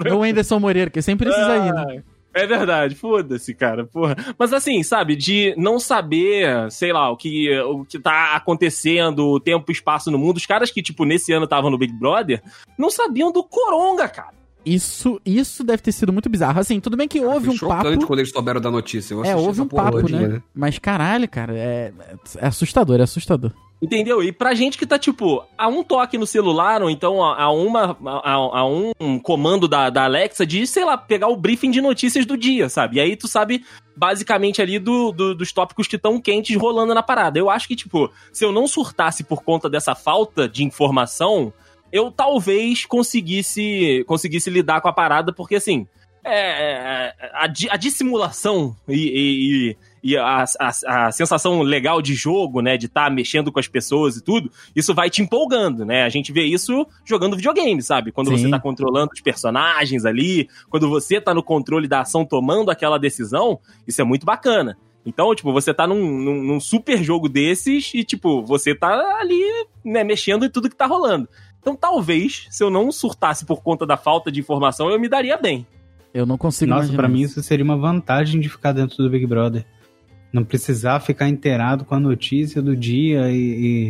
É 0.07 0.15
o 0.15 0.23
Anderson 0.23 0.59
Moreira, 0.59 0.91
que 0.91 1.03
sempre 1.03 1.27
precisa 1.29 1.57
ir, 1.57 1.73
né? 1.75 2.03
É 2.35 2.47
verdade, 2.47 2.95
foda-se, 2.95 3.53
cara, 3.55 3.85
porra. 3.85 4.17
Mas 4.39 4.55
assim, 4.55 4.83
sabe, 4.83 5.15
de 5.15 5.55
não 5.59 5.79
saber, 5.79 6.71
sei 6.71 6.93
lá, 6.93 7.11
o 7.11 7.17
que, 7.17 7.55
o 7.61 7.85
que 7.85 7.99
tá 7.99 8.35
acontecendo, 8.35 9.29
o 9.29 9.39
tempo 9.39 9.71
e 9.71 9.73
espaço 9.73 10.11
no 10.11 10.19
mundo. 10.19 10.39
Os 10.39 10.47
caras 10.47 10.71
que, 10.71 10.83
tipo, 10.83 11.05
nesse 11.05 11.31
ano 11.33 11.45
estavam 11.45 11.71
no 11.71 11.77
Big 11.77 11.93
Brother, 11.93 12.43
não 12.79 12.91
sabiam 12.91 13.31
do 13.31 13.45
Coronga, 13.45 14.09
cara. 14.09 14.42
Isso, 14.65 15.21
isso 15.27 15.65
deve 15.65 15.83
ter 15.83 15.93
sido 15.93 16.13
muito 16.13 16.29
bizarro. 16.29 16.61
Assim, 16.61 16.79
tudo 16.81 16.97
bem 16.97 17.09
que 17.09 17.21
houve 17.21 17.49
um 17.51 17.59
papo. 17.59 18.07
quando 18.07 18.19
eles 18.21 18.31
souberam 18.31 18.61
da 18.61 18.71
notícia. 18.71 19.15
Eu 19.15 19.25
É, 19.25 19.35
houve 19.35 19.61
um 19.61 19.67
porra 19.69 19.85
papo, 19.85 20.01
todinha, 20.03 20.29
né? 20.29 20.43
Mas 20.55 20.79
caralho, 20.79 21.29
cara, 21.29 21.53
é, 21.57 21.93
é 22.39 22.47
assustador, 22.47 23.01
é 23.01 23.03
assustador. 23.03 23.53
Entendeu? 23.83 24.23
E 24.23 24.31
pra 24.31 24.55
gente 24.55 24.79
que 24.79 24.87
tá, 24.87 24.97
tipo, 24.97 25.43
a 25.59 25.67
um 25.67 25.83
toque 25.83 26.17
no 26.17 26.25
celular, 26.25 26.81
ou 26.83 26.89
então 26.89 27.21
a, 27.25 27.43
a 27.43 27.51
uma, 27.51 27.97
a, 28.23 28.33
a 28.61 28.65
um 28.65 28.93
comando 29.19 29.67
da, 29.67 29.91
da 29.91 30.05
Alexa 30.05 30.47
de, 30.47 30.65
sei 30.69 30.85
lá, 30.85 30.97
pegar 30.97 31.27
o 31.27 31.37
briefing 31.37 31.73
de 31.73 31.81
notícias 31.81 32.25
do 32.25 32.37
dia, 32.37 32.69
sabe? 32.69 32.99
E 32.99 33.01
aí 33.01 33.17
tu 33.17 33.27
sabe, 33.27 33.65
basicamente, 33.97 34.63
ali 34.63 34.79
do, 34.79 35.11
do- 35.11 35.35
dos 35.35 35.53
tópicos 35.53 35.89
que 35.89 35.97
estão 35.97 36.21
quentes 36.21 36.57
rolando 36.57 36.95
na 36.95 37.03
parada. 37.03 37.37
Eu 37.41 37.51
acho 37.51 37.67
que, 37.67 37.75
tipo, 37.75 38.09
se 38.33 38.45
eu 38.45 38.53
não 38.53 38.69
surtasse 38.69 39.25
por 39.25 39.43
conta 39.43 39.69
dessa 39.69 39.97
falta 39.97 40.49
de 40.49 40.63
informação, 40.63 41.53
eu 41.93 42.11
talvez 42.11 42.87
conseguisse, 42.87 44.05
conseguisse 44.07 44.51
lidar 44.51 44.81
com 44.81 44.89
a 44.89 44.93
parada, 44.93 45.33
porque, 45.33 45.57
assim, 45.57 45.87
é, 46.25 46.39
é, 46.41 47.15
a, 47.35 47.47
di- 47.47 47.69
a 47.69 47.77
dissimulação 47.77 48.77
e, 48.89 49.75
e- 50.05 50.13
e- 50.13 50.17
a, 50.17 50.45
a- 50.61 51.07
a 51.07 51.13
sensação 51.13 51.63
legal 51.63 52.01
de 52.01 52.15
jogo, 52.15 52.61
né, 52.61 52.77
de 52.77 52.87
estar 52.87 53.11
mexendo 53.11 53.51
com 53.53 53.59
as 53.59 53.67
pessoas 53.69 54.17
e 54.17 54.23
tudo, 54.23 54.51
isso 54.75 54.95
vai 54.95 55.11
te 55.11 55.21
empolgando, 55.21 55.85
né? 55.85 56.05
A 56.05 56.09
gente 56.09 56.33
vê 56.33 56.45
isso 56.45 56.87
jogando 57.05 57.37
videogame, 57.37 57.83
sabe? 57.83 58.13
Quando 58.13 58.29
Sim. 58.31 58.37
você 58.45 58.51
tá 58.51 58.61
controlando 58.61 59.11
os 59.13 59.21
personagens 59.21 60.05
ali, 60.05 60.49
quando 60.71 60.89
você 60.89 61.21
tá 61.21 61.35
no 61.35 61.43
controle 61.43 61.89
da 61.89 62.01
ação 62.01 62.25
tomando 62.25 62.71
aquela 62.71 62.99
decisão, 62.99 63.59
isso 63.87 64.01
é 64.01 64.05
muito 64.05 64.25
bacana. 64.25 64.77
Então, 65.05 65.35
tipo, 65.35 65.53
você 65.53 65.75
tá 65.75 65.85
num, 65.89 65.97
num- 66.21 66.43
num 66.45 66.61
super 66.61 67.03
jogo 67.03 67.29
desses 67.29 67.91
e, 67.93 68.05
tipo, 68.05 68.41
você 68.45 68.73
tá 68.73 69.17
ali, 69.21 69.43
né, 69.85 70.05
mexendo 70.05 70.45
em 70.45 70.51
tudo 70.51 70.71
que 70.71 70.77
tá 70.77 70.87
rolando. 70.87 71.29
Então, 71.63 71.75
talvez, 71.77 72.47
se 72.51 72.63
eu 72.63 72.69
não 72.71 72.91
surtasse 72.93 73.47
por 73.47 73.63
conta 73.63 73.87
da 73.87 73.97
falta 73.97 74.31
de 74.31 74.41
informação, 74.41 74.91
eu 74.91 74.99
me 75.01 75.09
daria 75.09 75.37
bem. 75.39 75.65
Eu 76.13 76.27
não 76.27 76.37
consigo 76.37 76.69
Nossa, 76.69 76.83
imaginar 76.87 76.99
pra 76.99 77.09
mim 77.09 77.21
isso 77.23 77.43
seria 77.43 77.65
uma 77.65 77.77
vantagem 77.77 78.41
de 78.41 78.49
ficar 78.49 78.73
dentro 78.73 78.97
do 78.99 79.09
Big 79.09 79.25
Brother. 79.27 79.65
Não 80.33 80.45
precisar 80.45 80.99
ficar 81.01 81.29
inteirado 81.29 81.85
com 81.85 81.95
a 81.95 82.01
notícia 82.01 82.61
do 82.61 82.75
dia 82.77 83.31
e, 83.31 83.37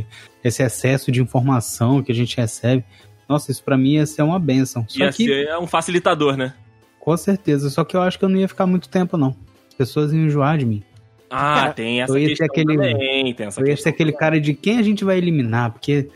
e 0.02 0.06
esse 0.44 0.62
excesso 0.62 1.10
de 1.10 1.20
informação 1.22 2.02
que 2.02 2.12
a 2.12 2.14
gente 2.14 2.36
recebe. 2.36 2.84
Nossa, 3.28 3.50
isso 3.50 3.64
pra 3.64 3.78
mim 3.78 3.92
ia 3.94 4.04
ser 4.06 4.22
uma 4.22 4.38
benção. 4.38 4.84
Só 4.86 5.04
Ia 5.04 5.12
que, 5.12 5.24
ser 5.24 5.56
um 5.58 5.66
facilitador, 5.66 6.36
né? 6.36 6.54
com 7.00 7.16
certeza, 7.16 7.68
só 7.70 7.82
que 7.84 7.96
eu 7.96 8.02
acho 8.02 8.16
que 8.16 8.24
eu 8.24 8.28
não 8.28 8.36
ia 8.38 8.46
ficar 8.46 8.64
muito 8.66 8.88
tempo, 8.88 9.16
não. 9.16 9.34
As 9.68 9.74
pessoas 9.74 10.12
iam 10.12 10.24
enjoar 10.26 10.56
de 10.58 10.64
mim. 10.66 10.84
Ah, 11.28 11.54
Cara, 11.54 11.72
tem 11.72 12.00
essa 12.00 12.12
eu 12.12 12.18
ia 12.18 12.28
ser 12.36 12.46
questão 12.46 12.46
aquele- 12.46 12.76
também, 12.92 13.34
tem 13.34 13.46
essa 13.46 13.60
Eu 13.60 13.64
ia 13.66 13.72
questão 13.72 13.82
ser 13.84 13.88
aquele 13.94 14.12
cara 14.12 14.40
de 14.40 14.54
quem 14.54 14.78
a 14.78 14.82
gente 14.82 15.02
vai 15.04 15.18
eliminar, 15.18 15.72
porque, 15.72 16.08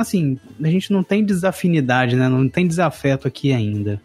assim, 0.00 0.38
a 0.62 0.68
gente 0.68 0.92
não 0.92 1.02
tem 1.02 1.24
desafinidade, 1.24 2.16
né? 2.16 2.28
Não 2.28 2.48
tem 2.48 2.66
desafeto 2.66 3.26
aqui 3.28 3.52
ainda. 3.52 4.00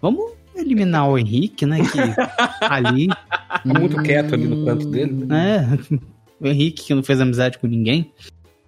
Vamos 0.00 0.32
eliminar 0.54 1.08
o 1.08 1.18
Henrique, 1.18 1.66
né? 1.66 1.78
Que 1.80 1.98
ali, 2.62 3.08
Tá 3.08 3.60
muito 3.64 4.02
quieto 4.02 4.34
ali 4.34 4.46
no 4.46 4.64
canto 4.64 4.86
dele. 4.88 5.12
né? 5.12 5.78
né? 5.90 5.98
O 6.40 6.46
Henrique 6.46 6.84
que 6.84 6.94
não 6.94 7.02
fez 7.02 7.20
amizade 7.20 7.58
com 7.58 7.66
ninguém, 7.66 8.12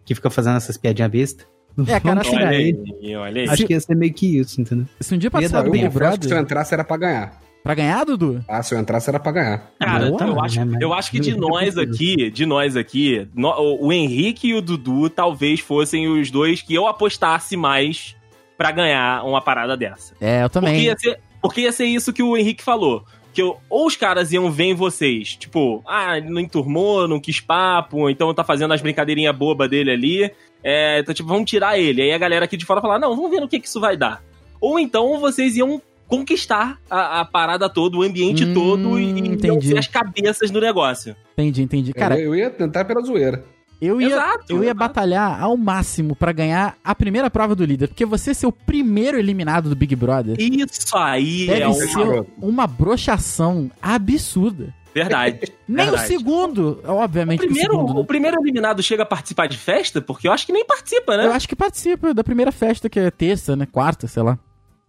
que 0.05 0.15
fica 0.15 0.31
fazendo 0.31 0.57
essas 0.57 0.77
piadinhas 0.77 1.11
bestas. 1.11 1.47
É, 1.79 2.01
cara, 2.01 2.01
Vamos 2.01 2.21
assim, 2.27 2.31
tirar 2.37 2.47
Olha 2.49 2.57
ele. 2.57 2.95
aí, 3.03 3.17
olha 3.17 3.43
aí. 3.43 3.49
Acho 3.51 3.67
que 3.67 3.73
ia 3.75 3.81
ser 3.81 3.95
meio 3.95 4.13
que 4.15 4.39
isso, 4.39 4.59
entendeu? 4.61 4.87
Se 4.99 5.15
um 5.15 5.19
dia 5.19 5.29
do 5.29 5.37
Eu 5.37 5.71
Big 5.71 5.73
que 5.73 5.79
se 5.81 5.87
eu 5.87 5.91
Brother, 5.91 6.39
entrasse 6.39 6.73
era 6.73 6.85
pra 6.85 6.97
ganhar. 6.97 7.46
Pra 7.67 7.75
ganhar, 7.75 8.05
Dudu? 8.05 8.45
Ah, 8.49 8.63
se 8.63 8.75
eu 8.75 8.79
entrasse 8.79 9.09
era 9.11 9.19
pra 9.21 9.33
ganhar. 9.33 9.71
Cara, 9.79 10.11
Boa, 10.11 10.23
eu, 10.25 10.41
acho, 10.41 10.61
eu 10.81 10.93
acho 10.95 11.11
que 11.11 11.21
de 11.21 11.37
nós 11.37 11.77
aqui, 11.77 12.31
de 12.31 12.47
nós 12.47 12.77
aqui, 12.77 13.27
no- 13.35 13.79
o, 13.81 13.93
Henrique 13.93 14.49
e 14.49 14.55
o 14.55 14.63
Dudu 14.63 15.11
talvez 15.11 15.61
fossem 15.61 16.09
os 16.09 16.31
dois 16.31 16.63
que 16.63 16.75
eu 16.75 16.87
apostasse 16.87 17.57
mais 17.57 18.15
pra 18.57 18.71
ganhar 18.71 19.25
uma 19.25 19.41
parada 19.41 19.77
dessa. 19.77 20.15
É, 20.21 20.43
eu 20.45 20.49
Porque 20.51 20.67
também. 20.67 20.81
ia, 20.83 20.97
ser, 20.97 21.19
porque 21.43 21.61
ia 21.63 21.73
ser 21.73 21.85
isso 21.87 22.13
que 22.13 22.23
o 22.23 22.37
Henrique 22.37 22.63
falou. 22.63 23.05
Que 23.35 23.43
eu- 23.43 23.59
ou 23.69 23.87
os 23.87 23.97
caras 23.97 24.33
iam 24.33 24.51
ver 24.51 24.65
em 24.65 24.75
vocês, 24.75 25.37
tipo, 25.37 25.83
ah, 25.87 26.17
ele 26.17 26.31
não 26.31 26.41
enturmou, 26.41 27.07
não 27.07 27.21
quis 27.21 27.39
papo, 27.39 27.99
ou 27.99 28.11
então 28.11 28.33
tá 28.33 28.43
fazendo 28.43 28.73
as 28.73 28.81
brincadeirinhas 28.81 29.37
boba 29.37 29.69
dele 29.69 29.91
ali. 29.91 30.31
É, 30.65 31.01
então, 31.01 31.15
tipo, 31.15 31.29
vamos 31.29 31.51
tirar 31.51 31.79
ele. 31.79 32.01
Aí 32.01 32.13
a 32.13 32.19
galera 32.19 32.47
aqui 32.47 32.57
de 32.57 32.65
fora 32.65 32.81
falar, 32.81 32.99
não, 32.99 33.15
vamos 33.15 33.31
ver 33.31 33.41
no 33.41 33.49
que, 33.49 33.61
que 33.61 33.69
isso 33.69 33.79
vai 33.81 33.97
dar. 33.97 34.23
Ou 34.59 34.79
então 34.79 35.21
vocês 35.21 35.55
iam 35.57 35.83
conquistar 36.09 36.79
a, 36.91 37.21
a 37.21 37.25
parada 37.25 37.69
toda, 37.69 37.97
o 37.97 38.03
ambiente 38.03 38.45
Hum, 38.45 38.55
todo 38.55 38.99
e, 39.01 39.19
entendi. 39.29 39.77
as 39.77 39.87
cabeças 39.87 40.51
do 40.51 40.61
negócio. 40.61 41.17
Entendi, 41.33 41.63
entendi. 41.63 41.93
Cara, 41.93 42.19
eu, 42.19 42.27
eu 42.27 42.35
ia 42.37 42.51
tentar 42.51 42.85
pela 42.85 43.01
zoeira. 43.03 43.45
eu 43.81 44.01
ia, 44.01 44.09
Exato, 44.09 44.45
eu 44.49 44.59
ia 44.59 44.65
exato. 44.67 44.79
batalhar 44.79 45.43
ao 45.43 45.57
máximo 45.57 46.17
pra 46.17 46.33
ganhar 46.33 46.77
a 46.83 46.95
primeira 46.95 47.29
prova 47.31 47.55
do 47.55 47.65
líder. 47.65 47.89
Porque 47.89 48.07
você 48.07 48.33
ser 48.33 48.47
o 48.47 48.53
primeiro 48.53 49.19
eliminado 49.19 49.69
do 49.69 49.77
Big 49.77 49.95
Brother 49.97 50.37
Isso 50.39 50.97
aí 50.97 51.47
deve 51.47 51.61
é 51.63 51.69
um... 51.69 51.73
ser 51.75 52.27
uma 52.41 52.67
broxação 52.67 53.71
absurda. 53.83 54.73
Verdade. 54.95 55.53
Nem 55.69 55.89
o 55.89 55.91
verdade. 55.91 56.09
segundo, 56.09 56.81
O 56.83 56.93
obviamente 56.93 57.41
que 57.41 57.45
o 57.45 57.49
primeiro, 57.49 57.73
segundo, 57.75 57.95
né? 57.95 58.01
o 58.01 58.05
primeiro 58.07 58.37
eliminado 58.41 58.83
chega 58.83 59.03
a 59.03 59.07
participar 59.07 59.47
de 59.47 59.59
festa? 59.59 60.01
Porque 60.01 60.27
eu 60.27 60.33
acho 60.33 60.47
que 60.47 60.53
nem 60.55 60.65
participa, 60.65 61.19
né? 61.19 61.27
Eu 61.27 61.33
acho 61.33 61.47
que 61.47 61.55
participa 61.55 62.15
da 62.15 62.25
primeira 62.25 62.51
festa, 62.51 62.89
que 62.89 62.99
é 62.99 63.11
terça, 63.11 63.55
né? 63.55 63.67
Quarta, 63.71 64.07
sei 64.09 64.23
lá. 64.23 64.39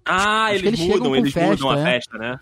Ah, 0.08 0.54
eles, 0.54 0.64
eles 0.64 0.80
mudam, 0.80 1.16
eles 1.16 1.34
festa, 1.34 1.50
mudam 1.50 1.70
a 1.70 1.80
é. 1.80 1.84
festa, 1.84 2.18
né? 2.18 2.40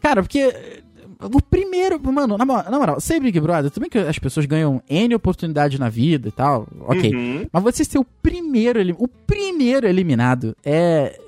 Cara, 0.00 0.22
porque 0.22 0.40
eh, 0.40 0.82
o 1.20 1.40
primeiro. 1.42 2.00
Mano, 2.12 2.36
na 2.36 2.44
moral, 2.44 2.70
na 2.70 2.78
moral, 2.78 3.00
ser 3.00 3.20
Big 3.20 3.38
Brother, 3.38 3.70
tudo 3.70 3.82
bem 3.82 3.90
que 3.90 3.98
as 3.98 4.18
pessoas 4.18 4.46
ganham 4.46 4.82
N 4.88 5.14
oportunidade 5.14 5.78
na 5.78 5.88
vida 5.88 6.28
e 6.28 6.32
tal, 6.32 6.66
ok. 6.80 7.14
Uhum. 7.14 7.46
Mas 7.52 7.62
você 7.62 7.84
ser 7.84 7.98
o 7.98 8.04
primeiro, 8.04 8.80
o 8.98 9.08
primeiro 9.08 9.86
eliminado 9.86 10.56
é. 10.64 11.18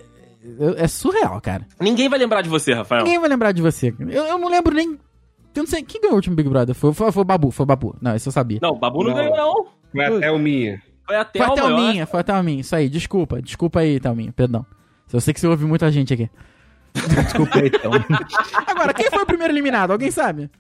É 0.76 0.86
surreal, 0.86 1.40
cara. 1.40 1.66
Ninguém 1.80 2.06
vai 2.06 2.18
lembrar 2.18 2.42
de 2.42 2.50
você, 2.50 2.74
Rafael. 2.74 3.02
Ninguém 3.02 3.18
vai 3.18 3.30
lembrar 3.30 3.52
de 3.52 3.62
você. 3.62 3.94
Eu, 3.98 4.24
eu 4.26 4.36
não 4.36 4.50
lembro 4.50 4.74
nem. 4.74 4.90
Eu 4.90 5.62
não 5.62 5.66
sei. 5.66 5.82
Quem 5.82 6.02
ganhou 6.02 6.12
o 6.12 6.16
último 6.16 6.36
Big 6.36 6.46
Brother? 6.50 6.74
Foi, 6.74 6.92
foi, 6.92 7.10
foi 7.10 7.22
o 7.22 7.24
Babu, 7.24 7.50
foi 7.50 7.64
o 7.64 7.66
Babu. 7.66 7.96
Não, 7.98 8.14
isso 8.14 8.28
eu 8.28 8.32
sabia. 8.32 8.58
Não, 8.60 8.72
o 8.72 8.78
Babu 8.78 9.04
não, 9.04 9.10
Não. 9.10 9.16
ganhou, 9.16 9.34
não. 9.34 9.66
Foi 9.90 10.04
até 10.04 10.30
o 10.30 10.38
minha. 10.38 10.82
Foi 11.06 11.16
até 11.16 11.38
foi 11.38 11.48
o 11.48 11.52
até 11.52 11.64
o 11.64 11.76
minha, 11.76 12.06
foi 12.06 12.20
até 12.20 12.34
o 12.34 12.42
minha. 12.42 12.60
Isso 12.60 12.76
aí, 12.76 12.90
desculpa. 12.90 13.40
Desculpa 13.40 13.80
aí, 13.80 13.98
Thelminha, 13.98 14.32
perdão. 14.32 14.66
Eu 15.14 15.20
sei 15.20 15.32
que 15.32 15.38
você 15.38 15.46
ouve 15.46 15.64
muita 15.64 15.90
gente 15.92 16.12
aqui. 16.12 16.28
Desculpa 17.24 17.60
aí, 17.60 17.68
então. 17.68 17.92
Agora, 18.66 18.92
quem 18.92 19.08
foi 19.08 19.22
o 19.22 19.26
primeiro 19.26 19.52
eliminado? 19.52 19.92
Alguém 19.92 20.10
sabe? 20.10 20.50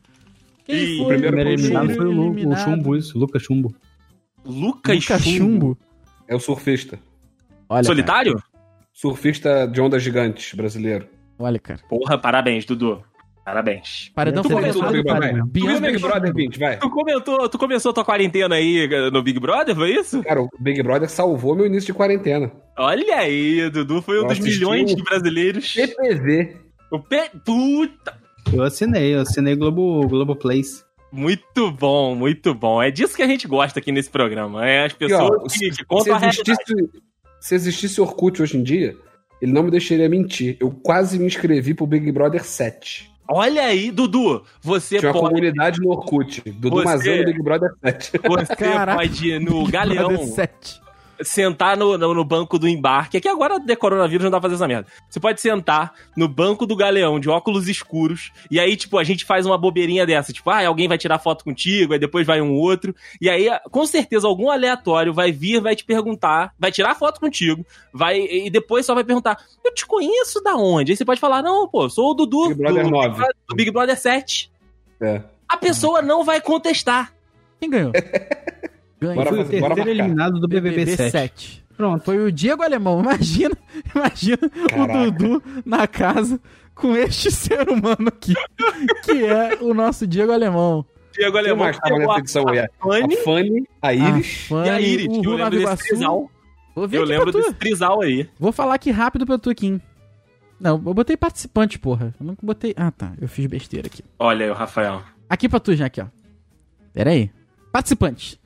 Quem 0.64 0.76
Ih, 0.76 1.00
O 1.00 1.06
foi 1.06 1.18
primeiro 1.18 1.50
eliminado 1.50 1.94
foi 1.94 2.06
o, 2.06 2.12
Lu, 2.12 2.22
o 2.22 2.32
eliminado? 2.32 2.64
Chumbo, 2.64 2.96
isso, 2.96 3.18
Lucas 3.18 3.42
Chumbo. 3.42 3.74
Lucas, 4.44 4.94
Lucas 4.96 5.22
Chumbo. 5.22 5.36
Chumbo. 5.38 5.78
É 6.28 6.34
o 6.36 6.38
surfista. 6.38 7.00
Olha, 7.68 7.82
Solitário? 7.82 8.40
Surfista 8.92 9.66
de 9.66 9.80
ondas 9.80 10.02
gigantes 10.02 10.54
brasileiro. 10.54 11.06
Cara, 11.06 11.18
olha, 11.38 11.58
cara. 11.58 11.80
Porra, 11.88 12.16
parabéns, 12.16 12.64
Dudu. 12.64 13.02
Parabéns. 13.44 14.10
Paredão 14.14 14.42
Tu 14.42 14.48
comentou 14.48 14.82
do 14.82 14.90
Big 14.90 15.02
Brother, 15.04 15.42
o 15.42 15.46
Big 15.46 15.66
Brother, 15.98 16.28
Chumbo. 16.28 16.32
20, 16.38 16.58
vai. 16.58 16.78
Tu 16.78 16.90
comentou, 16.90 17.48
tu 17.48 17.58
começou 17.58 17.90
a 17.90 17.94
tua 17.94 18.04
quarentena 18.04 18.54
aí 18.54 18.88
eh, 18.90 19.10
no 19.10 19.22
Big 19.22 19.38
Brother, 19.38 19.74
foi 19.74 19.90
isso? 19.94 20.22
Cara, 20.22 20.40
o 20.42 20.48
Big 20.58 20.82
Brother 20.82 21.10
salvou 21.10 21.54
meu 21.54 21.66
início 21.66 21.88
de 21.88 21.92
quarentena. 21.92 22.50
Olha 22.78 23.16
aí, 23.16 23.68
Dudu 23.70 24.00
foi 24.00 24.18
um 24.18 24.22
Eu 24.22 24.28
dos 24.28 24.38
milhões 24.38 24.90
o- 24.92 24.96
de 24.96 25.02
brasileiros. 25.02 25.74
PPV. 25.74 26.56
O 26.90 26.98
Pe... 26.98 27.30
Puta! 27.44 28.18
Eu 28.52 28.62
assinei, 28.62 29.14
eu 29.14 29.20
assinei 29.20 29.54
Globo, 29.56 30.06
Globo 30.08 30.34
Plays. 30.36 30.84
Muito 31.12 31.70
bom, 31.70 32.14
muito 32.14 32.54
bom. 32.54 32.82
É 32.82 32.90
disso 32.90 33.14
que 33.14 33.22
a 33.22 33.26
gente 33.26 33.46
gosta 33.46 33.78
aqui 33.78 33.92
nesse 33.92 34.10
programa. 34.10 34.66
É 34.66 34.86
as 34.86 34.92
E, 34.92 34.96
pessoas 34.96 35.42
ó, 35.42 35.46
que, 35.46 35.84
contam 35.84 36.04
se 36.04 36.10
a 36.10 36.18
realidade. 36.18 36.50
existisse, 36.50 36.90
se 37.40 37.54
existisse 37.54 38.00
Orkut 38.00 38.40
hoje 38.42 38.56
em 38.56 38.62
dia, 38.62 38.96
ele 39.40 39.52
não 39.52 39.62
me 39.62 39.70
deixaria 39.70 40.08
mentir. 40.08 40.56
Eu 40.58 40.70
quase 40.70 41.18
me 41.18 41.26
inscrevi 41.26 41.72
pro 41.74 41.86
Big 41.86 42.10
Brother 42.10 42.42
7. 42.44 43.10
Olha 43.28 43.62
aí, 43.64 43.90
Dudu, 43.90 44.42
você 44.60 44.98
Tinha 44.98 45.10
uma 45.12 45.20
pode, 45.20 45.34
comunidade 45.34 45.80
no 45.80 45.88
Orkut. 45.90 46.42
Dudu 46.46 46.76
Você- 46.76 46.84
Mazão 46.84 47.16
no 47.16 47.24
Big 47.24 47.42
Brother 47.42 47.70
7. 47.82 48.12
você 48.28 48.56
Caraca. 48.56 48.98
pode 48.98 49.28
ir 49.30 49.40
no 49.40 49.66
Galeão, 49.66 50.08
Brother 50.08 50.26
7. 50.26 50.83
Sentar 51.22 51.76
no, 51.76 51.96
no, 51.96 52.14
no 52.14 52.24
banco 52.24 52.58
do 52.58 52.68
embarque, 52.68 53.20
que 53.20 53.28
agora 53.28 53.58
de 53.58 53.76
coronavírus 53.76 54.24
não 54.24 54.30
dá 54.30 54.40
pra 54.40 54.48
fazer 54.48 54.56
essa 54.56 54.68
merda. 54.68 54.88
Você 55.08 55.20
pode 55.20 55.40
sentar 55.40 55.92
no 56.16 56.28
banco 56.28 56.66
do 56.66 56.76
Galeão 56.76 57.20
de 57.20 57.28
óculos 57.28 57.68
escuros, 57.68 58.32
e 58.50 58.58
aí, 58.58 58.76
tipo, 58.76 58.98
a 58.98 59.04
gente 59.04 59.24
faz 59.24 59.46
uma 59.46 59.58
bobeirinha 59.58 60.06
dessa, 60.06 60.32
tipo, 60.32 60.50
ah, 60.50 60.66
alguém 60.66 60.88
vai 60.88 60.98
tirar 60.98 61.18
foto 61.18 61.44
contigo, 61.44 61.92
aí 61.92 61.98
depois 61.98 62.26
vai 62.26 62.40
um 62.40 62.52
outro, 62.54 62.94
e 63.20 63.28
aí, 63.28 63.48
com 63.70 63.86
certeza, 63.86 64.26
algum 64.26 64.50
aleatório 64.50 65.12
vai 65.12 65.30
vir, 65.32 65.60
vai 65.60 65.76
te 65.76 65.84
perguntar, 65.84 66.52
vai 66.58 66.72
tirar 66.72 66.94
foto 66.94 67.20
contigo, 67.20 67.64
vai, 67.92 68.20
e 68.20 68.50
depois 68.50 68.86
só 68.86 68.94
vai 68.94 69.04
perguntar, 69.04 69.38
eu 69.64 69.72
te 69.74 69.86
conheço 69.86 70.42
da 70.42 70.56
onde? 70.56 70.92
Aí 70.92 70.96
você 70.96 71.04
pode 71.04 71.20
falar, 71.20 71.42
não, 71.42 71.68
pô, 71.68 71.88
sou 71.88 72.10
o 72.10 72.14
Dudu, 72.14 72.48
Big 72.48 72.60
Brother 72.60 72.84
do, 72.84 72.90
9. 72.90 73.22
do 73.48 73.54
Big 73.56 73.70
Brother 73.70 73.98
7. 73.98 74.50
É. 75.00 75.22
A 75.48 75.56
pessoa 75.56 76.02
não 76.02 76.24
vai 76.24 76.40
contestar. 76.40 77.12
Quem 77.60 77.70
ganhou? 77.70 77.92
Ganhou. 79.04 79.14
Bora 79.16 79.28
Fui 79.30 79.38
o 79.40 79.44
fazer- 79.44 79.60
terceiro 79.60 79.90
eliminado 79.90 80.40
do 80.40 80.48
BBB, 80.48 80.86
7. 80.86 81.10
7. 81.10 81.64
Pronto. 81.76 82.04
Foi 82.04 82.18
o 82.18 82.30
Diego 82.32 82.62
Alemão. 82.62 83.00
Imagina, 83.02 83.56
imagina 83.94 84.38
Caraca. 84.68 84.98
o 85.00 85.10
Dudu 85.10 85.42
na 85.66 85.86
casa 85.88 86.40
com 86.74 86.96
este 86.96 87.30
ser 87.30 87.68
humano 87.68 88.08
aqui, 88.08 88.34
que 89.04 89.24
é 89.24 89.58
o 89.60 89.74
nosso 89.74 90.06
Diego 90.06 90.32
Alemão. 90.32 90.84
Diego 91.12 91.32
Quem 91.32 91.40
Alemão 91.40 91.64
mais 91.64 91.76
tava 91.78 91.94
pegou 91.94 92.00
nessa 92.00 92.12
a- 92.14 92.18
edição 92.20 92.42
a 92.48 92.68
Fanny 92.82 93.14
A 93.14 93.22
Fanny, 93.22 93.68
a 93.82 93.94
Iris. 93.94 94.48
A 94.52 94.54
e 94.54 94.68
a 94.70 94.72
Fanny, 94.74 94.86
Iris. 94.86 95.06
o 95.06 95.24
Eu 95.24 95.34
lembro 95.36 95.58
desse 95.58 95.88
trisal. 95.88 96.30
Vou 96.74 96.88
ver 96.88 96.96
Eu 96.98 97.04
lembro 97.04 97.32
desse 97.32 97.54
trisal 97.54 98.02
aí. 98.02 98.28
Vou 98.38 98.50
falar 98.52 98.74
aqui 98.74 98.90
rápido 98.90 99.24
pra 99.26 99.38
tu 99.38 99.48
aqui. 99.50 99.80
Não, 100.60 100.74
eu 100.86 100.94
botei 100.94 101.16
participante, 101.16 101.78
porra. 101.78 102.14
Eu 102.20 102.26
nunca 102.26 102.40
botei. 102.44 102.72
Ah, 102.76 102.90
tá. 102.90 103.12
Eu 103.20 103.28
fiz 103.28 103.46
besteira 103.46 103.86
aqui. 103.86 104.02
Olha 104.18 104.46
aí, 104.46 104.50
o 104.50 104.54
Rafael. 104.54 105.02
Aqui 105.28 105.48
pra 105.48 105.60
tu, 105.60 105.74
já 105.74 105.86
aqui, 105.86 106.00
ó. 106.00 106.06
Pera 106.92 107.10
aí. 107.10 107.30
Participantes. 107.72 108.38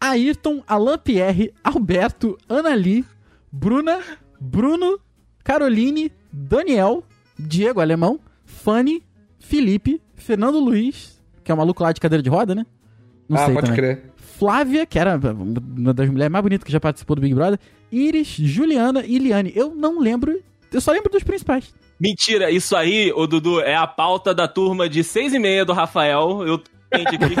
Ayrton, 0.00 0.62
Alain 0.66 0.98
Pierre, 0.98 1.52
Alberto, 1.62 2.38
Anali, 2.48 3.04
Bruna, 3.50 4.00
Bruno, 4.40 4.98
Caroline, 5.42 6.12
Daniel, 6.32 7.02
Diego 7.38 7.80
Alemão, 7.80 8.20
Fanny, 8.44 9.02
Felipe, 9.38 10.00
Fernando 10.14 10.58
Luiz, 10.58 11.20
que 11.42 11.50
é 11.50 11.54
o 11.54 11.58
maluco 11.58 11.82
lá 11.82 11.92
de 11.92 12.00
cadeira 12.00 12.22
de 12.22 12.28
roda, 12.28 12.54
né? 12.54 12.66
Não 13.28 13.36
ah, 13.38 13.44
sei 13.44 13.54
pode 13.54 13.66
também. 13.66 13.82
crer. 13.82 14.12
Flávia, 14.16 14.86
que 14.86 14.98
era 14.98 15.16
uma 15.16 15.92
das 15.92 16.08
mulheres 16.08 16.30
mais 16.30 16.42
bonitas 16.42 16.64
que 16.64 16.70
já 16.70 16.78
participou 16.78 17.16
do 17.16 17.22
Big 17.22 17.34
Brother. 17.34 17.58
Iris, 17.90 18.28
Juliana 18.28 19.04
e 19.04 19.18
Liane. 19.18 19.52
Eu 19.54 19.74
não 19.74 19.98
lembro. 19.98 20.40
Eu 20.72 20.80
só 20.80 20.92
lembro 20.92 21.10
dos 21.10 21.24
principais. 21.24 21.74
Mentira, 21.98 22.48
isso 22.48 22.76
aí, 22.76 23.12
ô 23.12 23.26
Dudu, 23.26 23.60
é 23.60 23.74
a 23.74 23.86
pauta 23.86 24.32
da 24.32 24.46
turma 24.46 24.88
de 24.88 25.02
seis 25.02 25.34
e 25.34 25.38
meia 25.38 25.64
do 25.64 25.72
Rafael. 25.72 26.46
Eu 26.46 26.62
ciente 26.94 27.14
aqui. 27.16 27.34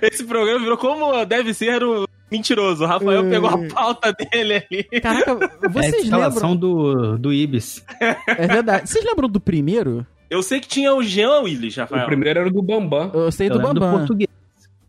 Esse 0.10 0.24
programa 0.24 0.60
virou 0.60 0.76
como 0.76 1.24
deve 1.24 1.52
ser 1.54 1.82
o 1.82 2.06
mentiroso. 2.30 2.84
O 2.84 2.86
Rafael 2.86 3.28
pegou 3.28 3.48
a 3.48 3.58
pauta 3.68 4.12
dele 4.12 4.64
ali. 4.70 4.84
Caraca, 5.00 5.30
É 5.62 5.66
a 5.66 5.68
vocês 5.68 6.04
instalação 6.04 6.50
lembram? 6.52 6.70
do, 6.70 7.18
do 7.18 7.32
Ibis. 7.32 7.84
É 8.26 8.46
verdade. 8.46 8.88
Vocês 8.88 9.04
lembram 9.04 9.28
do 9.28 9.40
primeiro? 9.40 10.06
Eu 10.28 10.42
sei 10.42 10.60
que 10.60 10.68
tinha 10.68 10.94
o 10.94 11.02
Jean 11.02 11.40
Willis, 11.40 11.76
Rafael. 11.76 12.04
O 12.04 12.06
primeiro 12.06 12.38
era 12.38 12.48
o 12.48 12.52
do 12.52 12.62
Bambam. 12.62 13.10
Eu 13.12 13.32
sei 13.32 13.48
Eu 13.48 13.54
do 13.54 13.60
Bambam. 13.60 13.98
português. 13.98 14.28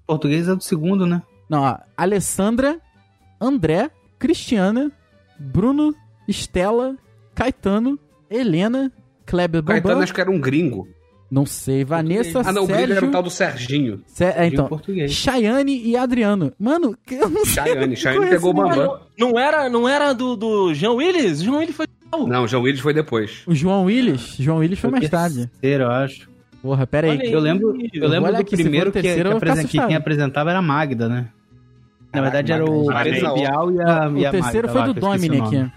Português 0.05 0.47
é 0.47 0.55
do 0.55 0.63
segundo, 0.63 1.07
né? 1.07 1.21
Não, 1.49 1.63
ó, 1.63 1.77
Alessandra, 1.97 2.79
André, 3.39 3.89
Cristiana, 4.19 4.91
Bruno, 5.39 5.95
Estela, 6.27 6.95
Caetano, 7.33 7.97
Helena, 8.29 8.91
Kleber 9.25 9.61
Bambam. 9.61 9.81
Caetano 9.81 10.03
acho 10.03 10.13
que 10.13 10.21
era 10.21 10.29
um 10.29 10.39
gringo. 10.39 10.87
Não 11.31 11.45
sei, 11.45 11.85
Vanessa, 11.85 12.41
Ah, 12.43 12.51
não, 12.51 12.65
o 12.65 12.67
gringo 12.67 12.81
era 12.81 12.91
o 12.91 12.95
Sérgio, 12.95 13.11
tal 13.11 13.23
do 13.23 13.29
Serginho. 13.29 14.01
Sé- 14.05 14.35
é, 14.37 14.47
então, 14.47 14.67
português. 14.67 15.13
Chayane 15.13 15.81
e 15.81 15.95
Adriano. 15.95 16.51
Mano, 16.59 16.93
eu 17.09 17.29
não 17.29 17.45
sei. 17.45 17.53
Chayane. 17.53 17.95
Chayane 17.95 18.27
pegou 18.27 18.51
o. 18.51 18.53
Bambam. 18.53 18.99
Não 19.17 19.39
era, 19.39 19.69
não 19.69 19.87
era 19.87 20.11
do, 20.13 20.35
do 20.35 20.73
Jean 20.73 20.91
Willis? 20.91 21.41
Jean 21.41 21.57
Willis 21.57 21.73
foi. 21.75 21.87
Não, 22.27 22.43
o 22.43 22.47
João 22.49 22.63
Willis 22.63 22.81
foi 22.81 22.93
depois. 22.93 23.43
O 23.47 23.55
João 23.55 23.85
Willis. 23.85 24.35
João 24.37 24.57
Willis 24.57 24.77
foi 24.79 24.89
mais 24.91 25.07
tarde. 25.09 25.47
Terceiro, 25.61 25.85
eu 25.85 25.91
acho. 25.91 26.29
Porra, 26.61 26.85
pera 26.85 27.09
aí. 27.09 27.31
Eu 27.31 27.39
lembro, 27.39 27.77
Eu 27.93 28.09
lembro 28.09 28.33
do 28.33 28.37
aqui, 28.41 28.57
se 28.57 28.63
primeiro 28.63 28.89
o 28.89 28.93
que, 28.93 29.01
terceiro, 29.01 29.29
que 29.29 29.35
apresen- 29.37 29.67
que 29.67 29.79
quem 29.87 29.95
apresentava 29.95 30.49
era 30.49 30.59
a 30.59 30.61
Magda, 30.61 31.07
né? 31.07 31.29
Na 32.13 32.19
Caraca, 32.19 32.21
verdade 32.43 32.51
era 32.51 32.65
o 32.69 32.85
Magda. 32.87 33.11
Bial 33.33 33.71
e 33.71 33.81
a, 33.81 34.09
O 34.09 34.17
e 34.17 34.25
a 34.25 34.31
terceiro 34.31 34.67
Magda 34.67 34.79
foi 34.83 34.93
do 34.93 34.99
que 34.99 35.05
eu 35.55 35.71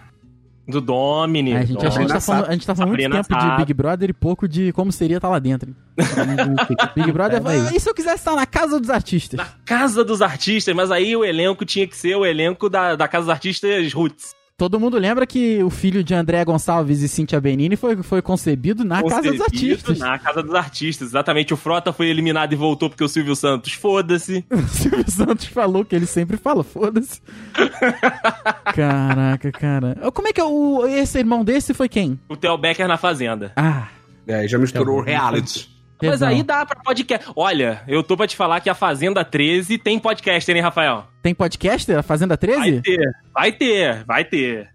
Do 0.66 0.80
Domini. 0.80 1.54
A 1.54 1.64
gente, 1.64 1.86
a, 1.86 1.90
gente 1.90 2.08
tá 2.08 2.20
falando, 2.20 2.46
a 2.46 2.52
gente 2.52 2.66
tá 2.66 2.74
falando 2.74 2.96
muito 2.96 3.10
tempo 3.10 3.34
de 3.34 3.42
Sato. 3.44 3.58
Big 3.58 3.74
Brother 3.74 4.10
e 4.10 4.12
pouco 4.14 4.48
de 4.48 4.72
como 4.72 4.90
seria 4.90 5.16
estar 5.16 5.28
lá 5.28 5.38
dentro. 5.38 5.74
Big 6.96 7.12
Brother. 7.12 7.42
Ah, 7.44 7.74
e 7.74 7.78
se 7.78 7.88
eu 7.88 7.94
quisesse 7.94 8.16
estar 8.16 8.34
na 8.34 8.46
casa 8.46 8.80
dos 8.80 8.88
artistas? 8.88 9.36
Na 9.36 9.46
Casa 9.64 10.02
dos 10.02 10.22
Artistas, 10.22 10.74
mas 10.74 10.90
aí 10.90 11.14
o 11.14 11.24
elenco 11.24 11.64
tinha 11.66 11.86
que 11.86 11.96
ser 11.96 12.16
o 12.16 12.24
elenco 12.24 12.70
da, 12.70 12.96
da 12.96 13.06
Casa 13.06 13.26
dos 13.26 13.30
Artistas 13.30 13.92
Roots. 13.92 14.34
Todo 14.56 14.78
mundo 14.78 14.96
lembra 14.98 15.26
que 15.26 15.64
o 15.64 15.68
filho 15.70 16.04
de 16.04 16.14
André 16.14 16.44
Gonçalves 16.44 17.02
e 17.02 17.08
Cíntia 17.08 17.40
Benini 17.40 17.74
foi, 17.74 18.00
foi 18.04 18.22
concebido 18.22 18.84
na 18.84 19.02
casa 19.02 19.16
dos 19.32 19.38
Concebido 19.38 19.42
artistas. 19.42 19.98
Na 19.98 20.16
Casa 20.16 20.42
dos 20.44 20.54
Artistas, 20.54 21.08
exatamente. 21.08 21.52
O 21.52 21.56
Frota 21.56 21.92
foi 21.92 22.06
eliminado 22.06 22.52
e 22.52 22.56
voltou 22.56 22.88
porque 22.88 23.02
o 23.02 23.08
Silvio 23.08 23.34
Santos, 23.34 23.72
foda-se. 23.72 24.44
O 24.54 24.68
Silvio 24.68 25.10
Santos 25.10 25.46
falou 25.46 25.84
que 25.84 25.96
ele 25.96 26.06
sempre 26.06 26.36
fala, 26.36 26.62
foda-se. 26.62 27.20
Caraca, 28.74 29.50
cara. 29.50 29.96
Como 30.12 30.28
é 30.28 30.32
que 30.32 30.40
é 30.40 30.44
o, 30.44 30.86
esse 30.86 31.18
irmão 31.18 31.44
desse 31.44 31.74
foi 31.74 31.88
quem? 31.88 32.18
O 32.28 32.36
Theo 32.36 32.56
Becker 32.56 32.86
na 32.86 32.96
Fazenda. 32.96 33.52
Ah, 33.56 33.88
É, 34.26 34.46
já 34.46 34.56
misturou 34.56 35.00
reality. 35.00 35.73
Mas 36.10 36.20
perdão. 36.20 36.36
aí 36.36 36.42
dá 36.42 36.64
pra 36.66 36.80
podcast. 36.80 37.30
Olha, 37.36 37.82
eu 37.88 38.02
tô 38.02 38.16
pra 38.16 38.26
te 38.26 38.36
falar 38.36 38.60
que 38.60 38.70
a 38.70 38.74
Fazenda 38.74 39.24
13 39.24 39.78
tem 39.78 39.98
podcast, 39.98 40.50
hein, 40.50 40.60
Rafael? 40.60 41.06
Tem 41.22 41.34
podcaster, 41.34 41.98
a 41.98 42.02
Fazenda 42.02 42.38
Vai 42.40 42.54
13? 42.54 42.82
ter, 42.82 43.12
vai 43.32 43.52
ter, 43.52 44.04
vai 44.04 44.24
ter. 44.24 44.68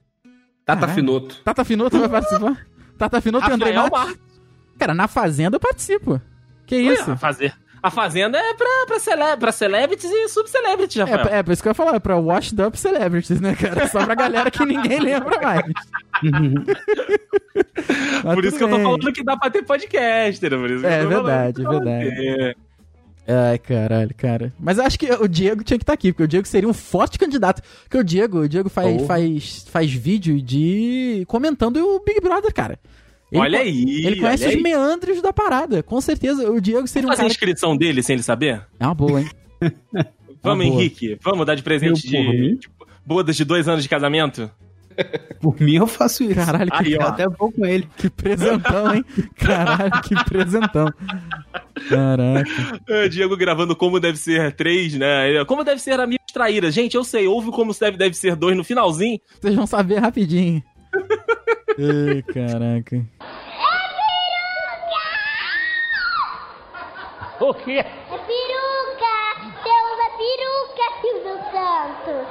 Tata 0.65 0.81
Caralho. 0.81 0.95
Finoto. 0.95 1.41
Tata 1.43 1.63
Finoto 1.65 1.99
vai 1.99 2.09
participar? 2.09 2.65
Tata 2.97 3.21
Finoto 3.21 3.49
e 3.49 3.53
André 3.53 3.73
Matos? 3.73 3.99
Marques. 3.99 4.19
Cara, 4.77 4.93
na 4.93 5.07
Fazenda 5.07 5.55
eu 5.55 5.59
participo. 5.59 6.21
Que 6.65 6.75
isso? 6.77 7.17
Fazer. 7.17 7.53
A 7.81 7.89
Fazenda 7.91 8.37
é 8.37 8.53
pra, 8.53 8.67
pra, 8.87 8.99
cele... 8.99 9.37
pra 9.37 9.51
celebrities 9.51 10.11
e 10.11 10.27
subcelebrities, 10.29 10.97
Rafael. 11.09 11.27
É, 11.35 11.39
é, 11.39 11.43
por 11.43 11.51
isso 11.51 11.61
que 11.61 11.67
eu 11.67 11.71
ia 11.71 11.75
falar, 11.75 11.95
é 11.95 11.99
pra 11.99 12.17
washed 12.17 12.59
up 12.61 12.77
celebrities, 12.77 13.39
né, 13.41 13.55
cara? 13.55 13.87
Só 13.87 14.03
pra 14.05 14.15
galera 14.15 14.51
que 14.51 14.63
ninguém 14.65 14.99
lembra 14.99 15.39
mais. 15.41 15.65
Por 18.33 18.45
isso 18.45 18.57
que 18.57 18.63
tudo 18.63 18.65
eu 18.65 18.69
tô 18.69 18.75
bem. 18.75 18.83
falando 18.83 19.13
que 19.13 19.23
dá 19.23 19.37
pra 19.37 19.49
ter 19.49 19.63
podcaster. 19.63 20.49
Por 20.51 20.69
isso 20.69 20.81
que 20.81 20.87
É 20.87 21.01
eu 21.01 21.03
tô 21.05 21.09
falando 21.09 21.25
verdade, 21.25 21.53
que 21.53 21.61
é 21.61 21.69
verdade. 21.69 22.09
ter. 22.15 22.57
Ai, 23.31 23.57
caralho, 23.59 24.15
cara. 24.17 24.53
Mas 24.59 24.77
eu 24.79 24.83
acho 24.83 24.97
que 24.97 25.11
o 25.11 25.27
Diego 25.27 25.63
tinha 25.63 25.77
que 25.77 25.83
estar 25.83 25.93
aqui, 25.93 26.11
porque 26.11 26.23
o 26.23 26.27
Diego 26.27 26.47
seria 26.47 26.67
um 26.67 26.73
forte 26.73 27.17
candidato. 27.19 27.61
Porque 27.83 27.97
o 27.97 28.03
Diego, 28.03 28.39
o 28.39 28.49
Diego 28.49 28.69
faz, 28.69 28.93
Porra. 28.93 29.05
faz, 29.07 29.65
faz 29.69 29.93
vídeo 29.93 30.41
de. 30.41 31.23
comentando 31.27 31.77
o 31.77 31.99
Big 32.03 32.19
Brother, 32.21 32.51
cara. 32.53 32.79
Ele 33.31 33.41
Olha 33.41 33.59
aí. 33.59 34.05
Ele 34.05 34.15
conhece 34.19 34.47
os 34.47 34.55
aí. 34.55 34.61
meandros 34.61 35.21
da 35.21 35.31
parada. 35.31 35.83
Com 35.83 36.01
certeza, 36.01 36.49
o 36.49 36.59
Diego 36.59 36.87
seria 36.87 37.07
um 37.07 37.09
Vamos 37.09 37.17
fazer 37.17 37.21
a 37.21 37.23
cara. 37.23 37.31
inscrição 37.31 37.77
dele 37.77 38.01
sem 38.01 38.15
ele 38.15 38.23
saber? 38.23 38.61
É 38.79 38.85
uma 38.85 38.95
boa, 38.95 39.21
hein? 39.21 39.29
Vamos, 40.41 40.65
boa. 40.65 40.79
Henrique. 40.79 41.17
Vvamos 41.21 41.45
dar 41.45 41.55
de 41.55 41.61
presente 41.63 42.07
de, 42.07 42.55
de 42.57 42.69
bodas 43.05 43.35
de 43.35 43.43
dois 43.43 43.67
anos 43.67 43.83
de 43.83 43.89
casamento? 43.89 44.49
Por 45.39 45.59
mim 45.61 45.75
eu 45.75 45.87
faço 45.87 46.23
isso. 46.23 46.35
Caralho, 46.35 46.71
que, 46.71 46.77
Aí, 46.77 46.95
até 46.95 47.27
vou 47.27 47.51
com 47.51 47.65
ele. 47.65 47.87
que 47.97 48.09
presentão, 48.09 48.93
hein? 48.95 49.05
Caralho, 49.35 50.01
que 50.01 50.15
presentão. 50.25 50.91
Caraca. 51.87 52.49
Diego 53.09 53.37
gravando 53.37 53.75
Como 53.75 53.99
Deve 53.99 54.17
Ser 54.17 54.51
3, 54.53 54.95
né? 54.95 55.45
Como 55.45 55.63
Deve 55.63 55.79
Ser 55.79 55.99
Amigos 55.99 56.25
Traíras. 56.33 56.73
Gente, 56.73 56.95
eu 56.95 57.03
sei, 57.03 57.27
houve 57.27 57.51
Como 57.51 57.73
Deve, 57.73 57.97
deve 57.97 58.15
Ser 58.15 58.35
2 58.35 58.57
no 58.57 58.63
finalzinho. 58.63 59.19
Vocês 59.39 59.55
vão 59.55 59.67
saber 59.67 59.99
rapidinho. 59.99 60.61
Ai, 61.81 62.21
caraca. 62.23 62.97
É 67.77 68.17
peruca! 68.17 69.15
Deus 69.63 69.97
é 70.03 70.09
peruca, 70.17 70.85
Silvio 70.99 71.37
Santos! 71.53 72.27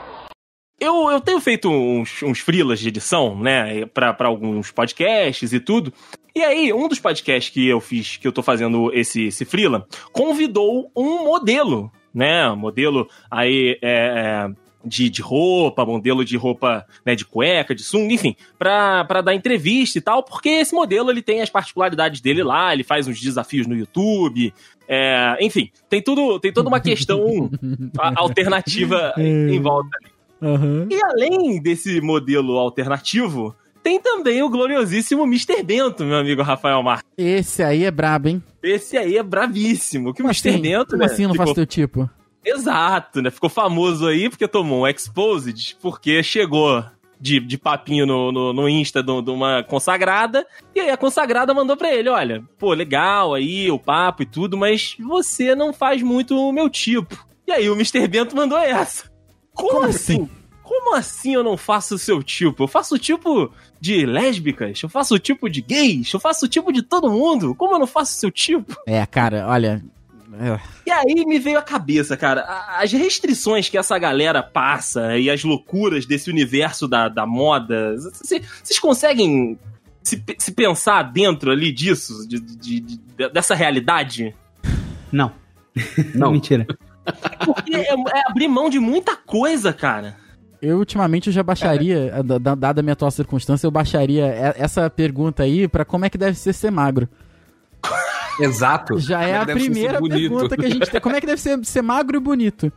Eu, 0.78 1.10
eu 1.10 1.20
tenho 1.20 1.40
feito 1.40 1.70
uns, 1.70 2.22
uns 2.22 2.40
freelas 2.40 2.78
de 2.78 2.88
edição, 2.88 3.40
né? 3.40 3.86
Pra, 3.86 4.12
pra 4.12 4.28
alguns 4.28 4.70
podcasts 4.70 5.50
e 5.54 5.58
tudo. 5.58 5.94
E 6.36 6.42
aí, 6.42 6.70
um 6.70 6.86
dos 6.86 7.00
podcasts 7.00 7.50
que 7.50 7.66
eu 7.66 7.80
fiz, 7.80 8.18
que 8.18 8.28
eu 8.28 8.32
tô 8.32 8.42
fazendo 8.42 8.92
esse, 8.92 9.28
esse 9.28 9.46
freela, 9.46 9.88
convidou 10.12 10.92
um 10.94 11.24
modelo, 11.24 11.90
né? 12.12 12.50
Modelo 12.50 13.08
aí, 13.30 13.78
é, 13.82 14.46
é, 14.46 14.50
de, 14.88 15.08
de 15.10 15.22
roupa, 15.22 15.84
modelo 15.84 16.24
de 16.24 16.36
roupa 16.36 16.84
né, 17.04 17.14
de 17.14 17.24
cueca, 17.24 17.74
de 17.74 17.82
sunga, 17.82 18.12
enfim, 18.14 18.34
pra, 18.58 19.04
pra 19.04 19.20
dar 19.20 19.34
entrevista 19.34 19.98
e 19.98 20.00
tal, 20.00 20.22
porque 20.22 20.48
esse 20.48 20.74
modelo 20.74 21.10
ele 21.10 21.22
tem 21.22 21.42
as 21.42 21.50
particularidades 21.50 22.20
dele 22.20 22.42
lá, 22.42 22.72
ele 22.72 22.82
faz 22.82 23.06
uns 23.06 23.20
desafios 23.20 23.66
no 23.66 23.76
YouTube, 23.76 24.52
é, 24.88 25.36
enfim, 25.40 25.70
tem 25.88 26.02
tudo, 26.02 26.40
tem 26.40 26.52
toda 26.52 26.68
uma 26.68 26.80
questão 26.80 27.50
alternativa 28.16 29.12
em, 29.16 29.54
em 29.54 29.60
volta. 29.60 29.90
Aham. 30.42 30.86
E 30.90 30.98
além 31.02 31.60
desse 31.60 32.00
modelo 32.00 32.56
alternativo, 32.58 33.54
tem 33.82 34.00
também 34.00 34.42
o 34.42 34.48
gloriosíssimo 34.48 35.24
Mr. 35.24 35.62
Bento, 35.62 36.04
meu 36.04 36.16
amigo 36.18 36.42
Rafael 36.42 36.82
Marques. 36.82 37.08
Esse 37.16 37.62
aí 37.62 37.84
é 37.84 37.90
brabo, 37.90 38.28
hein? 38.28 38.42
Esse 38.62 38.96
aí 38.96 39.16
é 39.16 39.22
bravíssimo. 39.22 40.12
Que 40.14 40.22
o 40.22 40.26
Mr. 40.26 40.48
assim? 40.50 40.60
Bento, 40.60 40.86
Como 40.90 40.98
né, 41.00 41.06
assim 41.06 41.22
não 41.24 41.32
ficou- 41.32 41.46
faço 41.46 41.54
teu 41.54 41.66
tipo? 41.66 42.08
Exato, 42.44 43.20
né? 43.20 43.30
Ficou 43.30 43.50
famoso 43.50 44.06
aí 44.06 44.28
porque 44.28 44.48
tomou 44.48 44.82
um 44.82 44.88
exposed, 44.88 45.76
porque 45.80 46.22
chegou 46.22 46.84
de, 47.20 47.40
de 47.40 47.58
papinho 47.58 48.06
no, 48.06 48.32
no, 48.32 48.52
no 48.52 48.68
Insta 48.68 49.02
de, 49.02 49.22
de 49.22 49.30
uma 49.30 49.62
consagrada, 49.62 50.46
e 50.74 50.80
aí 50.80 50.90
a 50.90 50.96
consagrada 50.96 51.52
mandou 51.52 51.76
pra 51.76 51.92
ele, 51.92 52.08
olha, 52.08 52.42
pô, 52.58 52.72
legal 52.72 53.34
aí 53.34 53.70
o 53.70 53.78
papo 53.78 54.22
e 54.22 54.26
tudo, 54.26 54.56
mas 54.56 54.96
você 55.00 55.54
não 55.54 55.72
faz 55.72 56.02
muito 56.02 56.36
o 56.36 56.52
meu 56.52 56.70
tipo. 56.70 57.26
E 57.46 57.52
aí 57.52 57.68
o 57.68 57.74
Mr. 57.74 58.06
Bento 58.06 58.36
mandou 58.36 58.58
essa. 58.58 59.10
Como, 59.52 59.70
Como 59.70 59.84
assim? 59.86 60.22
assim? 60.22 60.30
Como 60.62 60.94
assim 60.94 61.34
eu 61.34 61.42
não 61.42 61.56
faço 61.56 61.94
o 61.94 61.98
seu 61.98 62.22
tipo? 62.22 62.64
Eu 62.64 62.68
faço 62.68 62.94
o 62.94 62.98
tipo 62.98 63.50
de 63.80 64.04
lésbicas, 64.04 64.82
eu 64.82 64.88
faço 64.88 65.14
o 65.14 65.18
tipo 65.18 65.48
de 65.48 65.62
gays, 65.62 66.12
eu 66.12 66.20
faço 66.20 66.44
o 66.44 66.48
tipo 66.48 66.70
de 66.70 66.82
todo 66.82 67.10
mundo. 67.10 67.54
Como 67.54 67.74
eu 67.74 67.78
não 67.78 67.86
faço 67.86 68.12
o 68.12 68.20
seu 68.20 68.30
tipo? 68.30 68.76
É, 68.86 69.04
cara, 69.06 69.46
olha. 69.48 69.82
É, 70.34 70.60
E 70.86 70.90
aí 70.90 71.24
me 71.26 71.38
veio 71.38 71.58
a 71.58 71.62
cabeça, 71.62 72.16
cara, 72.16 72.42
as 72.78 72.92
restrições 72.92 73.68
que 73.68 73.78
essa 73.78 73.98
galera 73.98 74.42
passa 74.42 75.16
e 75.16 75.30
as 75.30 75.42
loucuras 75.44 76.04
desse 76.06 76.30
universo 76.30 76.86
da, 76.88 77.08
da 77.08 77.26
moda, 77.26 77.96
vocês 77.96 78.78
conseguem 78.78 79.58
se, 80.02 80.22
se 80.38 80.52
pensar 80.52 81.02
dentro 81.04 81.50
ali 81.50 81.70
disso, 81.72 82.26
de- 82.28 82.40
de- 82.40 82.80
de- 82.80 83.28
dessa 83.32 83.54
realidade? 83.54 84.34
Não. 85.12 85.32
Não. 86.14 86.32
Mentira. 86.32 86.66
Porque 87.44 87.74
é, 87.74 87.92
é 87.92 88.22
abrir 88.28 88.48
mão 88.48 88.68
de 88.68 88.78
muita 88.78 89.16
coisa, 89.16 89.72
cara. 89.72 90.16
Eu, 90.60 90.78
ultimamente, 90.78 91.28
eu 91.28 91.32
já 91.32 91.42
baixaria, 91.42 92.22
da- 92.22 92.54
dada 92.54 92.80
a 92.80 92.82
minha 92.82 92.92
atual 92.92 93.10
circunstância, 93.10 93.66
eu 93.66 93.70
baixaria 93.70 94.26
essa 94.58 94.90
pergunta 94.90 95.44
aí 95.44 95.68
pra 95.68 95.84
como 95.84 96.04
é 96.04 96.10
que 96.10 96.18
deve 96.18 96.36
ser 96.36 96.52
ser 96.52 96.70
magro. 96.70 97.08
Exato. 98.40 98.98
Já 98.98 99.22
é 99.22 99.36
a 99.36 99.44
Deve 99.44 99.60
ser 99.60 99.66
primeira 99.70 100.00
bonito. 100.00 100.18
pergunta 100.30 100.56
que 100.56 100.64
a 100.66 100.68
gente 100.70 100.90
tem. 100.90 101.00
Como 101.00 101.16
é 101.16 101.20
que 101.20 101.26
deve 101.26 101.40
ser 101.40 101.64
ser 101.64 101.82
magro 101.82 102.16
e 102.16 102.20
bonito? 102.20 102.72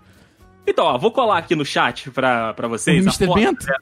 Então, 0.66 0.86
ó, 0.86 0.98
vou 0.98 1.12
colar 1.12 1.38
aqui 1.40 1.56
no 1.56 1.66
chat 1.66 2.10
pra, 2.12 2.54
pra 2.54 2.68
O 2.68 2.70
vocês. 2.70 2.98
a 3.06 3.10
Mr. 3.10 3.26
foto, 3.28 3.36
Bento? 3.40 3.66
né? 3.68 3.76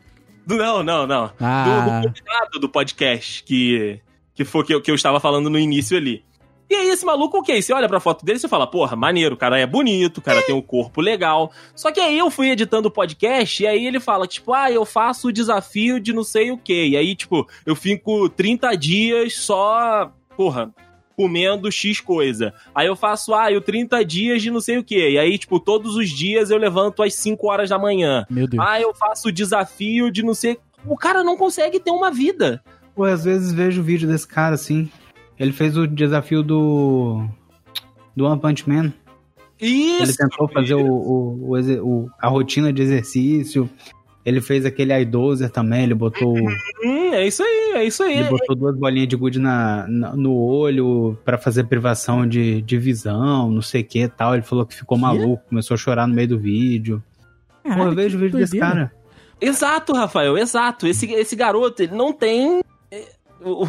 Do- 0.45 0.57
Não, 0.57 0.81
não, 0.83 1.05
não. 1.07 1.31
Ah. 1.39 1.63
do, 1.63 2.01
do 2.01 2.07
convidado 2.07 2.59
do 2.59 2.69
podcast 2.69 3.43
que, 3.43 3.99
que 4.33 4.43
foi 4.45 4.63
que 4.65 4.73
eu, 4.73 4.81
que 4.81 4.89
eu 4.89 4.95
estava 4.95 5.19
falando 5.19 5.49
no 5.49 5.59
início 5.59 5.95
ali. 5.97 6.23
E 6.69 6.75
aí, 6.75 6.89
esse 6.89 7.03
maluco, 7.03 7.39
o 7.39 7.43
quê? 7.43 7.59
Você 7.61 7.73
olha 7.73 7.89
pra 7.89 7.99
foto 7.99 8.23
dele 8.23 8.37
e 8.37 8.39
você 8.41 8.47
fala, 8.47 8.67
porra, 8.67 8.95
maneiro, 8.95 9.33
o 9.33 9.37
cara 9.37 9.59
é 9.59 9.65
bonito, 9.65 10.19
o 10.19 10.21
cara 10.21 10.39
tem 10.43 10.53
um 10.53 10.61
corpo 10.61 11.01
legal. 11.01 11.51
Só 11.75 11.91
que 11.91 11.99
aí 11.99 12.17
eu 12.17 12.29
fui 12.29 12.51
editando 12.51 12.87
o 12.87 12.91
podcast 12.91 13.63
e 13.63 13.65
aí 13.65 13.87
ele 13.87 13.99
fala, 13.99 14.27
tipo, 14.27 14.53
ah, 14.53 14.71
eu 14.71 14.85
faço 14.85 15.29
o 15.29 15.33
desafio 15.33 15.99
de 15.99 16.13
não 16.13 16.23
sei 16.23 16.51
o 16.51 16.57
quê. 16.59 16.89
E 16.89 16.95
aí, 16.97 17.15
tipo, 17.15 17.47
eu 17.65 17.75
fico 17.75 18.29
30 18.29 18.75
dias 18.77 19.35
só, 19.37 20.11
porra, 20.37 20.69
comendo 21.19 21.69
X 21.69 21.99
coisa. 21.99 22.53
Aí 22.73 22.87
eu 22.87 22.95
faço, 22.95 23.33
ah, 23.33 23.51
eu 23.51 23.59
30 23.59 24.05
dias 24.05 24.41
de 24.41 24.49
não 24.49 24.61
sei 24.61 24.77
o 24.77 24.83
quê. 24.83 25.09
E 25.11 25.19
aí, 25.19 25.37
tipo, 25.37 25.59
todos 25.59 25.97
os 25.97 26.09
dias 26.09 26.49
eu 26.49 26.57
levanto 26.57 27.03
às 27.03 27.13
5 27.15 27.45
horas 27.45 27.69
da 27.69 27.77
manhã. 27.77 28.25
Meu 28.29 28.47
Deus. 28.47 28.63
Ah, 28.65 28.79
eu 28.79 28.93
faço 28.93 29.27
o 29.27 29.31
desafio 29.31 30.09
de 30.09 30.23
não 30.23 30.33
sei. 30.33 30.57
O 30.87 30.95
cara 30.95 31.21
não 31.21 31.35
consegue 31.35 31.77
ter 31.77 31.91
uma 31.91 32.09
vida. 32.09 32.63
Pô, 32.95 33.03
às 33.03 33.25
vezes 33.25 33.51
vejo 33.51 33.81
o 33.81 33.83
vídeo 33.83 34.07
desse 34.07 34.25
cara 34.25 34.55
assim. 34.55 34.89
Ele 35.37 35.51
fez 35.51 35.75
o 35.77 35.85
desafio 35.85 36.41
do. 36.41 37.25
Do 38.15 38.25
One 38.25 38.39
Punch 38.39 38.67
Man. 38.69 38.93
Isso! 39.59 40.03
Ele 40.03 40.13
tentou 40.13 40.47
fazer 40.47 40.75
o, 40.75 40.85
o, 40.85 41.53
o- 41.83 42.09
a 42.17 42.29
rotina 42.29 42.71
de 42.71 42.81
exercício. 42.81 43.69
Ele 44.29 44.41
fez 44.41 44.65
aquele 44.65 44.97
iDozer 45.01 45.49
também, 45.49 45.83
ele 45.83 45.93
botou, 45.93 46.33
Hum, 46.37 47.13
é 47.13 47.27
isso 47.27 47.43
aí, 47.43 47.71
é 47.75 47.83
isso 47.83 48.01
aí. 48.03 48.19
ele 48.19 48.29
botou 48.29 48.55
duas 48.55 48.75
bolinhas 48.77 49.07
de 49.07 49.15
gude 49.15 49.39
na, 49.39 49.85
na- 49.87 50.15
no 50.15 50.33
olho 50.33 51.17
pra 51.25 51.37
fazer 51.37 51.65
privação 51.65 52.25
de, 52.27 52.61
de 52.61 52.77
visão, 52.77 53.49
não 53.51 53.61
sei 53.61 53.81
o 53.81 53.85
que 53.85 54.03
e 54.03 54.07
tal. 54.07 54.33
Ele 54.33 54.43
falou 54.43 54.65
que 54.65 54.75
ficou 54.75 54.97
maluco, 54.97 55.43
começou 55.49 55.75
a 55.75 55.77
chorar 55.77 56.07
no 56.07 56.13
meio 56.15 56.27
do 56.27 56.39
vídeo. 56.39 57.03
Pô, 57.63 57.69
Caraca, 57.69 57.89
eu 57.89 57.95
vejo 57.95 58.17
o 58.17 58.21
vídeo 58.21 58.37
desse 58.39 58.57
cara. 58.57 58.91
Exato, 59.41 59.93
Rafael, 59.93 60.37
exato. 60.37 60.85
Esse, 60.87 61.11
esse 61.13 61.35
garoto, 61.35 61.81
ele 61.83 61.95
não 61.95 62.11
tem. 62.13 62.59
é, 62.91 63.03
O, 63.41 63.63
o, 63.65 63.67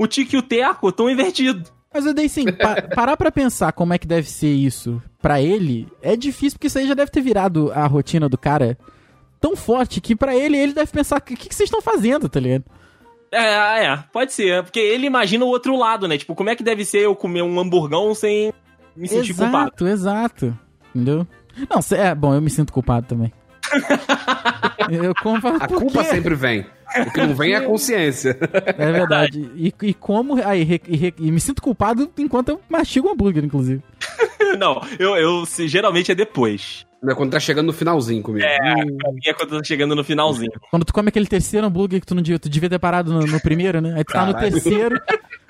o 0.00 0.06
tique 0.06 0.34
e 0.34 0.38
o 0.38 0.42
teco 0.42 0.90
tão 0.92 1.08
invertido. 1.10 1.62
Mas 1.94 2.06
eu 2.06 2.14
dei 2.14 2.28
sim, 2.28 2.46
pa- 2.50 2.80
parar 2.94 3.16
pra 3.16 3.30
pensar 3.30 3.72
como 3.72 3.92
é 3.92 3.98
que 3.98 4.06
deve 4.06 4.28
ser 4.28 4.52
isso 4.52 5.00
pra 5.20 5.40
ele 5.40 5.86
é 6.00 6.16
difícil, 6.16 6.56
porque 6.58 6.66
isso 6.66 6.78
aí 6.78 6.88
já 6.88 6.94
deve 6.94 7.10
ter 7.10 7.20
virado 7.20 7.70
a 7.72 7.86
rotina 7.86 8.28
do 8.28 8.36
cara 8.38 8.76
tão 9.42 9.54
forte 9.56 10.00
que 10.00 10.16
pra 10.16 10.34
ele, 10.34 10.56
ele 10.56 10.72
deve 10.72 10.90
pensar: 10.90 11.18
o 11.18 11.20
que, 11.20 11.36
que 11.36 11.54
vocês 11.54 11.66
estão 11.66 11.82
fazendo, 11.82 12.28
tá 12.28 12.40
ligado? 12.40 12.64
É, 13.30 13.86
é, 13.86 13.96
pode 14.12 14.32
ser. 14.32 14.62
Porque 14.62 14.78
ele 14.80 15.06
imagina 15.06 15.44
o 15.44 15.48
outro 15.48 15.76
lado, 15.76 16.06
né? 16.08 16.16
Tipo, 16.16 16.34
como 16.34 16.48
é 16.50 16.56
que 16.56 16.62
deve 16.62 16.84
ser 16.84 17.00
eu 17.00 17.14
comer 17.16 17.42
um 17.42 17.58
hamburgão 17.58 18.14
sem 18.14 18.52
me 18.96 19.08
sentir 19.08 19.34
culpado? 19.34 19.72
exato, 19.86 19.86
exato. 19.86 20.58
Entendeu? 20.94 21.26
Não, 21.68 21.80
cê- 21.82 21.96
é, 21.96 22.14
bom, 22.14 22.34
eu 22.34 22.40
me 22.42 22.50
sinto 22.50 22.72
culpado 22.72 23.06
também. 23.06 23.32
eu 24.90 25.14
como 25.22 25.36
A 25.60 25.66
culpa 25.66 26.04
quê? 26.04 26.10
sempre 26.10 26.34
vem. 26.34 26.66
O 27.06 27.10
que 27.10 27.22
não 27.26 27.34
vem 27.34 27.52
é 27.54 27.56
a 27.56 27.62
consciência. 27.64 28.38
É 28.78 28.92
verdade. 28.92 29.50
E, 29.56 29.72
e 29.82 29.94
como. 29.94 30.36
Aí, 30.46 30.62
re- 30.62 30.82
e, 30.86 30.96
re- 30.96 31.14
e 31.18 31.30
me 31.32 31.40
sinto 31.40 31.62
culpado 31.62 32.10
enquanto 32.18 32.50
eu 32.50 32.60
mastigo 32.68 33.08
o 33.08 33.12
hambúrguer, 33.12 33.42
inclusive. 33.44 33.82
Não, 34.58 34.78
eu, 34.98 35.16
eu 35.16 35.46
se- 35.46 35.66
geralmente 35.68 36.12
é 36.12 36.14
depois. 36.14 36.84
Não 37.02 37.12
é 37.12 37.16
quando 37.16 37.32
tá 37.32 37.40
chegando 37.40 37.66
no 37.66 37.72
finalzinho 37.72 38.22
comigo. 38.22 38.44
É, 38.46 38.58
mim 38.84 39.20
é 39.26 39.34
quando 39.34 39.58
tá 39.58 39.64
chegando 39.64 39.96
no 39.96 40.04
finalzinho. 40.04 40.52
Quando 40.70 40.84
tu 40.84 40.92
come 40.92 41.08
aquele 41.08 41.26
terceiro 41.26 41.66
hambúrguer 41.66 42.00
que 42.00 42.06
tu 42.06 42.14
não 42.14 42.22
devia, 42.22 42.38
tu 42.38 42.48
devia 42.48 42.70
ter 42.70 42.78
parado 42.78 43.12
no, 43.12 43.26
no 43.26 43.40
primeiro, 43.40 43.80
né? 43.80 43.94
Aí 43.96 44.04
tu 44.04 44.12
tá 44.12 44.24
no 44.26 44.32
Caralho. 44.34 44.52
terceiro. 44.52 45.00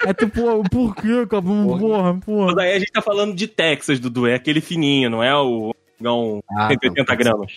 Aí 0.07 0.15
tu, 0.15 0.29
pô, 0.31 0.63
por 0.71 0.95
quê, 0.97 1.27
cara? 1.29 1.43
Porra, 1.43 2.13
Mas 2.15 2.25
porra. 2.25 2.63
aí 2.63 2.75
a 2.75 2.79
gente 2.79 2.91
tá 2.91 3.03
falando 3.03 3.35
de 3.35 3.47
Texas, 3.47 4.01
Dudu. 4.01 4.27
É 4.27 4.35
aquele 4.35 4.61
fininho, 4.63 5.11
não 5.11 5.23
é 5.23 5.37
o 5.37 5.75
hamburgão 6.01 6.43
Ah, 6.57 6.69
180 6.69 7.05
não. 7.13 7.19
gramas. 7.19 7.53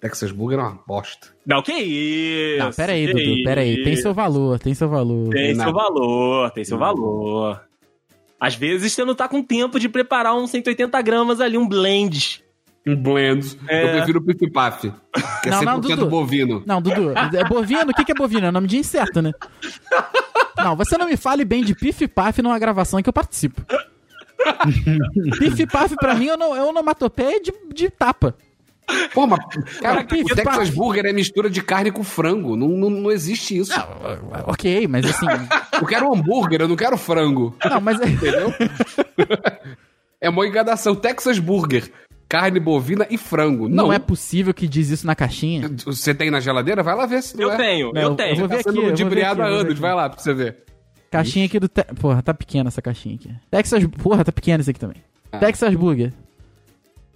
Texas 0.00 0.30
Burger 0.30 0.60
é 0.60 0.62
uma 0.62 0.78
bosta. 0.86 1.28
Não, 1.44 1.60
que 1.60 1.72
isso? 1.72 2.62
Não, 2.64 2.72
pera 2.72 2.92
aí, 2.92 3.06
Dudu, 3.08 3.42
pera 3.42 3.60
aí. 3.62 3.82
Tem 3.82 3.96
seu 3.96 4.14
valor, 4.14 4.60
tem 4.60 4.72
seu 4.74 4.88
valor. 4.88 5.30
Tem 5.30 5.54
Nada. 5.54 5.70
seu 5.70 5.72
valor, 5.76 6.50
tem 6.52 6.64
seu 6.64 6.78
valor. 6.78 7.60
Às 8.38 8.54
vezes 8.54 8.92
você 8.92 9.04
não 9.04 9.14
tá 9.16 9.26
com 9.26 9.42
tempo 9.42 9.80
de 9.80 9.88
preparar 9.88 10.36
uns 10.36 10.50
180 10.50 11.02
gramas 11.02 11.40
ali, 11.40 11.58
um 11.58 11.66
blend. 11.66 12.43
Um 12.86 12.94
blend. 12.96 13.58
É. 13.68 13.84
Eu 13.84 13.92
prefiro 13.96 14.18
o 14.20 14.22
Pif 14.22 14.50
Paf, 14.50 14.92
que 15.42 15.48
é 15.48 15.50
Não, 15.50 15.62
não, 15.62 15.80
100% 15.80 15.80
Dudu. 15.96 16.06
bovino. 16.06 16.62
Não, 16.66 16.82
Dudu, 16.82 17.12
é 17.34 17.44
bovino? 17.48 17.90
O 17.90 17.94
que, 17.94 18.04
que 18.04 18.12
é 18.12 18.14
bovino? 18.14 18.46
É 18.46 18.50
nome 18.50 18.66
de 18.68 18.76
inseto, 18.76 19.22
né? 19.22 19.32
Não, 20.58 20.76
você 20.76 20.96
não 20.98 21.06
me 21.08 21.16
fale 21.16 21.44
bem 21.44 21.64
de 21.64 21.74
Pif 21.74 22.06
Paf 22.08 22.42
numa 22.42 22.58
gravação 22.58 22.98
em 23.00 23.02
que 23.02 23.08
eu 23.08 23.12
participo. 23.12 23.62
Pif 25.38 25.66
Paf 25.66 25.94
pra 25.96 26.14
mim 26.14 26.28
é 26.28 26.34
ono- 26.34 26.54
é 26.56 26.62
onomatopeia 26.62 27.40
de, 27.40 27.52
de 27.72 27.88
tapa. 27.90 28.34
Pô, 29.14 29.26
mas, 29.26 29.40
cara, 29.80 30.04
Pif 30.04 30.30
o 30.32 30.36
Texas 30.36 30.68
Paf. 30.68 30.72
Burger 30.72 31.06
é 31.06 31.12
mistura 31.12 31.48
de 31.48 31.62
carne 31.62 31.90
com 31.90 32.04
frango. 32.04 32.54
Não, 32.54 32.68
não, 32.68 32.90
não 32.90 33.10
existe 33.10 33.56
isso. 33.56 33.72
Ok, 34.46 34.86
mas 34.88 35.06
assim. 35.06 35.26
Eu 35.80 35.86
quero 35.86 36.12
hambúrguer, 36.12 36.60
eu 36.60 36.68
não 36.68 36.76
quero 36.76 36.96
frango. 36.98 37.56
Não, 37.64 37.80
mas 37.80 37.98
é. 38.00 38.08
Entendeu? 38.08 38.52
é 40.20 40.28
uma 40.28 40.46
enganação. 40.46 40.94
Texas 40.94 41.38
Burger, 41.38 41.90
carne 42.34 42.58
bovina 42.58 43.06
e 43.08 43.16
frango. 43.16 43.68
Não, 43.68 43.86
Não, 43.86 43.92
é 43.92 43.98
possível 44.00 44.52
que 44.52 44.66
diz 44.66 44.90
isso 44.90 45.06
na 45.06 45.14
caixinha. 45.14 45.70
Você 45.86 46.12
tem 46.12 46.32
na 46.32 46.40
geladeira? 46.40 46.82
Vai 46.82 46.96
lá 46.96 47.06
ver 47.06 47.22
se 47.22 47.36
não 47.36 47.44
Eu 47.44 47.52
é. 47.52 47.56
tenho, 47.56 47.92
Não, 47.92 48.02
eu 48.02 48.08
eu 48.08 48.14
tenho. 48.16 48.36
vou 48.36 48.48
ver 48.48 48.56
Tá 48.56 48.62
sendo 48.64 48.70
aqui, 48.70 48.78
eu 48.78 48.82
vou 48.82 48.82
ver 48.82 48.90
ludibriado 48.90 49.40
há 49.40 49.44
aqui, 49.44 49.52
eu 49.52 49.56
vou 49.56 49.64
ver 49.64 49.70
anos. 49.70 49.78
Vai 49.80 49.94
lá 49.94 50.10
pra 50.10 50.18
você 50.20 50.34
ver. 50.34 50.56
Caixinha 51.12 51.46
aqui 51.46 51.60
do. 51.60 51.68
Te... 51.68 51.84
Porra, 52.00 52.20
tá 52.22 52.34
pequena 52.34 52.66
essa 52.66 52.82
caixinha 52.82 53.14
aqui. 53.14 53.30
Texas. 53.48 53.86
Porra, 54.02 54.24
tá 54.24 54.32
pequena 54.32 54.60
esse 54.62 54.70
aqui 54.70 54.80
também. 54.80 54.96
Ah. 55.30 55.38
Texas 55.38 55.72
Burger. 55.76 56.12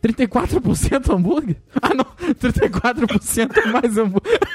34% 0.01 1.13
hambúrguer? 1.13 1.57
Ah, 1.83 1.93
não. 1.95 2.05
34% 2.35 3.57
é 3.57 3.67
mais 3.73 3.99
hambúrguer. 3.99 4.39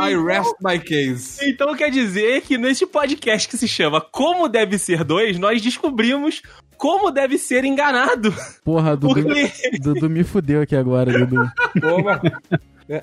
I 0.00 0.14
rest 0.14 0.54
my 0.62 0.78
case. 0.78 1.38
Então 1.48 1.74
quer 1.74 1.90
dizer 1.90 2.42
que 2.42 2.56
neste 2.58 2.86
podcast 2.86 3.48
que 3.48 3.56
se 3.56 3.68
chama 3.68 4.00
Como 4.00 4.48
Deve 4.48 4.78
Ser 4.78 5.04
Dois, 5.04 5.38
nós 5.38 5.60
descobrimos 5.62 6.42
como 6.76 7.10
deve 7.10 7.38
ser 7.38 7.64
enganado. 7.64 8.34
Porra, 8.64 8.96
Dudu, 8.96 9.14
Porque 9.14 9.50
Dudu 9.80 10.10
me 10.10 10.22
fudeu 10.24 10.60
aqui 10.62 10.76
agora, 10.76 11.10
Dudu. 11.12 11.50
Toma. 11.80 12.20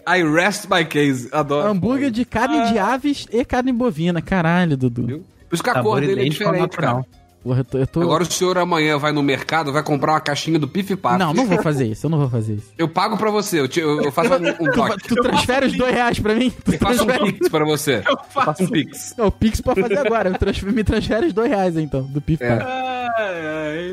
I 0.07 0.23
rest 0.23 0.67
my 0.69 0.85
case. 0.85 1.27
Adoro. 1.31 1.67
Hambúrguer 1.69 2.11
de 2.11 2.23
carne 2.23 2.71
de 2.71 2.77
aves 2.79 3.27
e 3.31 3.43
carne 3.43 3.73
bovina. 3.73 4.21
Caralho, 4.21 4.77
Dudu. 4.77 5.05
Viu? 5.07 5.25
Por 5.49 5.55
isso 5.55 5.63
que 5.63 5.69
a 5.69 5.73
Sabor 5.73 5.99
cor 5.99 6.01
dele 6.01 6.21
é 6.21 6.29
diferente, 6.29 6.61
natural. 6.61 7.03
cara. 7.03 7.22
Eu 7.45 7.63
tô. 7.65 7.77
Eu 7.77 7.87
tô... 7.87 8.01
Agora 8.01 8.23
o 8.23 8.25
senhor 8.25 8.57
amanhã 8.57 8.97
vai 8.97 9.11
no 9.11 9.21
mercado, 9.21 9.71
vai 9.73 9.83
comprar 9.83 10.13
uma 10.13 10.19
caixinha 10.21 10.57
do 10.57 10.67
Pif 10.67 10.95
Paf. 10.95 11.17
Não, 11.19 11.33
não 11.33 11.45
vou 11.45 11.61
fazer 11.61 11.87
isso, 11.87 12.05
eu 12.05 12.09
não 12.09 12.17
vou 12.19 12.29
fazer 12.29 12.53
isso. 12.55 12.71
Eu 12.77 12.87
pago 12.87 13.17
pra 13.17 13.29
você, 13.31 13.59
eu, 13.59 13.67
te- 13.67 13.79
eu- 13.81 14.01
eu 14.01 14.11
faço 14.11 14.29
um, 14.31 14.35
um 14.35 14.71
Tu, 14.71 14.71
toque. 14.71 15.07
tu 15.09 15.15
transfere 15.15 15.65
os 15.65 15.73
dois 15.77 15.93
reais 15.93 16.19
pra 16.19 16.33
mim? 16.35 16.49
Tu 16.63 16.73
Eu 16.73 16.79
faço 16.79 17.03
um 17.03 17.05
transfere... 17.05 17.33
pix 17.33 17.49
pra 17.49 17.65
você. 17.65 18.03
Eu 18.09 18.17
faço 18.29 18.63
um 18.63 18.67
pix. 18.67 19.13
Não, 19.17 19.27
o 19.27 19.31
Pix 19.31 19.59
pode 19.61 19.81
fazer 19.81 19.97
agora. 19.97 20.29
Me 20.29 20.37
transfere, 20.37 20.71
me 20.73 20.83
transfere 20.83 21.25
os 21.27 21.33
dois 21.33 21.49
reais, 21.49 21.75
então, 21.77 22.03
do 22.03 22.21
Pif 22.21 22.41
É. 22.43 22.59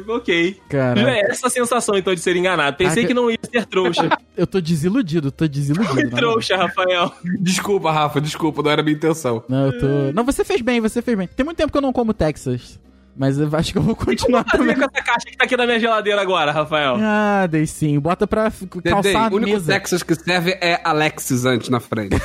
Ok. 0.09 0.61
Cara, 0.69 1.01
É 1.11 1.31
essa 1.31 1.47
a 1.47 1.51
sensação, 1.51 1.97
então, 1.97 2.15
de 2.15 2.21
ser 2.21 2.37
enganado. 2.37 2.77
Pensei 2.77 3.05
Ah, 3.05 3.07
que 3.07 3.15
não 3.15 3.31
ia 3.31 3.39
ser 3.51 3.67
trouxa. 3.67 4.09
eu 4.37 4.47
tô 4.47 4.61
desiludido, 4.61 5.31
tô 5.31 5.47
desiludido. 5.47 5.93
Foi 5.95 6.09
trouxa, 6.11 6.57
Rafael. 6.57 7.13
Desculpa, 7.41 7.91
Rafa, 7.93 8.21
desculpa, 8.21 8.63
não 8.63 8.71
era 8.71 8.83
minha 8.83 8.95
intenção. 8.97 9.43
Não, 9.49 9.67
eu 9.67 9.79
tô. 9.79 9.87
Não, 10.15 10.25
você 10.25 10.45
fez 10.45 10.61
bem, 10.63 10.81
você 10.81 11.03
fez 11.03 11.17
bem. 11.17 11.27
Tem 11.29 11.45
muito 11.45 11.57
tempo 11.57 11.71
que 11.73 11.77
eu 11.79 11.83
não 11.83 11.93
como 11.93 12.15
Texas. 12.15 12.79
Mas 13.17 13.39
eu 13.39 13.49
acho 13.53 13.73
que 13.73 13.79
eu 13.79 13.83
vou 13.83 13.95
continuar 13.97 14.45
Fazer 14.45 14.59
também. 14.59 14.77
com 14.77 14.83
essa 14.85 15.05
caixa 15.05 15.27
que 15.31 15.37
tá 15.37 15.45
aqui 15.45 15.57
na 15.57 15.67
minha 15.67 15.79
geladeira 15.81 16.23
agora, 16.23 16.53
Rafael. 16.53 16.97
Ah, 17.01 17.47
dei 17.51 17.67
sim. 17.67 17.99
Bota 17.99 18.27
pra 18.27 18.47
f- 18.47 18.67
Dedê, 18.67 18.91
calçar 18.91 19.31
o 19.31 19.35
a 19.35 19.37
único 19.37 19.53
mesa. 19.53 19.73
Texas 19.73 20.03
que 20.03 20.15
serve 20.15 20.53
é 20.61 20.81
Alexis 20.85 21.45
antes 21.45 21.69
na 21.69 21.81
frente. 21.81 22.17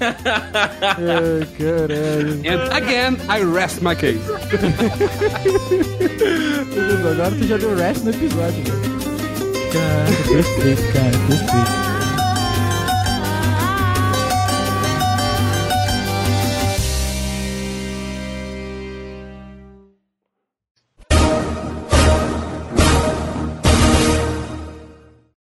Ai, 0.00 1.46
caralho. 1.58 2.40
And 2.44 2.72
again, 2.72 3.16
I 3.28 3.42
rest 3.44 3.80
my 3.82 3.94
case. 3.94 4.20
Agora 7.00 7.30
tu 7.30 7.46
já 7.46 7.56
deu 7.56 7.76
rest 7.76 8.04
no 8.04 8.10
episódio, 8.10 8.64
velho. 8.64 8.90
Cara, 9.72 10.04
perfeito, 10.26 10.92
cara, 10.92 11.18
perfeito. 11.28 11.89